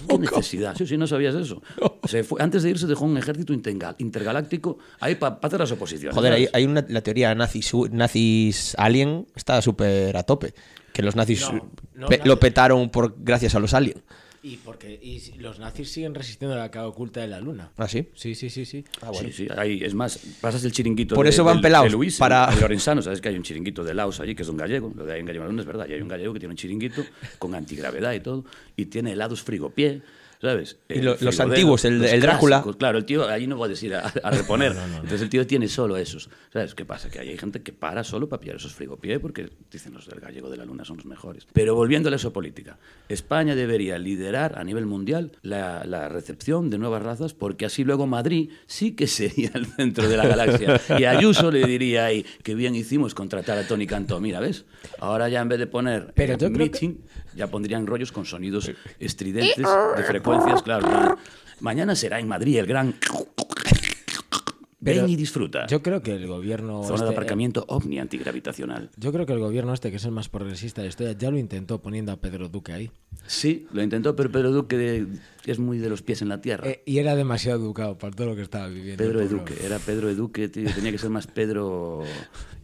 ¿Qué 0.08 0.18
necesidad? 0.20 0.76
Sí, 0.78 0.86
sí, 0.86 0.96
no 0.96 1.08
sabías 1.08 1.34
eso. 1.34 1.62
Se 2.08 2.24
fue, 2.24 2.40
antes 2.42 2.62
de 2.62 2.70
irse 2.70 2.86
dejó 2.86 3.06
un 3.06 3.18
ejército 3.18 3.52
intergal- 3.52 3.96
intergaláctico 3.98 4.78
ahí 5.00 5.16
para 5.16 5.40
hacer 5.42 5.60
las 5.60 5.72
oposiciones. 5.72 6.16
Joder, 6.16 6.34
hay, 6.34 6.50
hay 6.54 6.66
una, 6.66 6.86
la 6.88 7.02
teoría 7.02 7.34
nazis, 7.34 7.72
nazis 7.92 8.76
alien 8.78 9.26
está 9.36 9.60
súper 9.64 10.16
a 10.18 10.22
tope. 10.24 10.54
Que 10.94 11.02
los 11.02 11.16
nazis 11.16 11.42
No, 11.52 11.70
no, 11.96 12.08
pe- 12.08 12.20
nazi- 12.20 12.28
lo 12.28 12.40
petaron 12.40 12.90
por 12.92 13.16
gracias 13.18 13.56
a 13.56 13.60
los 13.60 13.74
aliens. 13.74 14.02
Y 14.44 14.58
porque 14.58 15.00
y 15.02 15.22
los 15.38 15.60
nazis 15.60 15.92
siguen 15.92 16.16
resistiendo 16.16 16.56
la 16.58 16.72
cara 16.72 16.88
oculta 16.88 17.22
de 17.22 17.28
la 17.28 17.40
luna. 17.40 17.72
¿Ah, 17.78 17.88
sí? 17.88 18.08
Sí, 18.16 18.34
sí, 18.34 18.50
sí, 18.50 18.66
sí. 18.66 18.84
Sí, 19.20 19.32
sí, 19.32 19.48
ahí, 19.56 19.84
es 19.84 19.94
más, 19.94 20.18
pasas 20.42 20.64
el 20.64 20.72
chiringuito 20.72 21.14
Por 21.14 21.26
de- 21.26 21.30
eso 21.30 21.44
van 21.44 21.58
del- 21.58 21.62
pelados, 21.62 21.92
de 21.92 21.92
Luis, 21.96 22.18
para- 22.18 22.52
en 22.52 22.60
Lorenzano, 22.60 23.04
sabes 23.04 23.22
que 23.22 23.30
hay 23.30 23.36
un 23.36 23.44
chiringuito 23.44 23.84
de 23.84 23.94
Laos 23.94 24.20
allí, 24.20 24.34
que 24.34 24.42
es 24.42 24.50
un 24.50 24.58
gallego, 24.58 24.92
lo 24.96 25.06
de 25.06 25.14
ahí 25.14 25.20
en 25.20 25.28
Gallego 25.28 25.48
es 25.48 25.66
verdad, 25.66 25.86
y 25.88 25.94
hay 25.94 26.02
un 26.02 26.08
gallego 26.08 26.34
que 26.34 26.40
tiene 26.40 26.54
un 26.54 26.58
chiringuito 26.58 27.06
con 27.38 27.54
antigravedad 27.54 28.14
y 28.14 28.20
todo, 28.20 28.44
y 28.76 28.86
tiene 28.88 29.12
helados 29.12 29.44
frigopié, 29.44 30.02
¿sabes? 30.42 30.78
Y 30.90 31.00
El 31.00 31.06
lo- 31.06 31.18
los 31.22 31.40
antiguos, 31.40 31.86
el- 31.86 32.00
los 32.00 32.12
el 32.12 32.22
Drácula. 32.22 32.64
Claro, 32.78 32.98
el 32.98 33.06
tío 33.06 33.28
allí 33.28 33.48
no 33.48 33.58
puedes 33.58 33.82
ir 33.84 33.96
a, 33.96 34.00
a 34.24 34.32
reponer, 34.32 34.74
entonces 34.96 35.22
el 35.22 35.30
tío 35.30 35.46
tiene 35.48 35.68
solo 35.68 35.98
esos, 35.98 36.30
¿sabes? 36.52 36.76
¿Qué 36.76 36.86
pasa? 36.86 37.10
Que 37.10 37.20
hay 37.20 37.38
gente 37.38 37.62
que 37.62 37.72
para 37.74 38.04
solo 38.04 38.28
para 38.28 38.40
pillar 38.42 38.56
esos 38.58 38.74
frigopié, 38.74 39.20
porque 39.20 39.50
dicen 39.72 39.94
los 39.94 40.08
del 40.08 40.20
gallego 40.20 40.50
de 40.50 40.58
la 40.58 40.66
luna 40.66 40.84
son 40.86 40.98
los 40.98 41.06
mejores. 41.06 41.48
Pero 41.54 41.76
volviendo 41.76 42.08
a 42.08 42.12
la 42.12 42.18
exopolítica, 42.18 42.78
España 43.10 43.56
debería 43.56 43.98
liderar 43.98 44.58
a 44.58 44.64
nivel 44.64 44.86
mundial 44.86 45.32
la, 45.44 45.84
la 45.86 46.10
recepción 46.10 46.70
de 46.70 46.78
nuevas 46.78 47.04
razas, 47.04 47.34
porque 47.34 47.66
así 47.66 47.84
luego 47.84 48.08
Madrid 48.08 48.50
sí 48.66 48.94
que 48.94 49.08
sería 49.08 49.52
el 49.54 49.66
centro 49.68 50.08
de 50.10 50.18
la 50.18 50.26
galaxia. 50.28 50.82
Y 50.98 51.06
Ayuso 51.06 51.52
le 51.52 51.66
diría 51.66 52.06
ahí 52.06 52.26
que 52.44 52.56
bien 52.56 52.76
hicimos 52.76 53.14
contratar 53.14 53.58
a 53.58 53.68
Tony 53.68 53.86
Cantó. 53.88 54.20
Mira, 54.20 54.40
¿ves? 54.40 54.66
Ahora 55.00 55.30
ya 55.30 55.42
en 55.42 55.50
vez 55.50 55.60
de 55.60 55.68
poner 55.68 56.12
Pero 56.16 56.34
eh, 56.34 56.50
meeting, 56.50 56.96
ya 57.36 57.48
pondrían 57.48 57.86
rollos 57.88 58.12
con 58.12 58.26
sonidos 58.26 58.72
estridentes 59.00 59.58
de 59.58 60.04
frecuencias, 60.32 60.64
claro. 60.64 60.88
ma- 60.88 61.18
Mañana 61.60 61.96
será 61.96 62.20
en 62.20 62.28
Madrid 62.28 62.58
el 62.58 62.66
gran... 62.66 62.96
Pero 64.84 65.02
Ven 65.04 65.12
y 65.12 65.16
disfruta. 65.16 65.68
Yo 65.68 65.84
creo 65.84 66.02
que 66.02 66.12
el 66.16 66.26
gobierno. 66.26 66.82
Zona 66.82 66.90
de 66.90 66.96
este- 67.04 67.14
aparcamiento 67.14 67.66
ovni 67.68 68.00
antigravitacional. 68.00 68.90
Yo 68.98 69.12
creo 69.14 69.28
que 69.28 69.34
el 69.34 69.38
gobierno 69.38 69.76
este, 69.76 69.92
que 69.92 69.98
es 69.98 70.06
el 70.06 70.12
más 70.12 70.28
progresista 70.28 70.82
de 70.82 70.88
la 70.88 70.90
historia, 70.90 71.14
ya 71.16 71.30
lo 71.30 71.38
intentó 71.38 71.80
poniendo 71.84 72.12
a 72.12 72.18
Pedro 72.20 72.50
Duque 72.50 72.74
ahí. 72.74 72.92
Sí, 73.28 73.68
lo 73.74 73.84
intentó, 73.84 74.16
pero 74.16 74.32
Pedro 74.32 74.50
Duque 74.50 75.06
es 75.46 75.60
muy 75.60 75.78
de 75.78 75.88
los 75.88 76.02
pies 76.02 76.24
en 76.24 76.30
la 76.30 76.42
tierra. 76.42 76.68
Eh, 76.68 76.82
y 76.88 76.98
era 76.98 77.16
demasiado 77.16 77.60
educado 77.60 78.00
para 78.00 78.16
todo 78.16 78.26
lo 78.30 78.36
que 78.36 78.42
estaba 78.42 78.68
viviendo. 78.70 79.04
Pedro. 79.04 79.24
Duque, 79.28 79.54
era 79.64 79.78
Pedro 79.78 80.16
Duque, 80.16 80.50
tío, 80.50 80.68
tenía 80.74 80.92
que 80.92 80.98
ser 80.98 81.12
más 81.12 81.28
Pedro 81.28 82.02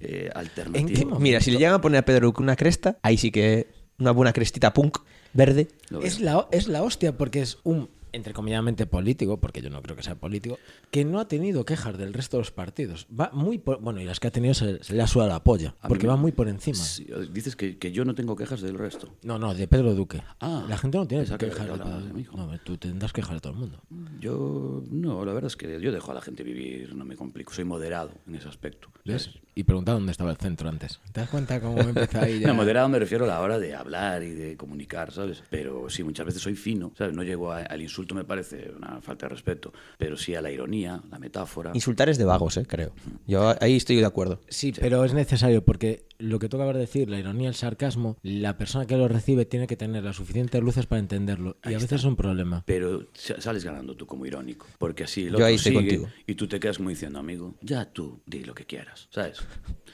eh, 0.01 0.31
alternativo. 0.33 0.87
¿En 0.89 0.95
qué 0.95 1.01
momento? 1.05 1.19
Mira, 1.19 1.39
si 1.39 1.51
le 1.51 1.59
llegan 1.59 1.75
a 1.75 1.81
poner 1.81 1.99
a 1.99 2.05
Pedro 2.05 2.25
Duque 2.25 2.41
una 2.41 2.55
cresta, 2.55 2.97
ahí 3.03 3.17
sí 3.17 3.29
que 3.29 3.67
una 3.99 4.09
buena 4.09 4.33
crestita 4.33 4.73
punk 4.73 4.97
verde. 5.33 5.67
Es 6.03 6.19
la, 6.19 6.47
es 6.51 6.67
la 6.67 6.83
hostia 6.83 7.17
porque 7.17 7.41
es 7.41 7.57
un, 7.63 7.89
entrecomilladamente 8.17 8.85
político, 8.85 9.39
porque 9.39 9.61
yo 9.61 9.69
no 9.69 9.81
creo 9.81 9.95
que 9.95 10.03
sea 10.03 10.15
político, 10.15 10.59
que 10.91 11.05
no 11.05 11.19
ha 11.19 11.27
tenido 11.27 11.63
quejas 11.65 11.97
del 11.97 12.13
resto 12.13 12.37
de 12.37 12.41
los 12.41 12.51
partidos. 12.51 13.07
Va 13.17 13.29
muy 13.33 13.57
por, 13.57 13.79
bueno, 13.79 14.01
y 14.01 14.05
las 14.05 14.19
que 14.19 14.27
ha 14.27 14.31
tenido 14.31 14.53
se, 14.53 14.83
se 14.83 14.93
le 14.93 15.01
ha 15.01 15.07
sudado 15.07 15.29
la 15.29 15.43
polla, 15.43 15.75
A 15.81 15.87
porque 15.87 16.03
mí- 16.05 16.09
va 16.09 16.17
muy 16.17 16.31
por 16.31 16.47
encima. 16.49 16.77
Dices 17.31 17.55
que, 17.55 17.77
que 17.77 17.91
yo 17.91 18.03
no 18.05 18.13
tengo 18.15 18.35
quejas 18.35 18.61
del 18.61 18.77
resto. 18.77 19.13
No, 19.23 19.39
no, 19.39 19.53
de 19.53 19.67
Pedro 19.67 19.93
Duque. 19.95 20.21
Ah, 20.39 20.65
la 20.67 20.77
gente 20.77 20.97
no 20.97 21.07
tiene 21.07 21.23
pensaba 21.23 21.37
que 21.37 21.45
quejas 21.47 21.67
de 21.67 21.71
Pedro 21.73 21.99
Duque. 22.01 22.27
No, 22.35 22.59
tú 22.59 22.77
tendrás 22.77 23.13
quejas 23.13 23.33
de 23.35 23.39
todo 23.39 23.53
el 23.53 23.59
mundo. 23.59 23.81
Yo, 24.19 24.83
no, 24.91 25.23
la 25.25 25.33
verdad 25.33 25.47
es 25.47 25.55
que 25.55 25.79
yo 25.79 25.91
dejo 25.91 26.11
a 26.11 26.15
la 26.15 26.21
gente 26.21 26.43
vivir, 26.43 26.95
no 26.95 27.05
me 27.05 27.15
complico, 27.15 27.53
soy 27.53 27.65
moderado 27.65 28.11
en 28.27 28.35
ese 28.35 28.47
aspecto. 28.47 28.89
¿Ves? 29.05 29.29
Y 29.55 29.63
preguntaba 29.63 29.97
dónde 29.97 30.11
estaba 30.11 30.31
el 30.31 30.37
centro 30.37 30.67
antes. 30.69 30.99
¿Te 31.11 31.21
das 31.21 31.29
cuenta 31.29 31.59
cómo 31.61 31.79
empezó 31.79 32.19
ahí 32.19 32.39
ya? 32.41 32.47
No, 32.47 32.55
moderado 32.55 32.89
me 32.89 32.99
refiero 32.99 33.25
a 33.25 33.27
la 33.27 33.39
hora 33.41 33.57
de 33.59 33.73
hablar 33.75 34.23
y 34.23 34.31
de 34.31 34.57
comunicar, 34.57 35.11
¿sabes? 35.11 35.43
Pero 35.49 35.89
sí, 35.89 36.03
muchas 36.03 36.25
veces 36.25 36.41
soy 36.41 36.55
fino, 36.55 36.91
¿sabes? 36.97 37.15
No 37.15 37.23
llego 37.23 37.51
a- 37.51 37.59
al 37.61 37.81
insulto, 37.81 38.06
me 38.15 38.23
parece 38.23 38.71
una 38.75 39.01
falta 39.01 39.25
de 39.25 39.29
respeto, 39.29 39.73
pero 39.97 40.17
sí 40.17 40.35
a 40.35 40.41
la 40.41 40.51
ironía, 40.51 41.01
la 41.09 41.19
metáfora. 41.19 41.71
Insultar 41.73 42.09
es 42.09 42.17
de 42.17 42.25
vagos, 42.25 42.57
eh, 42.57 42.65
creo. 42.67 42.91
Yo 43.25 43.53
ahí 43.61 43.75
estoy 43.77 43.97
de 43.97 44.05
acuerdo. 44.05 44.39
Sí, 44.49 44.73
pero 44.79 45.03
es 45.05 45.13
necesario 45.13 45.63
porque 45.63 46.05
lo 46.19 46.39
que 46.39 46.49
tú 46.49 46.57
acabas 46.57 46.73
de 46.75 46.81
decir, 46.81 47.09
la 47.09 47.19
ironía, 47.19 47.47
el 47.49 47.55
sarcasmo, 47.55 48.17
la 48.23 48.57
persona 48.57 48.85
que 48.87 48.97
lo 48.97 49.07
recibe 49.07 49.45
tiene 49.45 49.67
que 49.67 49.75
tener 49.77 50.03
las 50.03 50.15
suficientes 50.15 50.61
luces 50.63 50.85
para 50.87 50.99
entenderlo. 50.99 51.57
Y 51.63 51.69
a 51.69 51.77
veces 51.77 51.91
es 51.91 52.03
un 52.05 52.15
problema. 52.15 52.63
Pero 52.65 53.07
sa- 53.13 53.39
sales 53.39 53.63
ganando 53.63 53.95
tú 53.95 54.07
como 54.07 54.25
irónico, 54.25 54.65
porque 54.79 55.03
así 55.03 55.25
el 55.27 55.35
Yo 55.35 55.45
ahí 55.45 55.55
estoy 55.55 55.73
sigue 55.73 55.81
contigo. 55.97 56.09
y 56.25 56.35
tú 56.35 56.47
te 56.47 56.59
quedas 56.59 56.77
como 56.77 56.89
diciendo, 56.89 57.19
amigo, 57.19 57.55
ya 57.61 57.85
tú 57.85 58.19
di 58.25 58.43
lo 58.43 58.55
que 58.55 58.65
quieras, 58.65 59.07
¿sabes? 59.11 59.39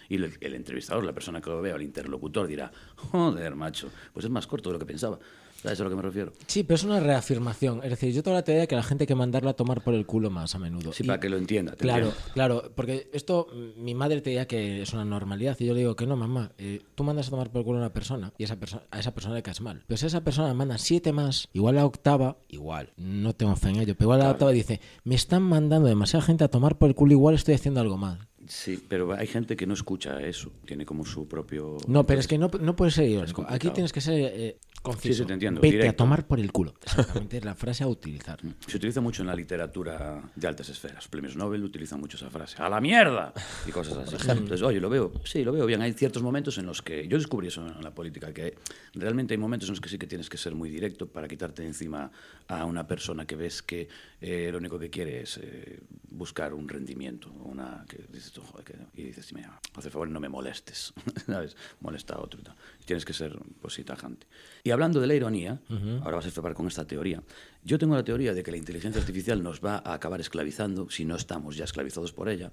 Y 0.09 0.15
el, 0.15 0.31
el 0.41 0.53
entrevistador, 0.53 1.03
la 1.03 1.13
persona 1.13 1.41
que 1.41 1.49
lo 1.49 1.61
vea, 1.61 1.75
el 1.75 1.81
interlocutor 1.81 2.47
dirá, 2.47 2.71
joder, 2.95 3.55
macho, 3.55 3.89
pues 4.13 4.25
es 4.25 4.31
más 4.31 4.47
corto 4.47 4.69
de 4.69 4.73
lo 4.73 4.79
que 4.79 4.85
pensaba. 4.85 5.19
¿Sabes 5.63 5.79
a 5.79 5.83
lo 5.85 5.89
que 5.89 5.95
me 5.95 6.01
refiero? 6.01 6.33
Sí, 6.45 6.63
pero 6.63 6.75
es 6.75 6.83
una 6.83 6.99
reafirmación. 6.99 7.79
Es 7.83 7.89
decir, 7.91 8.13
yo 8.13 8.21
tengo 8.21 8.35
la 8.35 8.43
teoría 8.43 8.61
de 8.61 8.67
que 8.67 8.75
la 8.75 8.83
gente 8.83 9.03
hay 9.03 9.07
que 9.07 9.15
mandarla 9.15 9.51
a 9.51 9.53
tomar 9.53 9.81
por 9.81 9.93
el 9.93 10.05
culo 10.05 10.29
más 10.29 10.53
a 10.55 10.59
menudo. 10.59 10.91
Sí, 10.91 11.03
Y- 11.03 11.07
para 11.07 11.19
que 11.21 11.29
lo 11.29 11.37
entienda. 11.37 11.73
Claro, 11.77 12.07
entiendo. 12.07 12.31
claro, 12.33 12.71
porque 12.75 13.09
esto, 13.13 13.47
mm, 13.53 13.81
mi 13.81 13.95
madre 13.95 14.19
te 14.21 14.29
diría 14.31 14.45
que 14.47 14.81
es 14.81 14.91
una 14.93 15.05
normalidad 15.05 15.55
y 15.59 15.65
yo 15.65 15.73
le 15.73 15.79
digo 15.79 15.95
que 15.95 16.05
no, 16.05 16.17
mamá, 16.17 16.51
eh, 16.57 16.81
tú 16.95 17.03
mandas 17.03 17.27
a 17.27 17.29
tomar 17.31 17.49
por 17.49 17.59
el 17.59 17.65
culo 17.65 17.77
a 17.77 17.81
una 17.81 17.93
persona 17.93 18.33
y 18.37 18.43
esa 18.43 18.57
a 18.91 18.99
esa 18.99 19.13
persona 19.13 19.35
le 19.35 19.41
caes 19.43 19.61
mal. 19.61 19.83
Pero 19.87 19.97
si 19.97 20.05
esa 20.05 20.21
persona 20.21 20.53
manda 20.53 20.77
siete 20.77 21.13
más, 21.13 21.47
igual 21.53 21.75
la 21.75 21.85
octava, 21.85 22.37
igual, 22.49 22.91
no 22.97 23.33
tengo 23.33 23.55
fe 23.55 23.69
en 23.69 23.77
ello, 23.77 23.95
pero 23.95 24.07
igual 24.07 24.19
la 24.19 24.31
octava 24.31 24.51
dice, 24.51 24.81
me 25.05 25.15
están 25.15 25.43
mandando 25.43 25.87
demasiada 25.87 26.25
gente 26.25 26.43
a 26.43 26.49
tomar 26.49 26.77
por 26.77 26.89
el 26.89 26.95
culo, 26.95 27.13
igual 27.13 27.35
estoy 27.35 27.53
haciendo 27.55 27.79
algo 27.79 27.97
mal. 27.97 28.27
Sí, 28.47 28.83
pero 28.87 29.13
hay 29.13 29.27
gente 29.27 29.55
que 29.55 29.65
no 29.65 29.73
escucha 29.73 30.21
eso. 30.21 30.51
Tiene 30.65 30.85
como 30.85 31.05
su 31.05 31.27
propio... 31.27 31.77
No, 31.87 32.05
pero 32.05 32.19
es 32.19 32.27
que 32.27 32.37
no, 32.37 32.49
no 32.59 32.75
puede 32.75 32.91
ser 32.91 33.05
irónico. 33.05 33.45
Aquí 33.47 33.69
tienes 33.69 33.93
que 33.93 34.01
ser 34.01 34.13
eh, 34.15 34.59
conciso. 34.81 35.13
Sí, 35.13 35.19
sí, 35.21 35.25
te 35.25 35.33
entiendo, 35.33 35.61
Vete 35.61 35.75
a 35.75 35.79
directo. 35.79 36.03
tomar 36.03 36.27
por 36.27 36.39
el 36.39 36.51
culo. 36.51 36.73
Exactamente, 36.83 37.37
es 37.37 37.45
la 37.45 37.55
frase 37.55 37.83
a 37.83 37.87
utilizar. 37.87 38.39
Se 38.67 38.77
utiliza 38.77 39.01
mucho 39.01 39.21
en 39.23 39.27
la 39.27 39.35
literatura 39.35 40.21
de 40.35 40.47
altas 40.47 40.69
esferas. 40.69 41.07
Premios 41.07 41.35
Nobel 41.35 41.63
utilizan 41.63 41.99
mucho 41.99 42.17
esa 42.17 42.29
frase. 42.29 42.61
¡A 42.61 42.69
la 42.69 42.81
mierda! 42.81 43.33
Y 43.67 43.71
cosas 43.71 43.97
así. 43.97 44.15
Entonces, 44.29 44.61
oye, 44.61 44.79
lo 44.79 44.89
veo. 44.89 45.11
Sí, 45.23 45.43
lo 45.43 45.51
veo 45.51 45.65
bien. 45.65 45.81
Hay 45.81 45.93
ciertos 45.93 46.21
momentos 46.21 46.57
en 46.57 46.65
los 46.65 46.81
que... 46.81 47.07
Yo 47.07 47.17
descubrí 47.17 47.47
eso 47.47 47.65
en 47.65 47.83
la 47.83 47.93
política, 47.93 48.33
que 48.33 48.55
realmente 48.93 49.33
hay 49.33 49.37
momentos 49.37 49.69
en 49.69 49.73
los 49.73 49.81
que 49.81 49.89
sí 49.89 49.97
que 49.97 50.07
tienes 50.07 50.29
que 50.29 50.37
ser 50.37 50.55
muy 50.55 50.69
directo 50.69 51.07
para 51.07 51.27
quitarte 51.27 51.65
encima 51.65 52.11
a 52.47 52.65
una 52.65 52.87
persona 52.87 53.25
que 53.25 53.35
ves 53.35 53.61
que 53.61 53.87
eh, 54.25 54.49
lo 54.51 54.57
único 54.57 54.79
que 54.79 54.89
quiere 54.89 55.21
es 55.21 55.37
eh, 55.37 55.81
buscar 56.09 56.53
un 56.53 56.69
rendimiento. 56.69 57.29
Una, 57.43 57.83
que 57.89 58.05
dices 58.09 58.31
tú, 58.31 58.41
joder, 58.41 58.63
que- 58.63 59.01
y 59.01 59.03
dices, 59.03 59.33
mira, 59.33 59.59
haz 59.75 59.83
el 59.85 59.91
favor 59.91 60.07
no 60.07 60.19
me 60.21 60.29
molestes. 60.29 60.93
¿Sabes? 61.25 61.57
Molesta 61.81 62.13
a 62.15 62.21
otro 62.21 62.39
y 62.39 62.43
tal. 62.43 62.55
Tienes 62.85 63.03
que 63.03 63.11
ser, 63.13 63.37
pues 63.61 63.73
sí, 63.73 63.83
tajante. 63.83 64.25
Y 64.63 64.71
hablando 64.71 65.01
de 65.01 65.07
la 65.07 65.13
ironía, 65.15 65.59
ahora 66.03 66.15
vas 66.17 66.25
a 66.25 66.31
flipar 66.31 66.53
con 66.53 66.67
esta 66.67 66.85
teoría. 66.87 67.21
Yo 67.65 67.77
tengo 67.77 67.95
la 67.95 68.03
teoría 68.03 68.33
de 68.33 68.43
que 68.43 68.51
la 68.51 68.57
inteligencia 68.57 69.01
artificial 69.01 69.43
nos 69.43 69.59
va 69.59 69.81
a 69.83 69.93
acabar 69.93 70.21
esclavizando, 70.21 70.89
si 70.89 71.03
no 71.03 71.15
estamos 71.17 71.57
ya 71.57 71.65
esclavizados 71.65 72.13
por 72.13 72.29
ella, 72.29 72.51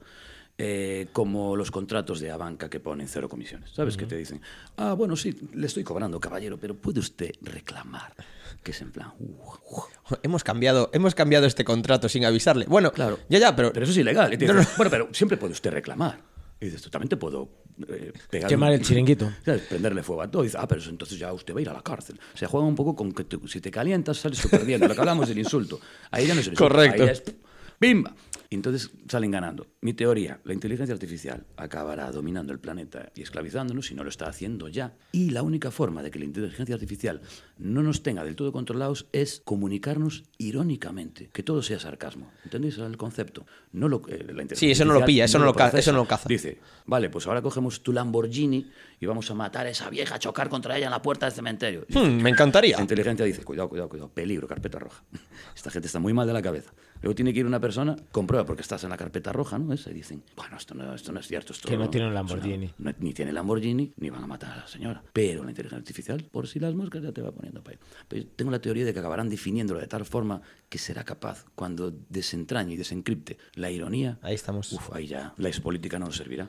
eh, 0.59 1.09
como 1.13 1.57
los 1.57 1.71
contratos 1.71 2.21
de 2.21 2.31
Abanca 2.31 2.69
que 2.69 2.81
ponen 2.81 3.09
cero 3.09 3.29
comisiones. 3.29 3.71
¿Sabes? 3.71 3.97
Que 3.97 4.07
te 4.07 4.17
dicen, 4.17 4.41
ah, 4.77 4.93
bueno, 4.95 5.17
sí, 5.17 5.35
le 5.55 5.67
estoy 5.67 5.85
cobrando, 5.85 6.21
caballero, 6.21 6.59
pero 6.59 6.75
puede 6.75 7.01
usted 7.01 7.33
reclamar. 7.43 8.13
Que 8.63 8.73
es 8.73 8.81
en 8.83 8.93
plan, 8.93 9.13
uh, 9.19 9.25
uh. 9.71 9.83
Hemos 10.23 10.45
cambiado, 10.45 10.91
hemos 10.93 11.15
cambiado 11.15 11.47
este 11.47 11.65
contrato 11.65 12.09
sin 12.11 12.25
avisarle. 12.27 12.67
Bueno, 12.67 12.93
Claro. 12.93 13.19
ya, 13.31 13.39
ya, 13.39 13.57
pero, 13.57 13.73
Pero 13.73 13.85
eso 13.85 13.93
es 13.93 13.99
ilegal. 13.99 14.37
No, 14.39 14.53
no. 14.53 14.63
Bueno, 14.77 14.91
pero 14.91 15.09
siempre 15.13 15.39
puede 15.39 15.53
usted 15.55 15.71
reclamar. 15.71 16.21
Y 16.61 16.67
dices, 16.67 16.83
tú 16.83 16.91
también 16.91 17.09
te 17.09 17.17
puedo 17.17 17.49
eh, 17.89 18.13
pegar. 18.29 18.47
Quemar 18.51 18.69
un- 18.69 18.75
el 18.75 18.83
chiringuito. 18.83 19.31
¿Sabes? 19.47 19.63
Prenderle 19.63 20.03
fuego 20.03 20.21
a 20.21 20.31
todo. 20.31 20.43
Y 20.43 20.47
dices, 20.49 20.61
ah, 20.61 20.69
pero 20.69 20.79
eso 20.83 20.91
entonces 20.91 21.19
ya 21.19 21.33
usted 21.33 21.55
va 21.55 21.61
a 21.61 21.63
ir 21.63 21.69
a 21.71 21.73
la 21.73 21.81
cárcel. 21.81 22.21
O 22.35 22.37
sea, 22.37 22.49
juega 22.49 22.67
un 22.67 22.75
poco 22.75 22.95
con 22.95 23.13
que 23.13 23.25
tú- 23.25 23.49
si 23.49 23.63
te 23.63 23.71
calientas 23.71 24.19
sales 24.19 24.39
tú 24.43 24.51
perdiendo. 24.51 24.87
Lo 24.87 24.95
que 24.95 25.01
hablamos 25.01 25.27
del 25.27 25.39
insulto. 25.39 25.81
Ahí 26.11 26.27
ya 26.27 26.35
no 26.35 26.41
es 26.41 26.49
el 26.49 26.53
insulto. 26.53 26.75
Correcto. 26.75 27.03
Ahí 27.03 27.07
ya 27.07 27.13
es 27.13 27.23
¡Bimba! 27.81 28.15
Entonces 28.51 28.91
salen 29.09 29.31
ganando. 29.31 29.69
Mi 29.81 29.95
teoría, 29.95 30.41
la 30.45 30.53
inteligencia 30.53 30.93
artificial 30.93 31.47
acabará 31.57 32.11
dominando 32.11 32.53
el 32.53 32.59
planeta 32.59 33.13
y 33.15 33.23
esclavizándonos 33.23 33.87
si 33.87 33.95
no 33.95 34.03
lo 34.03 34.11
está 34.11 34.27
haciendo 34.27 34.69
ya. 34.69 34.97
Y 35.13 35.31
la 35.31 35.45
única 35.45 35.71
forma 35.71 36.03
de 36.03 36.11
que 36.11 36.19
la 36.19 36.25
inteligencia 36.25 36.75
artificial 36.75 37.21
no 37.61 37.83
nos 37.83 38.03
tenga 38.03 38.25
del 38.25 38.37
todo 38.37 38.53
controlados 38.53 39.07
es 39.13 39.43
comunicarnos 39.45 40.25
irónicamente, 40.39 41.29
que 41.33 41.43
todo 41.43 41.63
sea 41.63 41.79
sarcasmo. 41.79 42.31
¿Entendéis 42.45 42.79
el 42.79 42.97
concepto? 42.97 43.47
No 43.73 43.89
lo, 43.89 43.99
eh, 44.09 44.19
la 44.19 44.43
inteligencia 44.43 44.57
Sí, 44.57 44.71
eso 44.71 44.85
no 44.85 44.95
lo 44.95 45.05
pilla, 45.05 45.25
eso 45.25 45.39
no 45.39 45.45
lo 45.45 45.53
procesa. 45.53 45.79
eso 45.79 45.93
no 45.93 45.99
lo 45.99 46.07
caza. 46.07 46.29
Dice, 46.29 46.59
vale, 46.87 47.09
pues 47.11 47.27
ahora 47.27 47.41
cogemos 47.43 47.83
tu 47.83 47.93
Lamborghini 47.93 48.67
y 48.99 49.07
vamos 49.07 49.31
a 49.31 49.35
matar 49.35 49.67
a 49.67 49.71
esa 49.71 49.89
vieja, 49.91 50.17
a 50.17 50.19
chocar 50.19 50.49
contra 50.49 50.77
ella 50.77 50.87
en 50.87 50.91
la 50.93 51.03
puerta 51.03 51.27
del 51.27 51.35
cementerio. 51.35 51.87
Hmm, 51.89 52.21
me 52.23 52.31
encantaría. 52.31 52.77
la 52.77 52.83
inteligencia 52.83 53.25
dice, 53.25 53.45
cuidado, 53.45 53.69
cuidado, 53.69 53.89
cuidado, 53.89 54.09
peligro, 54.11 54.49
carpeta 54.49 54.79
roja. 54.79 55.03
Esta 55.55 55.71
gente 55.71 55.87
está 55.87 55.99
muy 56.01 56.13
mal 56.13 56.27
de 56.27 56.33
la 56.33 56.43
cabeza. 56.43 56.73
Luego 57.03 57.15
tiene 57.15 57.33
que 57.33 57.41
ir 57.41 57.47
una 57.47 57.61
persona, 57.61 57.97
comprueba 58.13 58.45
porque 58.45 58.61
estás 58.61 58.85
en 58.85 58.91
la 58.91 58.97
carpeta 58.99 59.33
roja, 59.33 59.59
¿no? 59.59 59.73
Esa, 59.73 59.91
y 59.91 59.95
dicen, 59.95 60.23
bueno, 60.37 60.59
esto 60.59 60.75
no, 60.75 60.95
esto 60.95 61.13
no 61.13 61.21
es 61.21 61.27
cierto. 61.27 61.55
Esto 61.55 61.67
Que 61.67 61.79
no 61.79 61.89
tiene 61.89 62.09
un 62.09 62.13
Lamborghini. 62.15 62.71
no- 62.77 62.93
ni 62.99 63.15
tiene 63.15 63.33
Lamborghini, 63.33 63.95
ni 63.97 64.11
van 64.11 64.23
a 64.23 64.27
matar 64.27 64.53
a 64.53 64.57
la 64.59 64.67
señora. 64.67 65.03
Pero 65.15 65.43
la 65.43 65.49
inteligencia 65.51 65.79
artificial, 65.79 66.23
por 66.31 66.47
si 66.47 66.61
las 66.61 66.75
moscas, 66.75 67.03
ya 67.03 67.11
te 67.13 67.23
va 67.23 67.33
poniendo 67.33 67.50
Pero 68.09 68.23
yo 68.23 68.29
tengo 68.37 68.51
la 68.51 68.61
teoría 68.61 68.85
de 68.85 68.93
que 68.93 68.99
acabarán 69.01 69.29
definiéndolo 69.29 69.81
de 69.81 69.87
tal 69.87 70.05
forma 70.05 70.43
que 70.69 70.79
será 70.79 71.05
capaz, 71.05 71.45
cuando 71.55 71.91
desentrañe 72.09 72.75
y 72.75 72.77
desencripte 72.77 73.39
la 73.55 73.71
ironía, 73.71 74.19
Ahí 74.23 74.35
estamos. 74.35 74.73
uf, 74.73 74.93
ahí 74.93 75.07
ya 75.07 75.35
la 75.37 75.49
expolítica 75.49 75.99
no 75.99 76.07
nos 76.07 76.17
servirá. 76.17 76.49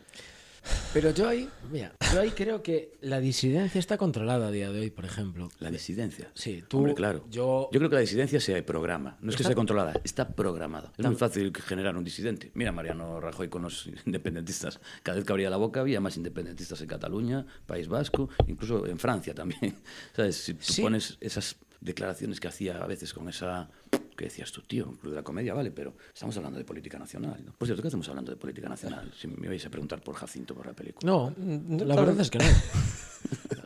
Pero 0.93 1.11
yo 1.11 1.27
ahí, 1.27 1.49
mira, 1.71 1.93
yo 2.13 2.19
ahí 2.19 2.31
creo 2.31 2.61
que 2.61 2.97
la 3.01 3.19
disidencia 3.21 3.79
está 3.79 3.97
controlada 3.97 4.47
a 4.47 4.51
día 4.51 4.71
de 4.71 4.81
hoy, 4.81 4.89
por 4.89 5.05
ejemplo. 5.05 5.49
La 5.59 5.71
disidencia. 5.71 6.29
Sí, 6.33 6.63
tú- 6.67 6.79
Hombre, 6.79 6.93
claro. 6.95 7.25
yo- 7.31 7.69
creo 7.71 7.89
que 7.89 7.95
la 7.95 8.01
disidencia 8.01 8.39
se 8.41 8.61
programa. 8.61 9.17
No 9.21 9.29
es 9.29 9.35
que 9.37 9.43
Está- 9.43 9.49
sea 9.49 9.55
controlada, 9.55 9.93
está 10.03 10.27
programada. 10.27 10.91
Es 10.97 11.05
muy 11.05 11.15
fácil 11.15 11.53
generar 11.65 11.95
un 11.95 12.03
disidente. 12.03 12.51
Mira 12.53 12.71
Mariano 12.71 13.19
Rajoy 13.21 13.47
con 13.47 13.61
los 13.63 13.87
independentistas. 14.05 14.79
Cada 15.03 15.15
vez 15.17 15.25
que 15.25 15.31
abría 15.31 15.49
la 15.49 15.57
boca 15.57 15.79
había 15.79 16.01
más 16.01 16.17
independentistas 16.17 16.81
en 16.81 16.87
Cataluña, 16.87 17.45
País 17.65 17.87
Vasco, 17.87 18.29
incluso 18.47 18.85
en 18.85 18.99
Francia 18.99 19.33
también. 19.33 19.75
¿Sabes? 20.15 20.35
Si 20.35 20.53
tú 20.55 20.63
Sí. 20.63 20.81
pones 20.81 21.17
esas 21.21 21.55
declaraciones 21.81 22.39
que 22.39 22.47
hacía 22.47 22.81
a 22.81 22.87
veces 22.87 23.13
con 23.13 23.27
esa... 23.27 23.69
que 24.15 24.25
decías 24.25 24.51
tú, 24.51 24.61
tío? 24.61 24.91
Club 24.99 25.11
de 25.11 25.15
la 25.17 25.23
comedia, 25.23 25.53
vale, 25.53 25.71
pero 25.71 25.95
estamos 26.13 26.37
hablando 26.37 26.57
de 26.59 26.65
política 26.65 26.97
nacional. 26.97 27.43
¿no? 27.45 27.53
Por 27.53 27.67
cierto, 27.67 27.81
¿qué 27.81 27.87
hacemos 27.89 28.07
hablando 28.07 28.31
de 28.31 28.37
política 28.37 28.69
nacional? 28.69 29.11
Si 29.19 29.27
me 29.27 29.47
vais 29.47 29.65
a 29.65 29.69
preguntar 29.69 30.01
por 30.01 30.15
Jacinto, 30.15 30.55
por 30.55 30.67
la 30.67 30.73
película. 30.73 31.11
No, 31.11 31.33
la 31.37 31.85
claro. 31.85 32.05
verdad 32.05 32.21
es 32.21 32.29
que 32.29 32.37
no. 32.39 32.45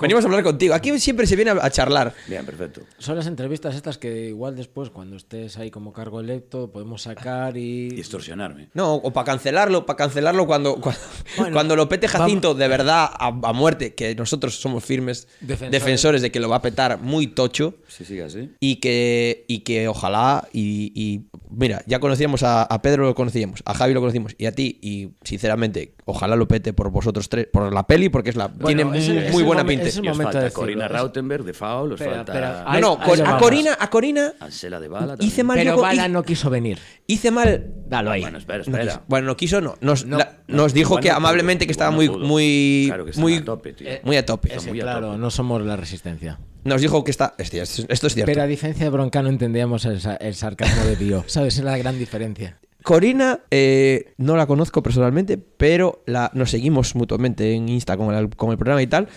Venimos 0.00 0.24
a 0.24 0.28
hablar 0.28 0.42
contigo. 0.42 0.74
Aquí 0.74 0.98
siempre 0.98 1.26
se 1.26 1.36
viene 1.36 1.50
a, 1.52 1.70
charlar. 1.70 2.14
Bien, 2.26 2.44
perfecto. 2.44 2.82
Son 2.98 3.16
las 3.16 3.26
entrevistas 3.26 3.74
estas 3.74 3.98
que 3.98 4.26
igual 4.28 4.56
después, 4.56 4.90
cuando 4.90 5.16
estés 5.16 5.56
ahí 5.58 5.70
como 5.70 5.92
cargo 5.92 6.20
electo, 6.20 6.70
podemos 6.72 7.02
sacar 7.02 7.56
Y 7.56 7.94
y... 7.94 7.98
extorsionarme. 8.00 8.68
No, 8.74 8.94
o 8.94 9.12
para 9.12 9.24
cancelarlo, 9.26 9.86
para 9.86 9.96
cancelarlo 9.96 10.46
cuando, 10.46 10.76
cuando, 10.80 11.00
Bueno, 11.36 11.52
cuando 11.54 11.76
lo 11.76 11.88
pete 11.88 12.06
vamos- 12.06 12.20
Jacinto 12.22 12.54
de 12.54 12.68
verdad 12.68 13.10
a, 13.12 13.26
a 13.28 13.52
muerte, 13.52 13.94
que 13.94 14.14
nosotros 14.14 14.58
somos 14.60 14.84
firmes 14.84 15.28
Defensores. 15.40 15.70
defensores. 15.72 16.22
de 16.22 16.30
que 16.32 16.40
lo 16.40 16.48
va 16.48 16.56
a 16.56 16.62
petar 16.62 16.98
muy 17.00 17.26
tocho 17.28 17.74
Si 17.88 18.04
sigue 18.04 18.22
así. 18.24 18.50
y 18.60 18.76
que, 18.76 19.44
y 19.48 19.60
que 19.60 19.88
ojalá 19.88 20.48
y, 20.52 20.92
y, 20.94 21.26
mira, 21.50 21.82
ya 21.86 22.00
conocíamos 22.00 22.42
a, 22.42 22.62
a 22.62 22.82
Pedro, 22.82 23.04
lo 23.04 23.14
conocíamos, 23.14 23.62
a 23.64 23.74
Javi 23.74 23.94
lo 23.94 24.00
conocimos 24.00 24.34
y 24.38 24.46
a 24.46 24.52
ti 24.52 24.78
y 24.82 25.10
sinceramente 25.24 25.94
ojalá 26.10 26.34
lo 26.36 26.48
pete 26.48 26.72
por 26.72 26.90
vosotros 26.90 27.28
tres, 27.28 27.46
por 27.52 27.72
la 27.72 27.86
peli 27.86 28.08
porque 28.08 28.30
es 28.30 28.36
la 28.36 28.48
tiene 28.52 28.84
muy, 28.84 28.98
el- 28.98 29.30
muy 29.32 29.42
buena 29.42 29.64
pinta. 29.64 29.86
es 29.86 29.94
falta 29.96 30.38
de 30.38 30.44
decirlo. 30.44 30.52
Corina 30.52 30.88
Rautenberg 30.88 31.44
de 31.44 31.52
Foul, 31.52 31.92
os 31.92 32.00
falta 32.00 32.20
espera. 32.32 32.64
No, 32.66 32.80
no, 32.80 32.80
lo 32.80 33.12
a 33.12 33.16
vamos. 33.24 33.42
Corina, 33.42 33.76
a 33.78 33.90
Corina 33.90 34.32
Ansela 34.40 34.80
de 34.80 34.88
Bala. 34.88 35.16
hice 35.20 35.44
mal 35.44 35.56
Pero 35.58 35.76
yo- 35.76 35.82
Bala 35.82 36.02
hice- 36.02 36.08
no 36.08 36.22
quiso 36.22 36.50
venir. 36.50 36.78
hice 37.06 37.30
mal 37.30 37.66
Dalo 37.86 38.10
ahí. 38.10 38.22
Bueno, 38.22 38.38
espera, 38.38 38.58
No 38.58 38.62
espera. 38.64 38.84
quiso. 38.84 39.02
Bueno, 39.06 39.26
no 39.26 39.36
quiso, 39.36 39.60
no. 39.60 39.76
Nos, 39.80 40.04
No, 40.06 40.18
la- 40.18 40.38
no, 40.48 40.56
nos 40.56 40.74
dijo 40.74 40.96
que 40.98 41.08
no 41.10 41.16
amablemente 41.16 41.66
que 41.66 41.72
estaba 41.72 41.90
muy, 41.90 42.08
no 42.08 42.18
muy, 42.18 42.84
Claro 42.88 43.04
que 43.04 43.12
muy, 43.20 43.34
a 43.36 43.44
tope, 43.44 43.72
tío. 43.74 43.88
muy 44.02 44.16
a 44.16 44.26
tope. 44.26 44.48
Está 44.48 44.60
Ese, 44.60 44.70
muy 44.70 44.80
a 44.80 44.84
claro, 44.84 45.06
tope. 45.08 45.18
no 45.18 45.30
somos 45.30 45.62
la 45.62 45.76
resistencia. 45.76 46.38
Nos 46.64 46.80
dijo 46.82 47.04
que 47.04 47.10
está. 47.10 47.34
Esto, 47.38 47.56
es 47.58 47.70
cierto. 48.14 48.24
Pero 48.26 48.42
a 48.42 48.46
diferencia 48.46 48.84
de 48.84 48.90
Broncano 48.90 49.28
entendíamos 49.28 49.84
el, 49.84 50.00
el 50.20 50.34
sarcasmo 50.34 50.84
de 50.84 50.96
Bio. 50.96 51.24
¿Sabes? 51.26 51.56
Es 51.58 51.64
la 51.64 51.78
gran 51.78 51.98
diferencia. 51.98 52.58
Corina, 52.88 53.40
eh, 53.50 54.14
no 54.16 54.34
la 54.34 54.46
conozco 54.46 54.82
personalmente, 54.82 55.36
pero 55.36 56.02
la, 56.06 56.30
nos 56.32 56.50
seguimos 56.50 56.94
mutuamente 56.94 57.52
en 57.52 57.68
Insta 57.68 57.98
con 57.98 58.14
el, 58.14 58.34
con 58.34 58.50
el 58.50 58.56
programa 58.56 58.80
y 58.80 58.86
tal. 58.86 59.08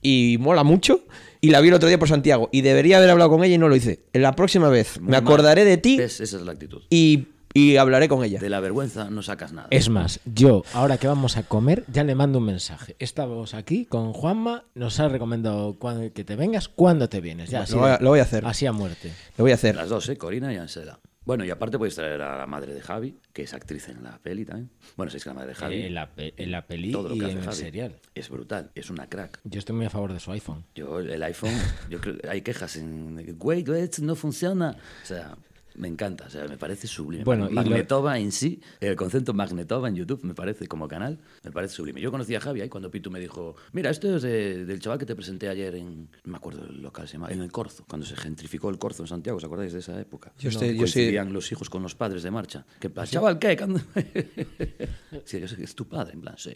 Y 0.00 0.38
mola 0.40 0.64
mucho. 0.64 1.04
Y 1.42 1.50
la 1.50 1.60
vi 1.60 1.68
el 1.68 1.74
otro 1.74 1.86
día 1.86 1.98
por 1.98 2.08
Santiago. 2.08 2.48
Y 2.50 2.62
debería 2.62 2.96
haber 2.96 3.10
hablado 3.10 3.28
con 3.28 3.44
ella 3.44 3.56
y 3.56 3.58
no 3.58 3.68
lo 3.68 3.76
hice. 3.76 4.00
En 4.14 4.22
la 4.22 4.34
próxima 4.34 4.70
vez 4.70 4.98
Muy 4.98 5.10
me 5.10 5.12
mal. 5.12 5.20
acordaré 5.22 5.66
de 5.66 5.76
ti 5.76 5.98
¿Ves? 5.98 6.18
Esa 6.22 6.38
es 6.38 6.42
la 6.44 6.52
actitud. 6.52 6.80
y, 6.88 7.26
y 7.52 7.76
hablaré 7.76 8.08
con 8.08 8.24
ella. 8.24 8.40
De 8.40 8.48
la 8.48 8.60
vergüenza 8.60 9.10
no 9.10 9.22
sacas 9.22 9.52
nada. 9.52 9.68
Es 9.70 9.90
más, 9.90 10.20
yo, 10.24 10.62
ahora 10.72 10.96
que 10.96 11.06
vamos 11.06 11.36
a 11.36 11.42
comer, 11.42 11.84
ya 11.92 12.04
le 12.04 12.14
mando 12.14 12.38
un 12.38 12.46
mensaje. 12.46 12.96
Estamos 12.98 13.52
aquí 13.52 13.84
con 13.84 14.14
Juanma, 14.14 14.64
nos 14.74 14.98
ha 14.98 15.08
recomendado 15.10 15.74
cuando- 15.78 16.10
que 16.14 16.24
te 16.24 16.36
vengas 16.36 16.68
cuando 16.68 17.10
te 17.10 17.20
vienes. 17.20 17.50
Ya, 17.50 17.60
así 17.64 17.74
Lo 17.74 17.80
voy 17.80 17.90
a- 17.90 17.98
de- 17.98 18.04
lo 18.04 18.08
voy 18.08 18.20
a 18.20 18.22
hacer. 18.22 18.46
Así 18.46 18.64
a 18.64 18.72
muerte. 18.72 19.12
Lo 19.36 19.44
voy 19.44 19.50
a 19.52 19.56
hacer. 19.56 19.76
Las 19.76 19.90
dos, 19.90 20.08
¿eh? 20.08 20.16
Corina 20.16 20.50
y 20.54 20.56
Ansela. 20.56 20.98
Bueno, 21.30 21.44
y 21.44 21.50
aparte 21.50 21.78
puedes 21.78 21.94
traer 21.94 22.20
a 22.22 22.36
la 22.38 22.46
madre 22.48 22.74
de 22.74 22.80
Javi, 22.80 23.16
que 23.32 23.42
es 23.44 23.54
actriz 23.54 23.88
en 23.88 24.02
la 24.02 24.18
peli 24.18 24.44
también. 24.44 24.68
Bueno, 24.96 25.10
sabéis 25.10 25.22
que 25.22 25.30
la 25.30 25.34
madre 25.34 25.48
de 25.50 25.54
Javi. 25.54 25.74
Eh, 25.76 25.86
en, 25.86 25.94
la, 25.94 26.10
pe- 26.12 26.34
en 26.36 26.50
la 26.50 26.66
peli 26.66 26.90
todo 26.90 27.08
lo 27.10 27.14
y 27.14 27.20
que 27.20 27.24
en 27.26 27.30
hace 27.30 27.38
el 27.38 27.44
Javi 27.44 27.56
serial. 27.56 27.96
es 28.16 28.28
brutal, 28.28 28.72
es 28.74 28.90
una 28.90 29.06
crack. 29.08 29.38
Yo 29.44 29.60
estoy 29.60 29.76
muy 29.76 29.86
a 29.86 29.90
favor 29.90 30.12
de 30.12 30.18
su 30.18 30.32
iPhone. 30.32 30.64
Yo, 30.74 30.98
el 30.98 31.22
iPhone, 31.22 31.54
yo 31.88 32.00
creo 32.00 32.16
hay 32.28 32.42
quejas 32.42 32.74
en. 32.74 33.36
Wait, 33.38 33.68
wait, 33.68 33.98
no 34.00 34.16
funciona. 34.16 34.76
O 35.04 35.06
sea, 35.06 35.36
me 35.80 35.88
encanta, 35.88 36.26
o 36.26 36.30
sea, 36.30 36.46
me 36.46 36.56
parece 36.56 36.86
sublime. 36.86 37.24
Bueno, 37.24 37.46
y 37.46 37.54
lo- 37.54 37.62
Magnetova 37.62 38.18
en 38.18 38.30
sí, 38.32 38.60
el 38.80 38.94
concepto 38.96 39.32
Magnetova 39.34 39.88
en 39.88 39.96
YouTube 39.96 40.22
me 40.22 40.34
parece 40.34 40.66
como 40.68 40.86
canal, 40.86 41.18
me 41.42 41.50
parece 41.50 41.74
sublime. 41.74 42.00
Yo 42.00 42.10
conocí 42.10 42.34
a 42.34 42.40
Javi 42.40 42.60
ahí 42.60 42.68
cuando 42.68 42.90
Pitu 42.90 43.10
me 43.10 43.18
dijo, 43.20 43.56
mira, 43.72 43.90
esto 43.90 44.16
es 44.16 44.22
de- 44.22 44.64
del 44.64 44.78
chaval 44.80 44.98
que 44.98 45.06
te 45.06 45.14
presenté 45.16 45.48
ayer 45.48 45.74
en, 45.74 46.08
no 46.24 46.30
me 46.32 46.36
acuerdo 46.36 46.64
el 46.64 46.82
local, 46.82 47.08
se 47.08 47.14
llama, 47.14 47.30
en 47.30 47.40
el 47.40 47.50
Corzo, 47.50 47.84
cuando 47.88 48.06
se 48.06 48.14
gentrificó 48.16 48.70
el 48.70 48.78
Corzo 48.78 49.02
en 49.02 49.08
Santiago, 49.08 49.38
¿os 49.38 49.44
acordáis 49.44 49.72
de 49.72 49.78
esa 49.80 49.98
época? 50.00 50.32
Yo 50.38 50.50
No, 50.50 50.64
yo 50.64 50.76
coincidían 50.76 51.32
los 51.32 51.50
hijos 51.50 51.68
con 51.70 51.82
los 51.82 51.94
padres 51.94 52.22
de 52.22 52.30
marcha. 52.30 52.64
Que 52.78 52.86
en 52.88 52.92
plan, 52.92 53.06
chaval, 53.06 53.38
¿qué? 53.38 53.56
¿Cuándo?" 53.56 53.80
sí, 55.24 55.40
yo 55.40 55.48
sé 55.48 55.56
que 55.56 55.64
es 55.64 55.74
tu 55.74 55.86
padre, 55.88 56.12
en 56.14 56.20
plan, 56.20 56.34
sí. 56.36 56.54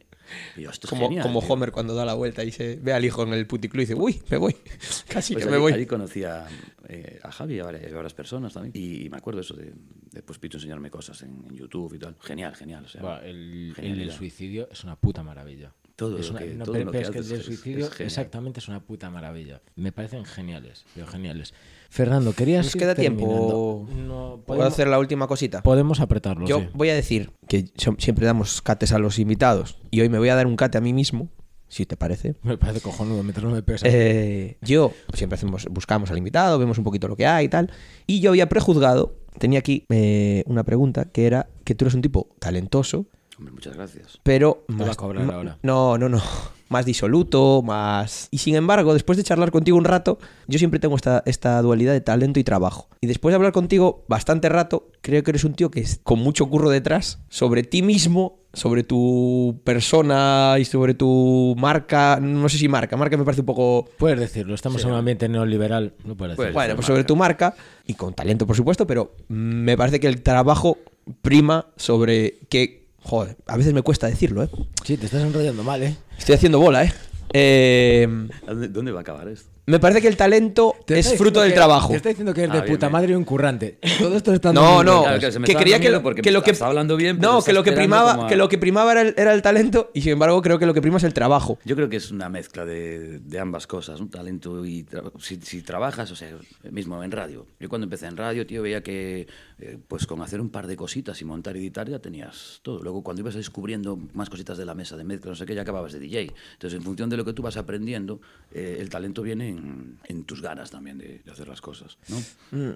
Yo, 0.57 0.71
esto 0.71 0.87
es 0.87 0.91
Como, 0.91 1.09
genial, 1.09 1.23
como. 1.23 1.41
Homer 1.41 1.73
cuando 1.73 1.95
da 1.95 2.05
la 2.05 2.15
vuelta 2.15 2.45
y 2.45 2.53
se 2.53 2.77
ve 2.77 2.93
al 2.93 3.05
hijo 3.05 3.23
en 3.23 3.33
el 3.35 3.47
puticlub 3.47 3.81
y 3.81 3.85
dice, 3.85 3.95
uy, 3.95 4.21
me 4.31 4.37
voy. 4.39 4.55
Casi 5.09 5.35
Pues 5.35 5.45
que 5.45 5.51
allí, 5.51 5.51
me 5.51 5.59
voy. 5.59 5.73
allí 5.73 5.87
conocí 5.87 6.25
a, 6.25 6.47
eh, 6.89 7.19
a 7.23 7.31
Javi 7.31 7.57
y 7.57 7.61
a 7.61 7.65
varias, 7.65 8.15
personas 8.15 8.53
también. 8.55 8.73
Y 8.75 9.09
me 9.15 9.19
acuerdo 9.19 9.41
eso 9.41 9.55
de, 9.55 9.73
de 10.13 10.23
pues, 10.23 10.39
Pitu 10.39 10.57
enseñarme 10.59 10.91
cosas 10.91 11.23
en, 11.23 11.45
en 11.49 11.55
YouTube 11.57 11.95
y 11.95 11.99
tal. 11.99 12.17
Genial, 12.21 12.55
genial. 12.55 12.85
O 12.85 12.89
sea, 12.89 13.01
Buah, 13.03 13.19
el, 13.25 13.75
el 13.79 14.11
suicidio 14.13 14.69
es 14.71 14.85
una 14.85 14.97
puta 14.97 15.23
maravilla. 15.23 15.73
Todo 15.97 16.19
es 16.19 16.27
lo 16.27 16.33
una- 16.33 16.41
que- 16.41 16.55
no, 16.55 16.65
todo 16.65 16.73
pero, 16.75 16.85
lo 16.87 16.91
que 16.93 16.99
es 17.03 17.11
que 17.11 17.19
el 17.19 17.25
suicidio 17.43 17.87
es 17.87 18.01
exactamente 18.01 18.59
es 18.59 18.67
una 18.67 18.81
puta 18.81 19.11
maravilla. 19.11 19.63
Me 19.77 19.93
parecen 19.93 20.25
geniales, 20.25 20.85
pero 20.93 21.07
geniales. 21.07 21.55
Fernando, 21.89 22.33
querías 22.33 22.67
¿Nos 22.67 22.75
queda 22.75 22.97
terminando? 22.97 23.85
tiempo? 23.87 24.03
No, 24.05 24.43
¿Puedo 24.45 24.65
hacer 24.65 24.89
la 24.89 24.99
última 24.99 25.29
cosita? 25.29 25.63
podemos 25.63 26.01
apretarlo, 26.01 26.47
Yo 26.47 26.61
sí. 26.63 26.67
voy 26.75 26.89
a 26.91 26.95
decir 26.95 27.31
que 27.47 27.71
siempre 27.99 28.27
damos 28.27 28.61
cates 28.61 28.91
a 28.91 28.99
los 28.99 29.21
invitados 29.21 29.79
y 29.93 30.01
hoy 30.01 30.09
me 30.09 30.19
voy 30.19 30.31
a 30.31 30.35
dar 30.35 30.49
un 30.49 30.57
cate 30.57 30.79
a 30.79 30.81
mí 30.81 30.93
mismo, 30.93 31.29
si 31.75 31.87
te 31.87 31.97
parece. 31.97 32.37
Me 32.45 32.57
parece 32.57 32.81
cojonudo 32.81 33.23
mientras 33.23 33.45
no 33.45 33.51
me 33.51 33.63
pegues. 33.63 33.83
Eh, 33.85 34.59
yo 34.63 34.93
siempre 35.13 35.35
hacemos, 35.35 35.67
buscamos 35.71 36.11
al 36.11 36.19
invitado, 36.19 36.59
vemos 36.59 36.79
un 36.79 36.85
poquito 36.85 37.09
lo 37.09 37.17
que 37.17 37.27
hay 37.27 37.47
y 37.47 37.49
tal. 37.49 37.71
Y 38.07 38.21
yo 38.21 38.31
había 38.31 38.49
prejuzgado, 38.49 39.17
tenía 39.39 39.59
aquí 39.59 39.85
eh, 39.89 40.45
una 40.47 40.63
pregunta 40.63 41.07
que 41.07 41.27
era 41.27 41.49
que 41.65 41.75
tú 41.75 41.85
eres 41.85 41.95
un 41.95 42.03
tipo 42.03 42.29
talentoso, 42.39 43.07
Hombre, 43.37 43.53
muchas 43.53 43.75
gracias. 43.75 44.21
pero 44.23 44.65
Te 44.69 44.85
va 44.85 44.93
a 44.93 44.95
cobrar 44.95 45.29
ahora. 45.29 45.59
No, 45.63 45.99
no, 45.99 46.09
no. 46.09 46.23
Más 46.69 46.87
disoluto, 46.87 47.63
más. 47.63 48.29
Y 48.31 48.39
sin 48.39 48.55
embargo, 48.57 48.95
después 48.95 49.17
de 49.17 49.25
charlar 49.25 49.51
contigo 49.51 49.77
un 49.77 49.85
rato, 49.85 50.19
yo 50.47 50.59
siempre 50.59 50.81
tengo 50.81 50.97
esta, 50.97 51.23
esta 51.27 51.61
dualidad 51.63 51.93
de 51.93 52.01
talento 52.01 52.41
y 52.41 52.45
trabajo. 52.45 52.89
Y 53.01 53.07
después 53.07 53.33
de 53.33 53.37
hablar 53.37 53.53
contigo 53.53 54.05
bastante 54.09 54.49
rato, 54.49 54.89
creo 55.03 55.23
que 55.23 55.31
eres 55.31 55.45
un 55.45 55.55
tío 55.55 55.71
que 55.71 55.81
es 55.81 56.01
con 56.03 56.19
mucho 56.19 56.47
curro 56.49 56.71
detrás, 56.71 57.21
sobre 57.29 57.63
ti 57.63 57.83
mismo, 57.83 58.39
sobre 58.55 58.83
tu 58.83 59.61
persona 59.65 60.57
y 60.59 60.65
sobre 60.65 60.95
tu 60.95 61.55
marca. 61.59 62.19
No 62.21 62.49
sé 62.49 62.59
si 62.59 62.69
marca, 62.69 62.97
marca 62.97 63.17
me 63.17 63.25
parece 63.25 63.43
un 63.43 63.47
poco. 63.47 63.89
Puedes 63.99 64.19
decirlo, 64.19 64.55
estamos 64.55 64.83
en 64.85 64.91
un 64.91 64.97
ambiente 64.97 65.29
neoliberal. 65.29 65.95
No 66.05 66.17
puedes 66.17 66.37
decirlo. 66.37 66.55
Bueno, 66.55 66.75
pues 66.77 66.87
sobre 66.87 67.01
marca. 67.01 67.07
tu 67.07 67.17
marca 67.17 67.55
y 67.87 67.95
con 67.95 68.15
talento, 68.15 68.47
por 68.47 68.57
supuesto, 68.57 68.87
pero 68.87 69.15
me 69.29 69.77
parece 69.77 70.01
que 70.01 70.07
el 70.07 70.23
trabajo 70.23 70.79
prima 71.23 71.67
sobre 71.77 72.39
que. 72.49 72.84
Joder, 73.05 73.37
a 73.47 73.57
veces 73.57 73.75
me 73.75 73.83
cuesta 73.83 74.07
decirlo, 74.07 74.43
¿eh? 74.43 74.49
Sí, 74.83 74.97
te 74.97 75.07
estás 75.07 75.23
enrollando 75.23 75.63
mal, 75.63 75.83
¿eh? 75.83 75.97
Estoy 76.19 76.35
haciendo 76.37 76.59
bola, 76.59 76.85
¿eh? 76.85 76.93
Eh, 77.33 78.09
¿A 78.47 78.51
¿Dónde, 78.51 78.69
dónde 78.69 78.93
va 78.93 79.01
a 79.01 79.03
acabar 79.03 79.29
esto? 79.29 79.49
Me 79.67 79.79
parece 79.79 80.03
que 80.03 80.09
el 80.09 80.17
talento 80.17 80.75
Te 80.87 80.99
es 80.99 81.17
fruto 81.17 81.41
del 81.41 81.51
que- 81.51 81.55
trabajo. 81.57 81.89
Te 81.89 81.97
está 81.97 82.09
diciendo 82.11 82.35
que 82.35 82.43
eres 82.43 82.51
Ah, 82.53 82.57
de 82.57 82.63
bien, 82.63 82.75
puta 82.75 82.87
bien. 82.87 82.93
madre 82.93 83.13
y 83.13 83.15
un 83.17 83.25
currante. 83.25 83.79
Todo 83.99 84.17
esto 84.17 84.33
está 84.35 84.53
No, 84.53 84.83
no, 84.85 85.03
Claro, 85.03 85.21
que 85.21 85.33
se 85.33 85.39
me 85.39 85.47
que 85.47 85.55
creía 85.55 85.79
lo, 85.91 86.03
porque 86.03 86.21
que 86.23 86.31
me 86.31 86.35
lo 86.35 86.43
que 86.43 86.51
está 86.51 86.67
hablando 86.67 86.97
bien, 86.97 87.19
pero 87.19 87.33
no, 87.33 87.43
que 87.43 87.53
lo 87.53 87.63
que 87.63 87.73
primaba, 87.73 88.27
a- 88.27 88.29
que 88.29 88.37
lo 88.37 88.49
que 88.49 88.59
primaba 88.59 88.93
era 88.93 89.01
el, 89.03 89.15
era 89.17 89.33
el 89.33 89.41
talento 89.43 89.91
y 89.95 90.03
sin 90.03 90.13
embargo 90.13 90.43
creo 90.43 90.59
que 90.59 90.67
lo 90.67 90.75
que 90.75 90.83
prima 90.83 90.99
es 90.99 91.05
el 91.05 91.15
trabajo. 91.15 91.59
Yo 91.65 91.77
creo 91.77 91.89
que 91.89 91.97
es 91.97 92.11
una 92.11 92.29
mezcla 92.29 92.65
de, 92.67 93.21
de 93.21 93.39
ambas 93.39 93.67
cosas, 93.67 94.01
un 94.01 94.11
talento 94.11 94.65
y 94.67 94.85
tra- 94.85 95.11
si, 95.19 95.37
si 95.41 95.63
trabajas, 95.63 96.11
o 96.11 96.17
sea, 96.17 96.31
mismo 96.71 97.03
en 97.03 97.11
radio. 97.11 97.47
Yo 97.59 97.69
cuando 97.69 97.85
empecé 97.85 98.07
en 98.07 98.17
radio, 98.17 98.47
tío, 98.47 98.63
veía 98.63 98.83
que 98.83 99.27
eh, 99.61 99.79
pues 99.89 100.07
con 100.07 100.21
hacer 100.21 100.41
un 100.41 100.51
par 100.51 100.67
de 100.67 100.77
cositas 100.77 101.21
y 101.23 101.25
montar 101.25 101.57
y 101.57 101.61
editar 101.61 101.89
ya 101.89 101.99
tenías 102.01 102.61
todo. 102.63 102.83
Luego 102.83 103.03
cuando 103.03 103.21
ibas 103.23 103.35
descubriendo 103.35 103.99
más 104.13 104.29
cositas 104.29 104.59
de 104.59 104.67
la 104.67 104.75
mesa 104.75 104.97
de 104.97 105.05
mezcla, 105.05 105.31
no 105.31 105.37
sé 105.37 105.47
qué, 105.47 105.55
ya 105.55 105.63
acababas 105.63 105.93
de 105.93 106.01
DJ. 106.01 106.33
Entonces, 106.55 106.77
en 106.79 106.83
función 106.85 107.09
de 107.09 107.17
lo 107.17 107.25
que 107.25 107.33
tú 107.33 107.43
vas 107.43 107.57
aprendiendo, 107.57 108.21
eh, 108.53 108.77
el 108.81 108.89
talento 108.91 109.23
viene 109.23 109.54
en, 109.59 109.99
en 110.09 110.25
tus 110.25 110.41
ganas 110.43 110.71
también 110.71 110.99
de, 110.99 111.21
de 111.25 111.31
hacer 111.31 111.49
las 111.49 111.61
cosas, 111.61 111.99
¿no? 112.09 112.75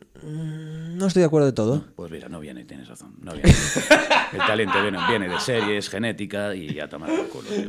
No 0.96 1.06
estoy 1.06 1.20
de 1.20 1.26
acuerdo 1.26 1.46
de 1.46 1.52
todo. 1.52 1.84
Pues 1.96 2.10
mira, 2.10 2.28
no 2.28 2.40
viene, 2.40 2.64
tienes 2.64 2.88
razón. 2.88 3.14
No 3.22 3.32
viene. 3.32 3.50
El 4.32 4.38
talento 4.38 4.80
viene, 4.82 4.98
viene 5.08 5.28
de 5.28 5.40
series, 5.40 5.88
genética 5.88 6.54
y 6.54 6.74
ya 6.74 6.88
tomar 6.88 7.10
por 7.10 7.28
culo. 7.28 7.48
tío. 7.48 7.68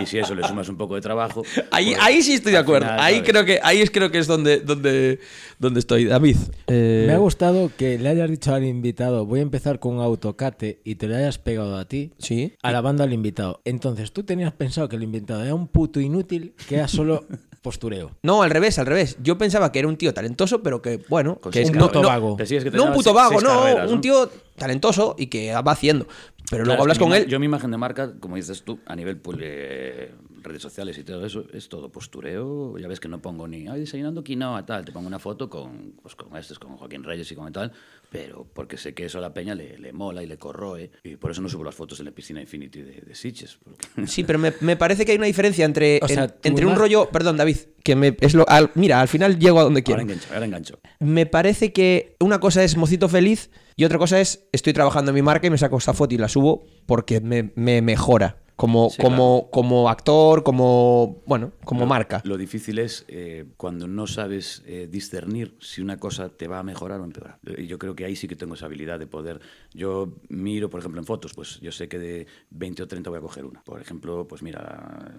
Y 0.00 0.06
si 0.06 0.18
eso 0.18 0.34
le 0.34 0.46
sumas 0.46 0.68
un 0.68 0.76
poco 0.76 0.94
de 0.94 1.00
trabajo. 1.00 1.42
Ahí, 1.70 1.86
pues, 1.94 1.98
ahí 2.00 2.22
sí 2.22 2.34
estoy 2.34 2.52
de 2.52 2.58
acuerdo. 2.58 2.86
final, 2.86 3.00
ahí 3.00 3.22
creo 3.22 3.44
que 3.44 3.60
ahí 3.62 3.80
es 3.80 3.90
creo 3.90 4.10
que 4.10 4.18
es 4.18 4.26
donde 4.26 4.60
donde 4.60 5.18
donde 5.58 5.80
estoy, 5.80 6.04
David. 6.04 6.36
eh, 6.68 7.04
Me 7.06 7.12
ha 7.14 7.18
gustado 7.18 7.70
que 7.76 7.98
le 7.98 8.08
hayas 8.08 8.30
dicho 8.30 8.54
al 8.54 8.64
invitado, 8.64 9.26
voy 9.26 9.40
a 9.40 9.42
empezar 9.42 9.78
con 9.80 9.94
un 9.96 10.00
autocate 10.02 10.80
y 10.84 10.96
te 10.96 11.08
lo 11.08 11.16
hayas 11.16 11.38
pegado 11.38 11.76
a 11.76 11.86
ti, 11.86 12.12
Sí. 12.18 12.54
alabando 12.62 13.02
al 13.02 13.12
invitado. 13.12 13.60
Entonces, 13.64 14.12
tú 14.12 14.22
tenías 14.22 14.52
pensado 14.52 14.88
que 14.88 14.96
el 14.96 15.02
invitado 15.02 15.42
era 15.42 15.54
un 15.54 15.68
puto 15.68 15.98
inútil, 16.00 16.54
que 16.68 16.76
era 16.76 16.88
solo 16.88 17.24
postureo. 17.62 18.12
No, 18.22 18.44
al 18.46 18.50
revés, 18.50 18.78
al 18.78 18.86
revés. 18.86 19.16
Yo 19.22 19.36
pensaba 19.36 19.70
que 19.72 19.78
era 19.80 19.88
un 19.88 19.96
tío 19.96 20.14
talentoso, 20.14 20.62
pero 20.62 20.80
que, 20.80 21.00
bueno, 21.08 21.38
que 21.52 21.60
es 21.62 21.70
un 21.70 21.76
puto 21.78 22.00
vago. 22.02 22.36
Decías 22.38 22.64
que 22.64 22.70
No 22.70 22.84
un 22.84 22.92
puto 22.92 23.10
seis- 23.10 23.14
vago, 23.16 23.30
seis 23.40 23.42
no, 23.42 23.60
carreras, 23.60 23.90
un 23.90 24.00
tío 24.00 24.30
talentoso 24.56 25.14
y 25.18 25.26
que 25.26 25.52
va 25.52 25.72
haciendo. 25.72 26.06
Pero 26.48 26.62
Claro, 26.62 26.64
luego 26.66 26.82
hablas 26.82 26.98
con 26.98 27.12
él. 27.12 27.26
Yo 27.26 27.38
mi 27.40 27.46
imagen 27.46 27.70
de 27.72 27.76
marca, 27.76 28.12
como 28.20 28.36
dices 28.36 28.62
tú, 28.62 28.78
a 28.86 28.94
nivel 28.96 29.16
pues, 29.18 29.36
eh, 29.40 30.12
redes 30.46 30.62
sociales 30.62 30.96
y 30.98 31.04
todo 31.04 31.24
eso, 31.26 31.44
es 31.52 31.68
todo 31.68 31.90
postureo. 31.90 32.78
Ya 32.78 32.88
ves 32.88 33.00
que 33.00 33.08
no 33.08 33.20
pongo 33.20 33.46
ni, 33.48 33.68
ay, 33.68 33.80
desayunando 33.80 34.22
quinoa, 34.24 34.64
tal. 34.64 34.84
Te 34.84 34.92
pongo 34.92 35.06
una 35.06 35.18
foto 35.18 35.48
con, 35.50 35.94
pues, 36.02 36.14
con 36.14 36.36
estos, 36.36 36.58
con 36.58 36.76
Joaquín 36.76 37.02
Reyes 37.04 37.30
y 37.32 37.34
con 37.34 37.52
tal, 37.52 37.72
pero 38.10 38.46
porque 38.54 38.76
sé 38.76 38.94
que 38.94 39.04
eso 39.06 39.18
a 39.18 39.20
la 39.20 39.34
peña 39.34 39.54
le, 39.54 39.78
le 39.78 39.92
mola 39.92 40.22
y 40.22 40.26
le 40.26 40.38
corroe. 40.38 40.90
Y 41.04 41.16
por 41.16 41.30
eso 41.30 41.42
no 41.42 41.48
subo 41.48 41.64
las 41.64 41.74
fotos 41.74 41.98
en 42.00 42.06
la 42.06 42.12
piscina 42.12 42.40
Infinity 42.40 42.82
de, 42.82 43.00
de 43.00 43.14
Sitges. 43.14 43.58
porque- 43.62 44.06
Sí, 44.06 44.24
pero 44.24 44.38
me, 44.38 44.52
me 44.60 44.76
parece 44.76 45.04
que 45.04 45.12
hay 45.12 45.18
una 45.18 45.26
diferencia 45.26 45.64
entre, 45.64 46.00
O 46.02 46.08
sea, 46.08 46.24
en- 46.24 46.30
tu 46.30 46.48
entre 46.48 46.66
un 46.66 46.76
rollo. 46.76 47.08
Perdón, 47.10 47.36
David, 47.36 47.56
que 47.82 47.96
me 47.96 48.16
es 48.20 48.34
lo. 48.34 48.48
al- 48.48 48.70
mira, 48.74 49.00
al 49.00 49.08
final 49.08 49.38
llego 49.38 49.60
a 49.60 49.64
donde 49.64 49.80
Ahora 49.80 49.84
quiero. 49.84 50.00
engancho, 50.02 50.28
ahora 50.32 50.46
engancho. 50.46 50.78
Me 51.00 51.26
parece 51.26 51.72
que 51.72 52.16
una 52.20 52.40
cosa 52.40 52.62
es 52.64 52.76
mocito 52.76 53.08
feliz 53.08 53.50
y 53.76 53.84
otra 53.84 53.98
cosa 53.98 54.20
es 54.20 54.46
estoy 54.52 54.72
trabajando 54.72 55.10
en 55.10 55.14
mi 55.16 55.22
marca 55.22 55.46
y 55.46 55.50
me 55.50 55.58
saco 55.58 55.76
esta 55.78 55.92
foto 55.92 56.14
y 56.14 56.18
la 56.18 56.28
subo 56.28 56.64
porque 56.86 57.20
me, 57.20 57.52
me 57.56 57.82
mejora. 57.82 58.38
Como, 58.56 58.88
Sí, 58.88 59.02
como, 59.02 59.50
como 59.50 59.90
actor, 59.90 60.42
como. 60.42 61.22
Bueno, 61.26 61.52
como 61.64 61.80
Lo- 61.80 61.86
marca. 61.86 62.22
Lo 62.24 62.38
difícil 62.38 62.78
es 62.78 63.04
eh, 63.08 63.44
cuando 63.58 63.86
no 63.86 64.06
sabes 64.06 64.62
eh, 64.64 64.88
discernir 64.90 65.54
si 65.60 65.82
una 65.82 65.98
cosa 65.98 66.30
te 66.30 66.48
va 66.48 66.60
a 66.60 66.62
mejorar 66.62 67.00
o 67.00 67.04
empeorar. 67.04 67.38
Yo 67.66 67.78
creo 67.78 67.94
que 67.94 68.06
ahí 68.06 68.16
sí 68.16 68.26
que 68.28 68.34
tengo 68.34 68.54
esa 68.54 68.64
habilidad 68.64 68.98
de 68.98 69.06
poder. 69.06 69.40
Yo 69.74 70.14
miro, 70.30 70.70
por 70.70 70.80
ejemplo, 70.80 70.98
en 71.00 71.04
fotos, 71.06 71.34
pues 71.34 71.60
yo 71.60 71.70
sé 71.70 71.86
que 71.88 71.98
de 71.98 72.26
20 72.48 72.82
o 72.82 72.88
30 72.88 73.10
voy 73.10 73.18
a 73.18 73.22
coger 73.22 73.44
una. 73.44 73.62
Por 73.62 73.78
ejemplo, 73.78 74.26
pues 74.26 74.42
mira, 74.42 74.62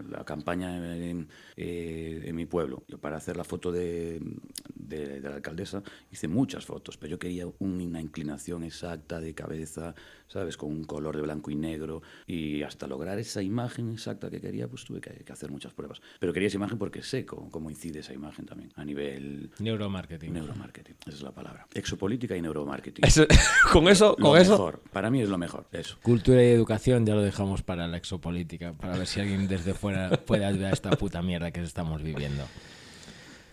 la, 0.10 0.18
la 0.18 0.26
campaña 0.26 0.76
en, 0.98 1.28
eh, 1.58 2.24
en 2.26 2.36
mi 2.36 2.48
pueblo. 2.48 2.84
Yo 2.88 2.98
para 2.98 3.18
hacer 3.18 3.38
la 3.38 3.44
foto 3.44 3.72
de, 3.72 4.20
de- 4.74 5.20
de 5.20 5.30
la 5.30 5.36
alcaldesa 5.36 5.84
hice 6.12 6.28
muchas 6.28 6.66
fotos, 6.66 6.98
pero 6.98 7.12
yo 7.12 7.20
quería 7.20 7.46
una 7.60 8.02
inclinación 8.02 8.64
exacta 8.64 9.20
de 9.20 9.36
cabeza, 9.36 9.94
¿sabes? 10.28 10.58
Con 10.58 10.72
un 10.72 10.84
color 10.86 11.16
de 11.16 11.22
blanco 11.22 11.52
y 11.52 11.56
negro. 11.56 12.02
Y 12.26 12.64
hasta 12.64 12.88
lograr 12.88 13.20
esa 13.28 13.42
imagen 13.42 13.92
exacta 13.92 14.30
que 14.30 14.42
quería, 14.42 14.68
pues 14.68 14.84
tuve 14.84 15.00
que, 15.02 15.12
que 15.24 15.32
hacer 15.34 15.52
muchas 15.52 15.74
pruebas. 15.74 16.02
Pero 16.20 16.34
quería 16.34 16.48
esa 16.48 16.58
imagen 16.58 16.78
porque 16.78 17.02
sé 17.04 17.26
cómo, 17.26 17.50
cómo 17.52 17.70
incide 17.70 18.00
esa 18.00 18.14
imagen 18.14 18.46
también 18.46 18.72
a 18.76 18.84
nivel 18.86 19.52
Neuromarketing. 19.60 20.34
neuromarketing. 20.34 20.96
Esa 21.02 21.10
es 21.18 21.22
la 21.22 21.32
palabra. 21.32 21.68
Exopolítica 21.74 22.36
y 22.36 22.42
neuromarketing. 22.42 23.06
Eso- 23.06 23.26
con 23.72 23.88
eso, 23.88 24.16
Lo 24.18 24.30
con 24.30 24.38
eso. 24.42 24.52
mejor. 24.52 24.82
Para 24.92 25.10
mí 25.10 25.22
es 25.22 25.30
lo 25.30 25.38
mejor. 25.38 25.68
Eso. 25.72 25.98
Cultura 26.02 26.44
y 26.44 26.48
educación 26.48 27.06
ya 27.06 27.16
lo 27.16 27.22
dejamos 27.22 27.62
para 27.62 27.88
la 27.88 27.98
exopolítica, 27.98 28.74
para 28.74 28.98
ver 28.98 29.08
si 29.08 29.20
alguien 29.20 29.48
desde 29.48 29.74
fuera 29.74 30.10
puede 30.26 30.46
ayudar 30.46 30.72
a 30.72 30.74
esta 30.74 30.90
puta 30.92 31.22
mierda 31.22 31.52
que 31.52 31.62
estamos 31.62 32.02
viviendo. 32.02 32.44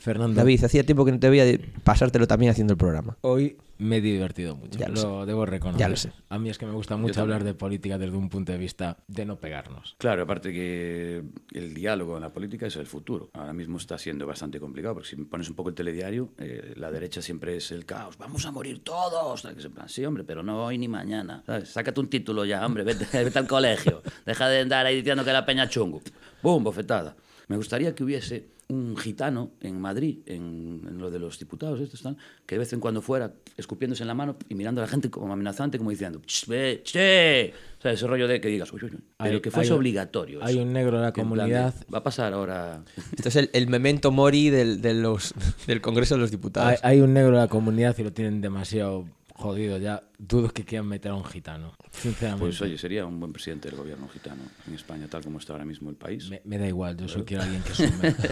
Fernando, 0.04 0.36
David, 0.36 0.62
hacía 0.62 0.84
tiempo 0.84 1.06
que 1.06 1.12
no 1.12 1.18
te 1.18 1.30
veía 1.30 1.46
de 1.46 1.58
pasártelo 1.82 2.26
también 2.26 2.50
haciendo 2.50 2.74
el 2.74 2.76
programa. 2.76 3.16
hoy 3.22 3.56
me 3.78 3.96
he 3.96 4.00
divertido 4.00 4.54
mucho, 4.54 4.78
Ya 4.78 4.88
lo 4.88 5.02
lo, 5.02 5.26
debo 5.26 5.46
reconocer. 5.46 5.80
Ya 5.80 5.88
lo 5.88 5.96
sé. 5.96 6.12
A 6.28 6.38
mí 6.38 6.50
es 6.50 6.58
que 6.58 6.66
me 6.66 6.72
gusta 6.72 6.96
mucho 6.96 7.22
hablar 7.22 7.42
de 7.42 7.54
política 7.54 7.96
desde 7.98 8.14
un 8.16 8.28
punto 8.28 8.52
de 8.52 8.58
vista 8.58 8.98
de 9.08 9.24
no 9.24 9.36
pegarnos. 9.36 9.96
Claro, 9.98 10.22
aparte 10.22 10.52
que 10.52 11.24
el 11.52 11.74
diálogo 11.74 12.16
en 12.16 12.22
la 12.22 12.32
política 12.32 12.66
es 12.66 12.76
el 12.76 12.86
futuro. 12.86 13.30
Ahora 13.32 13.52
mismo 13.52 13.78
está 13.78 13.96
siendo 13.98 14.26
bastante 14.26 14.60
complicado, 14.60 14.94
porque 14.94 15.08
si 15.08 15.16
pones 15.16 15.48
un 15.48 15.56
poco 15.56 15.70
el 15.70 15.74
telediario, 15.74 16.28
eh, 16.38 16.74
la 16.76 16.90
derecha 16.90 17.20
siempre 17.20 17.56
es 17.56 17.72
el 17.72 17.84
caos. 17.86 18.16
Vamos 18.18 18.44
a 18.46 18.52
morir 18.52 18.84
todos. 18.84 19.40
¿sabes? 19.40 19.54
Que 19.56 19.60
es 19.60 19.66
en 19.66 19.72
plan, 19.72 19.88
sí, 19.88 20.04
hombre, 20.04 20.22
pero 20.22 20.42
no 20.42 20.66
hoy 20.66 20.78
ni 20.78 20.86
mañana. 20.86 21.42
¿sabes? 21.46 21.70
Sácate 21.70 21.98
un 21.98 22.08
título 22.08 22.44
ya, 22.44 22.64
hombre, 22.64 22.84
vete, 22.84 23.06
vete 23.24 23.38
al 23.38 23.48
colegio. 23.48 24.02
Deja 24.26 24.48
de 24.48 24.60
andar 24.60 24.86
ahí 24.86 24.96
diciendo 24.96 25.24
que 25.24 25.32
la 25.32 25.46
peña 25.46 25.68
chungo. 25.68 26.00
¡Bum! 26.42 26.62
Bofetada. 26.62 27.16
Me 27.48 27.56
gustaría 27.56 27.94
que 27.94 28.04
hubiese 28.04 28.46
un 28.66 28.96
gitano 28.96 29.50
en 29.60 29.78
Madrid, 29.78 30.20
en, 30.24 30.80
en 30.88 30.96
lo 30.98 31.10
de 31.10 31.18
los 31.18 31.38
diputados, 31.38 31.78
estos 31.80 32.00
están, 32.00 32.16
que 32.46 32.54
de 32.54 32.60
vez 32.60 32.72
en 32.72 32.80
cuando 32.80 33.02
fuera 33.02 33.34
escupiéndose 33.58 34.02
en 34.02 34.06
la 34.08 34.14
mano 34.14 34.36
y 34.48 34.54
mirando 34.54 34.80
a 34.80 34.84
la 34.84 34.88
gente 34.88 35.10
como 35.10 35.30
amenazante, 35.34 35.76
como 35.76 35.90
diciendo, 35.90 36.22
"Ch, 36.24 36.46
ve, 36.46 36.80
che". 36.82 37.52
O 37.78 37.82
sea, 37.82 37.92
ese 37.92 38.06
rollo 38.06 38.26
de 38.26 38.40
que 38.40 38.48
digas, 38.48 38.72
uy, 38.72 38.80
uy, 38.84 38.90
uy. 38.94 39.00
pero 39.18 39.34
Hay- 39.34 39.40
que 39.42 39.50
fuese 39.50 39.70
hay 39.72 39.76
obligatorio. 39.78 40.42
hay 40.42 40.54
eso. 40.54 40.62
un 40.62 40.72
negro 40.72 40.96
en 40.96 41.02
la 41.02 41.08
En 41.08 41.12
plan 41.12 41.26
de, 41.26 41.34
comunidad. 41.36 41.74
va 41.92 41.98
a 41.98 42.02
pasar 42.02 42.32
ahora. 42.32 42.82
Esto 43.14 43.28
es 43.28 43.36
el, 43.36 43.50
el 43.52 43.68
memento 43.68 44.10
mori 44.10 44.48
del, 44.48 44.80
de 44.80 44.94
los, 44.94 45.34
del 45.66 45.82
Congreso 45.82 46.14
de 46.14 46.20
los 46.22 46.30
Diputados. 46.30 46.80
Hay, 46.82 46.96
hay 46.96 47.00
un 47.02 47.12
negro 47.12 47.30
en 47.34 47.40
la 47.40 47.48
comunidad 47.48 47.94
y 47.98 48.02
lo 48.02 48.12
tienen 48.14 48.40
demasiado 48.40 49.04
jodido 49.34 49.78
ya. 49.78 50.02
Dudo 50.18 50.48
que 50.50 50.64
quieran 50.64 50.88
meter 50.88 51.10
a 51.12 51.14
un 51.16 51.24
gitano. 51.24 51.74
Sinceramente. 51.90 52.46
Pues 52.46 52.62
oye, 52.62 52.78
sería 52.78 53.04
un 53.04 53.20
buen 53.20 53.32
presidente 53.32 53.68
del 53.68 53.76
gobierno 53.76 54.08
gitano 54.08 54.42
en 54.66 54.74
España, 54.74 55.06
tal 55.08 55.22
como 55.22 55.38
está 55.38 55.52
ahora 55.52 55.64
mismo 55.66 55.90
el 55.90 55.96
país. 55.96 56.30
me, 56.30 56.40
me 56.44 56.56
da 56.58 56.66
igual, 56.66 56.96
yo 56.96 57.06
solo 57.08 57.24
quiero 57.24 57.42
a 57.42 57.46
alguien 57.46 57.62
que 57.62 57.74
sume. 57.74 58.14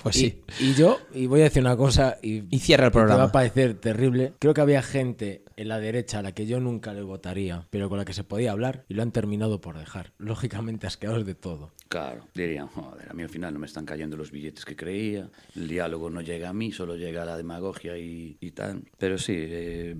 Pues 0.00 0.14
y, 0.14 0.30
sí. 0.30 0.42
y 0.60 0.74
yo, 0.74 1.00
y 1.12 1.26
voy 1.26 1.40
a 1.40 1.44
decir 1.44 1.60
una 1.60 1.76
cosa, 1.76 2.18
y, 2.22 2.44
Y 2.54 2.60
cierra 2.60 2.86
el 2.86 2.92
Te 2.92 2.98
va 2.98 3.04
programa. 3.04 3.24
a 3.24 3.32
parecer 3.32 3.74
terrible. 3.74 4.32
Creo 4.38 4.54
que 4.54 4.60
había 4.60 4.80
gente 4.80 5.42
en 5.56 5.66
la 5.66 5.80
derecha 5.80 6.20
a 6.20 6.22
la 6.22 6.30
que 6.30 6.46
yo 6.46 6.60
nunca 6.60 6.94
le 6.94 7.02
votaría, 7.02 7.66
pero 7.70 7.88
con 7.88 7.98
la 7.98 8.04
que 8.04 8.12
se 8.12 8.22
podía 8.22 8.52
hablar 8.52 8.84
y 8.88 8.94
lo 8.94 9.02
han 9.02 9.10
terminado 9.10 9.60
por 9.60 9.76
dejar. 9.76 10.12
Lógicamente 10.18 10.86
asqueados 10.86 11.26
de 11.26 11.34
todo. 11.34 11.72
Claro, 11.88 12.28
dirían, 12.32 12.68
joder, 12.68 13.10
a 13.10 13.12
mí 13.12 13.24
al 13.24 13.28
final 13.28 13.52
no 13.54 13.58
me 13.58 13.66
están 13.66 13.84
cayendo 13.86 14.16
los 14.16 14.30
billetes 14.30 14.64
que 14.64 14.76
creía, 14.76 15.28
el 15.56 15.66
diálogo 15.66 16.10
no 16.10 16.20
llega 16.20 16.50
a 16.50 16.52
mí, 16.52 16.70
solo 16.70 16.94
llega 16.94 17.22
a 17.22 17.26
la 17.26 17.36
demagogia 17.36 17.98
y, 17.98 18.36
y 18.40 18.52
tal. 18.52 18.84
Pero 18.98 19.18
sí, 19.18 19.34
eh, 19.36 19.96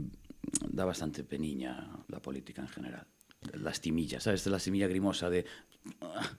da 0.68 0.84
bastante 0.84 1.24
peniña 1.24 2.04
la 2.08 2.20
política 2.20 2.62
en 2.62 2.68
general. 2.68 3.06
Lastimilla, 3.52 4.20
¿sabes? 4.20 4.46
La 4.46 4.52
lastimilla 4.52 4.88
grimosa 4.88 5.30
de... 5.30 5.44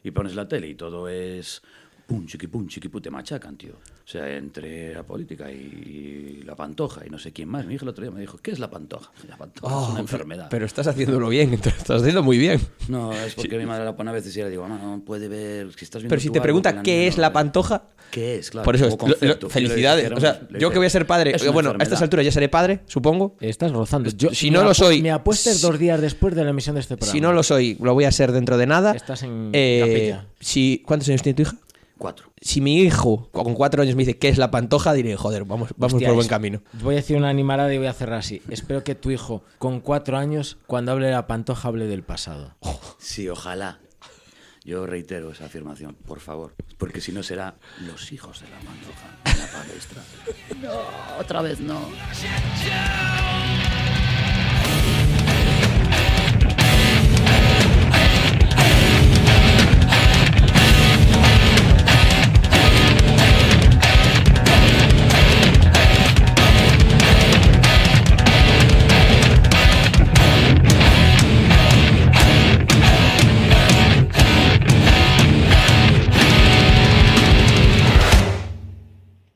Y 0.03 0.11
pones 0.11 0.35
la 0.35 0.47
tele 0.47 0.67
y 0.67 0.75
todo 0.75 1.07
es... 1.07 1.61
Pum, 2.09 2.25
chiqui, 2.25 2.47
pum, 2.47 2.67
chiqui, 2.67 2.89
pum, 2.89 3.01
te 3.01 3.11
machacan, 3.11 3.55
tío. 3.55 3.73
O 3.73 4.07
sea, 4.11 4.27
entre 4.35 4.95
la 4.95 5.03
política 5.03 5.51
y 5.51 6.41
la 6.43 6.55
pantoja 6.55 7.05
y 7.05 7.09
no 7.11 7.19
sé 7.19 7.31
quién 7.31 7.47
más. 7.47 7.67
Mi 7.67 7.75
hijo 7.75 7.85
el 7.85 7.89
otro 7.89 8.03
día 8.03 8.09
me 8.11 8.19
dijo, 8.19 8.39
¿qué 8.41 8.49
es 8.49 8.57
la 8.57 8.67
pantoja? 8.69 9.11
La 9.27 9.37
pantoja 9.37 9.67
es 9.71 9.87
Oh, 9.87 9.91
una 9.91 9.99
enfermedad. 9.99 10.47
Pero 10.49 10.65
estás 10.65 10.87
haciéndolo 10.87 11.29
bien, 11.29 11.53
estás 11.53 12.01
haciendo 12.01 12.23
muy 12.23 12.39
bien. 12.39 12.59
No, 12.87 13.13
es 13.13 13.35
porque 13.35 13.59
mi 13.59 13.67
madre 13.67 13.85
la 13.85 13.95
pone 13.95 14.09
a 14.09 14.13
veces 14.13 14.35
y 14.35 14.41
le 14.41 14.49
digo, 14.49 14.63
mamá, 14.67 14.79
no 14.83 15.01
puede 15.05 15.27
ver 15.27 15.71
si 15.73 15.85
estás 15.85 16.01
viendo 16.01 16.09
Pero 16.09 16.19
si 16.21 16.29
te 16.29 16.39
algo 16.39 16.43
pregunta 16.43 16.81
qué 16.81 17.07
es 17.07 17.17
no 17.17 17.21
la 17.21 17.29
ve". 17.29 17.33
pantoja, 17.33 17.83
¿Qué 18.09 18.37
es? 18.39 18.49
Claro, 18.49 18.65
por 18.65 18.75
eso, 18.75 18.87
es- 18.87 19.21
lo- 19.21 19.49
felicidades. 19.51 20.11
O 20.11 20.19
sea, 20.19 20.41
yo 20.59 20.71
que 20.71 20.79
voy 20.79 20.87
a 20.87 20.89
ser 20.89 21.05
padre, 21.05 21.35
es 21.35 21.51
bueno, 21.51 21.75
a 21.79 21.83
estas 21.83 22.01
alturas 22.01 22.25
ya 22.25 22.31
seré 22.31 22.49
padre, 22.49 22.79
supongo. 22.87 23.35
Estás 23.39 23.71
rozando. 23.71 24.09
Yo, 24.09 24.31
Si 24.33 24.49
no 24.49 24.63
lo 24.63 24.73
soy- 24.73 25.03
Me 25.03 25.11
apuestes 25.11 25.57
si- 25.57 25.61
dos 25.67 25.77
días 25.77 26.01
después 26.01 26.33
de 26.33 26.43
la 26.43 26.49
emisión 26.49 26.73
de 26.73 26.81
este 26.81 26.97
programa. 26.97 27.11
Si 27.11 27.21
no 27.21 27.33
lo 27.33 27.43
soy, 27.43 27.77
lo 27.79 27.93
voy 27.93 28.05
a 28.05 28.11
ser 28.11 28.31
dentro 28.31 28.57
de 28.57 28.65
nada. 28.65 28.93
Estás 28.93 29.21
en 29.21 29.51
Eh, 29.53 29.79
capilla. 29.87 30.25
si, 30.39 30.81
¿Cuántos 30.87 31.07
años 31.09 31.21
tiene 31.21 31.35
tu 31.35 31.43
hija? 31.43 31.55
Cuatro. 31.99 32.31
Si 32.41 32.61
mi 32.61 32.79
hijo 32.79 33.29
con 33.31 33.53
cuatro 33.53 33.83
años 33.83 33.95
me 33.95 34.03
dice 34.05 34.17
qué 34.17 34.29
es 34.29 34.37
la 34.39 34.49
pantoja, 34.49 34.93
diré, 34.93 35.15
joder, 35.17 35.43
vamos, 35.45 35.69
vamos 35.77 35.93
Hostia, 35.93 36.07
por 36.07 36.15
buen 36.15 36.25
es- 36.25 36.29
camino. 36.29 36.61
Voy 36.81 36.95
a 36.95 36.97
decir 36.97 37.17
una 37.17 37.29
animalada 37.29 37.71
y 37.73 37.77
voy 37.77 37.87
a 37.87 37.93
cerrar 37.93 38.19
así. 38.19 38.41
Espero 38.49 38.83
que 38.83 38.95
tu 38.95 39.11
hijo, 39.11 39.43
con 39.59 39.81
cuatro 39.81 40.17
años, 40.17 40.57
cuando 40.65 40.93
hable 40.93 41.05
de 41.07 41.11
la 41.11 41.27
pantoja, 41.27 41.67
hable 41.67 41.85
del 41.87 42.01
pasado. 42.03 42.55
Sí, 42.97 43.29
ojalá. 43.29 43.79
Yo 44.65 44.85
reitero 44.85 45.31
esa 45.31 45.45
afirmación, 45.45 45.95
por 46.05 46.19
favor. 46.19 46.55
Porque 46.77 47.01
si 47.01 47.11
no 47.11 47.21
será 47.23 47.55
los 47.85 48.11
hijos 48.11 48.41
de 48.41 48.47
la 48.49 48.59
pantoja 48.59 49.17
en 49.25 49.39
la 49.39 49.47
palestra. 49.59 50.01
No, 50.61 51.19
otra 51.19 51.41
vez 51.41 51.59
no. 51.61 51.79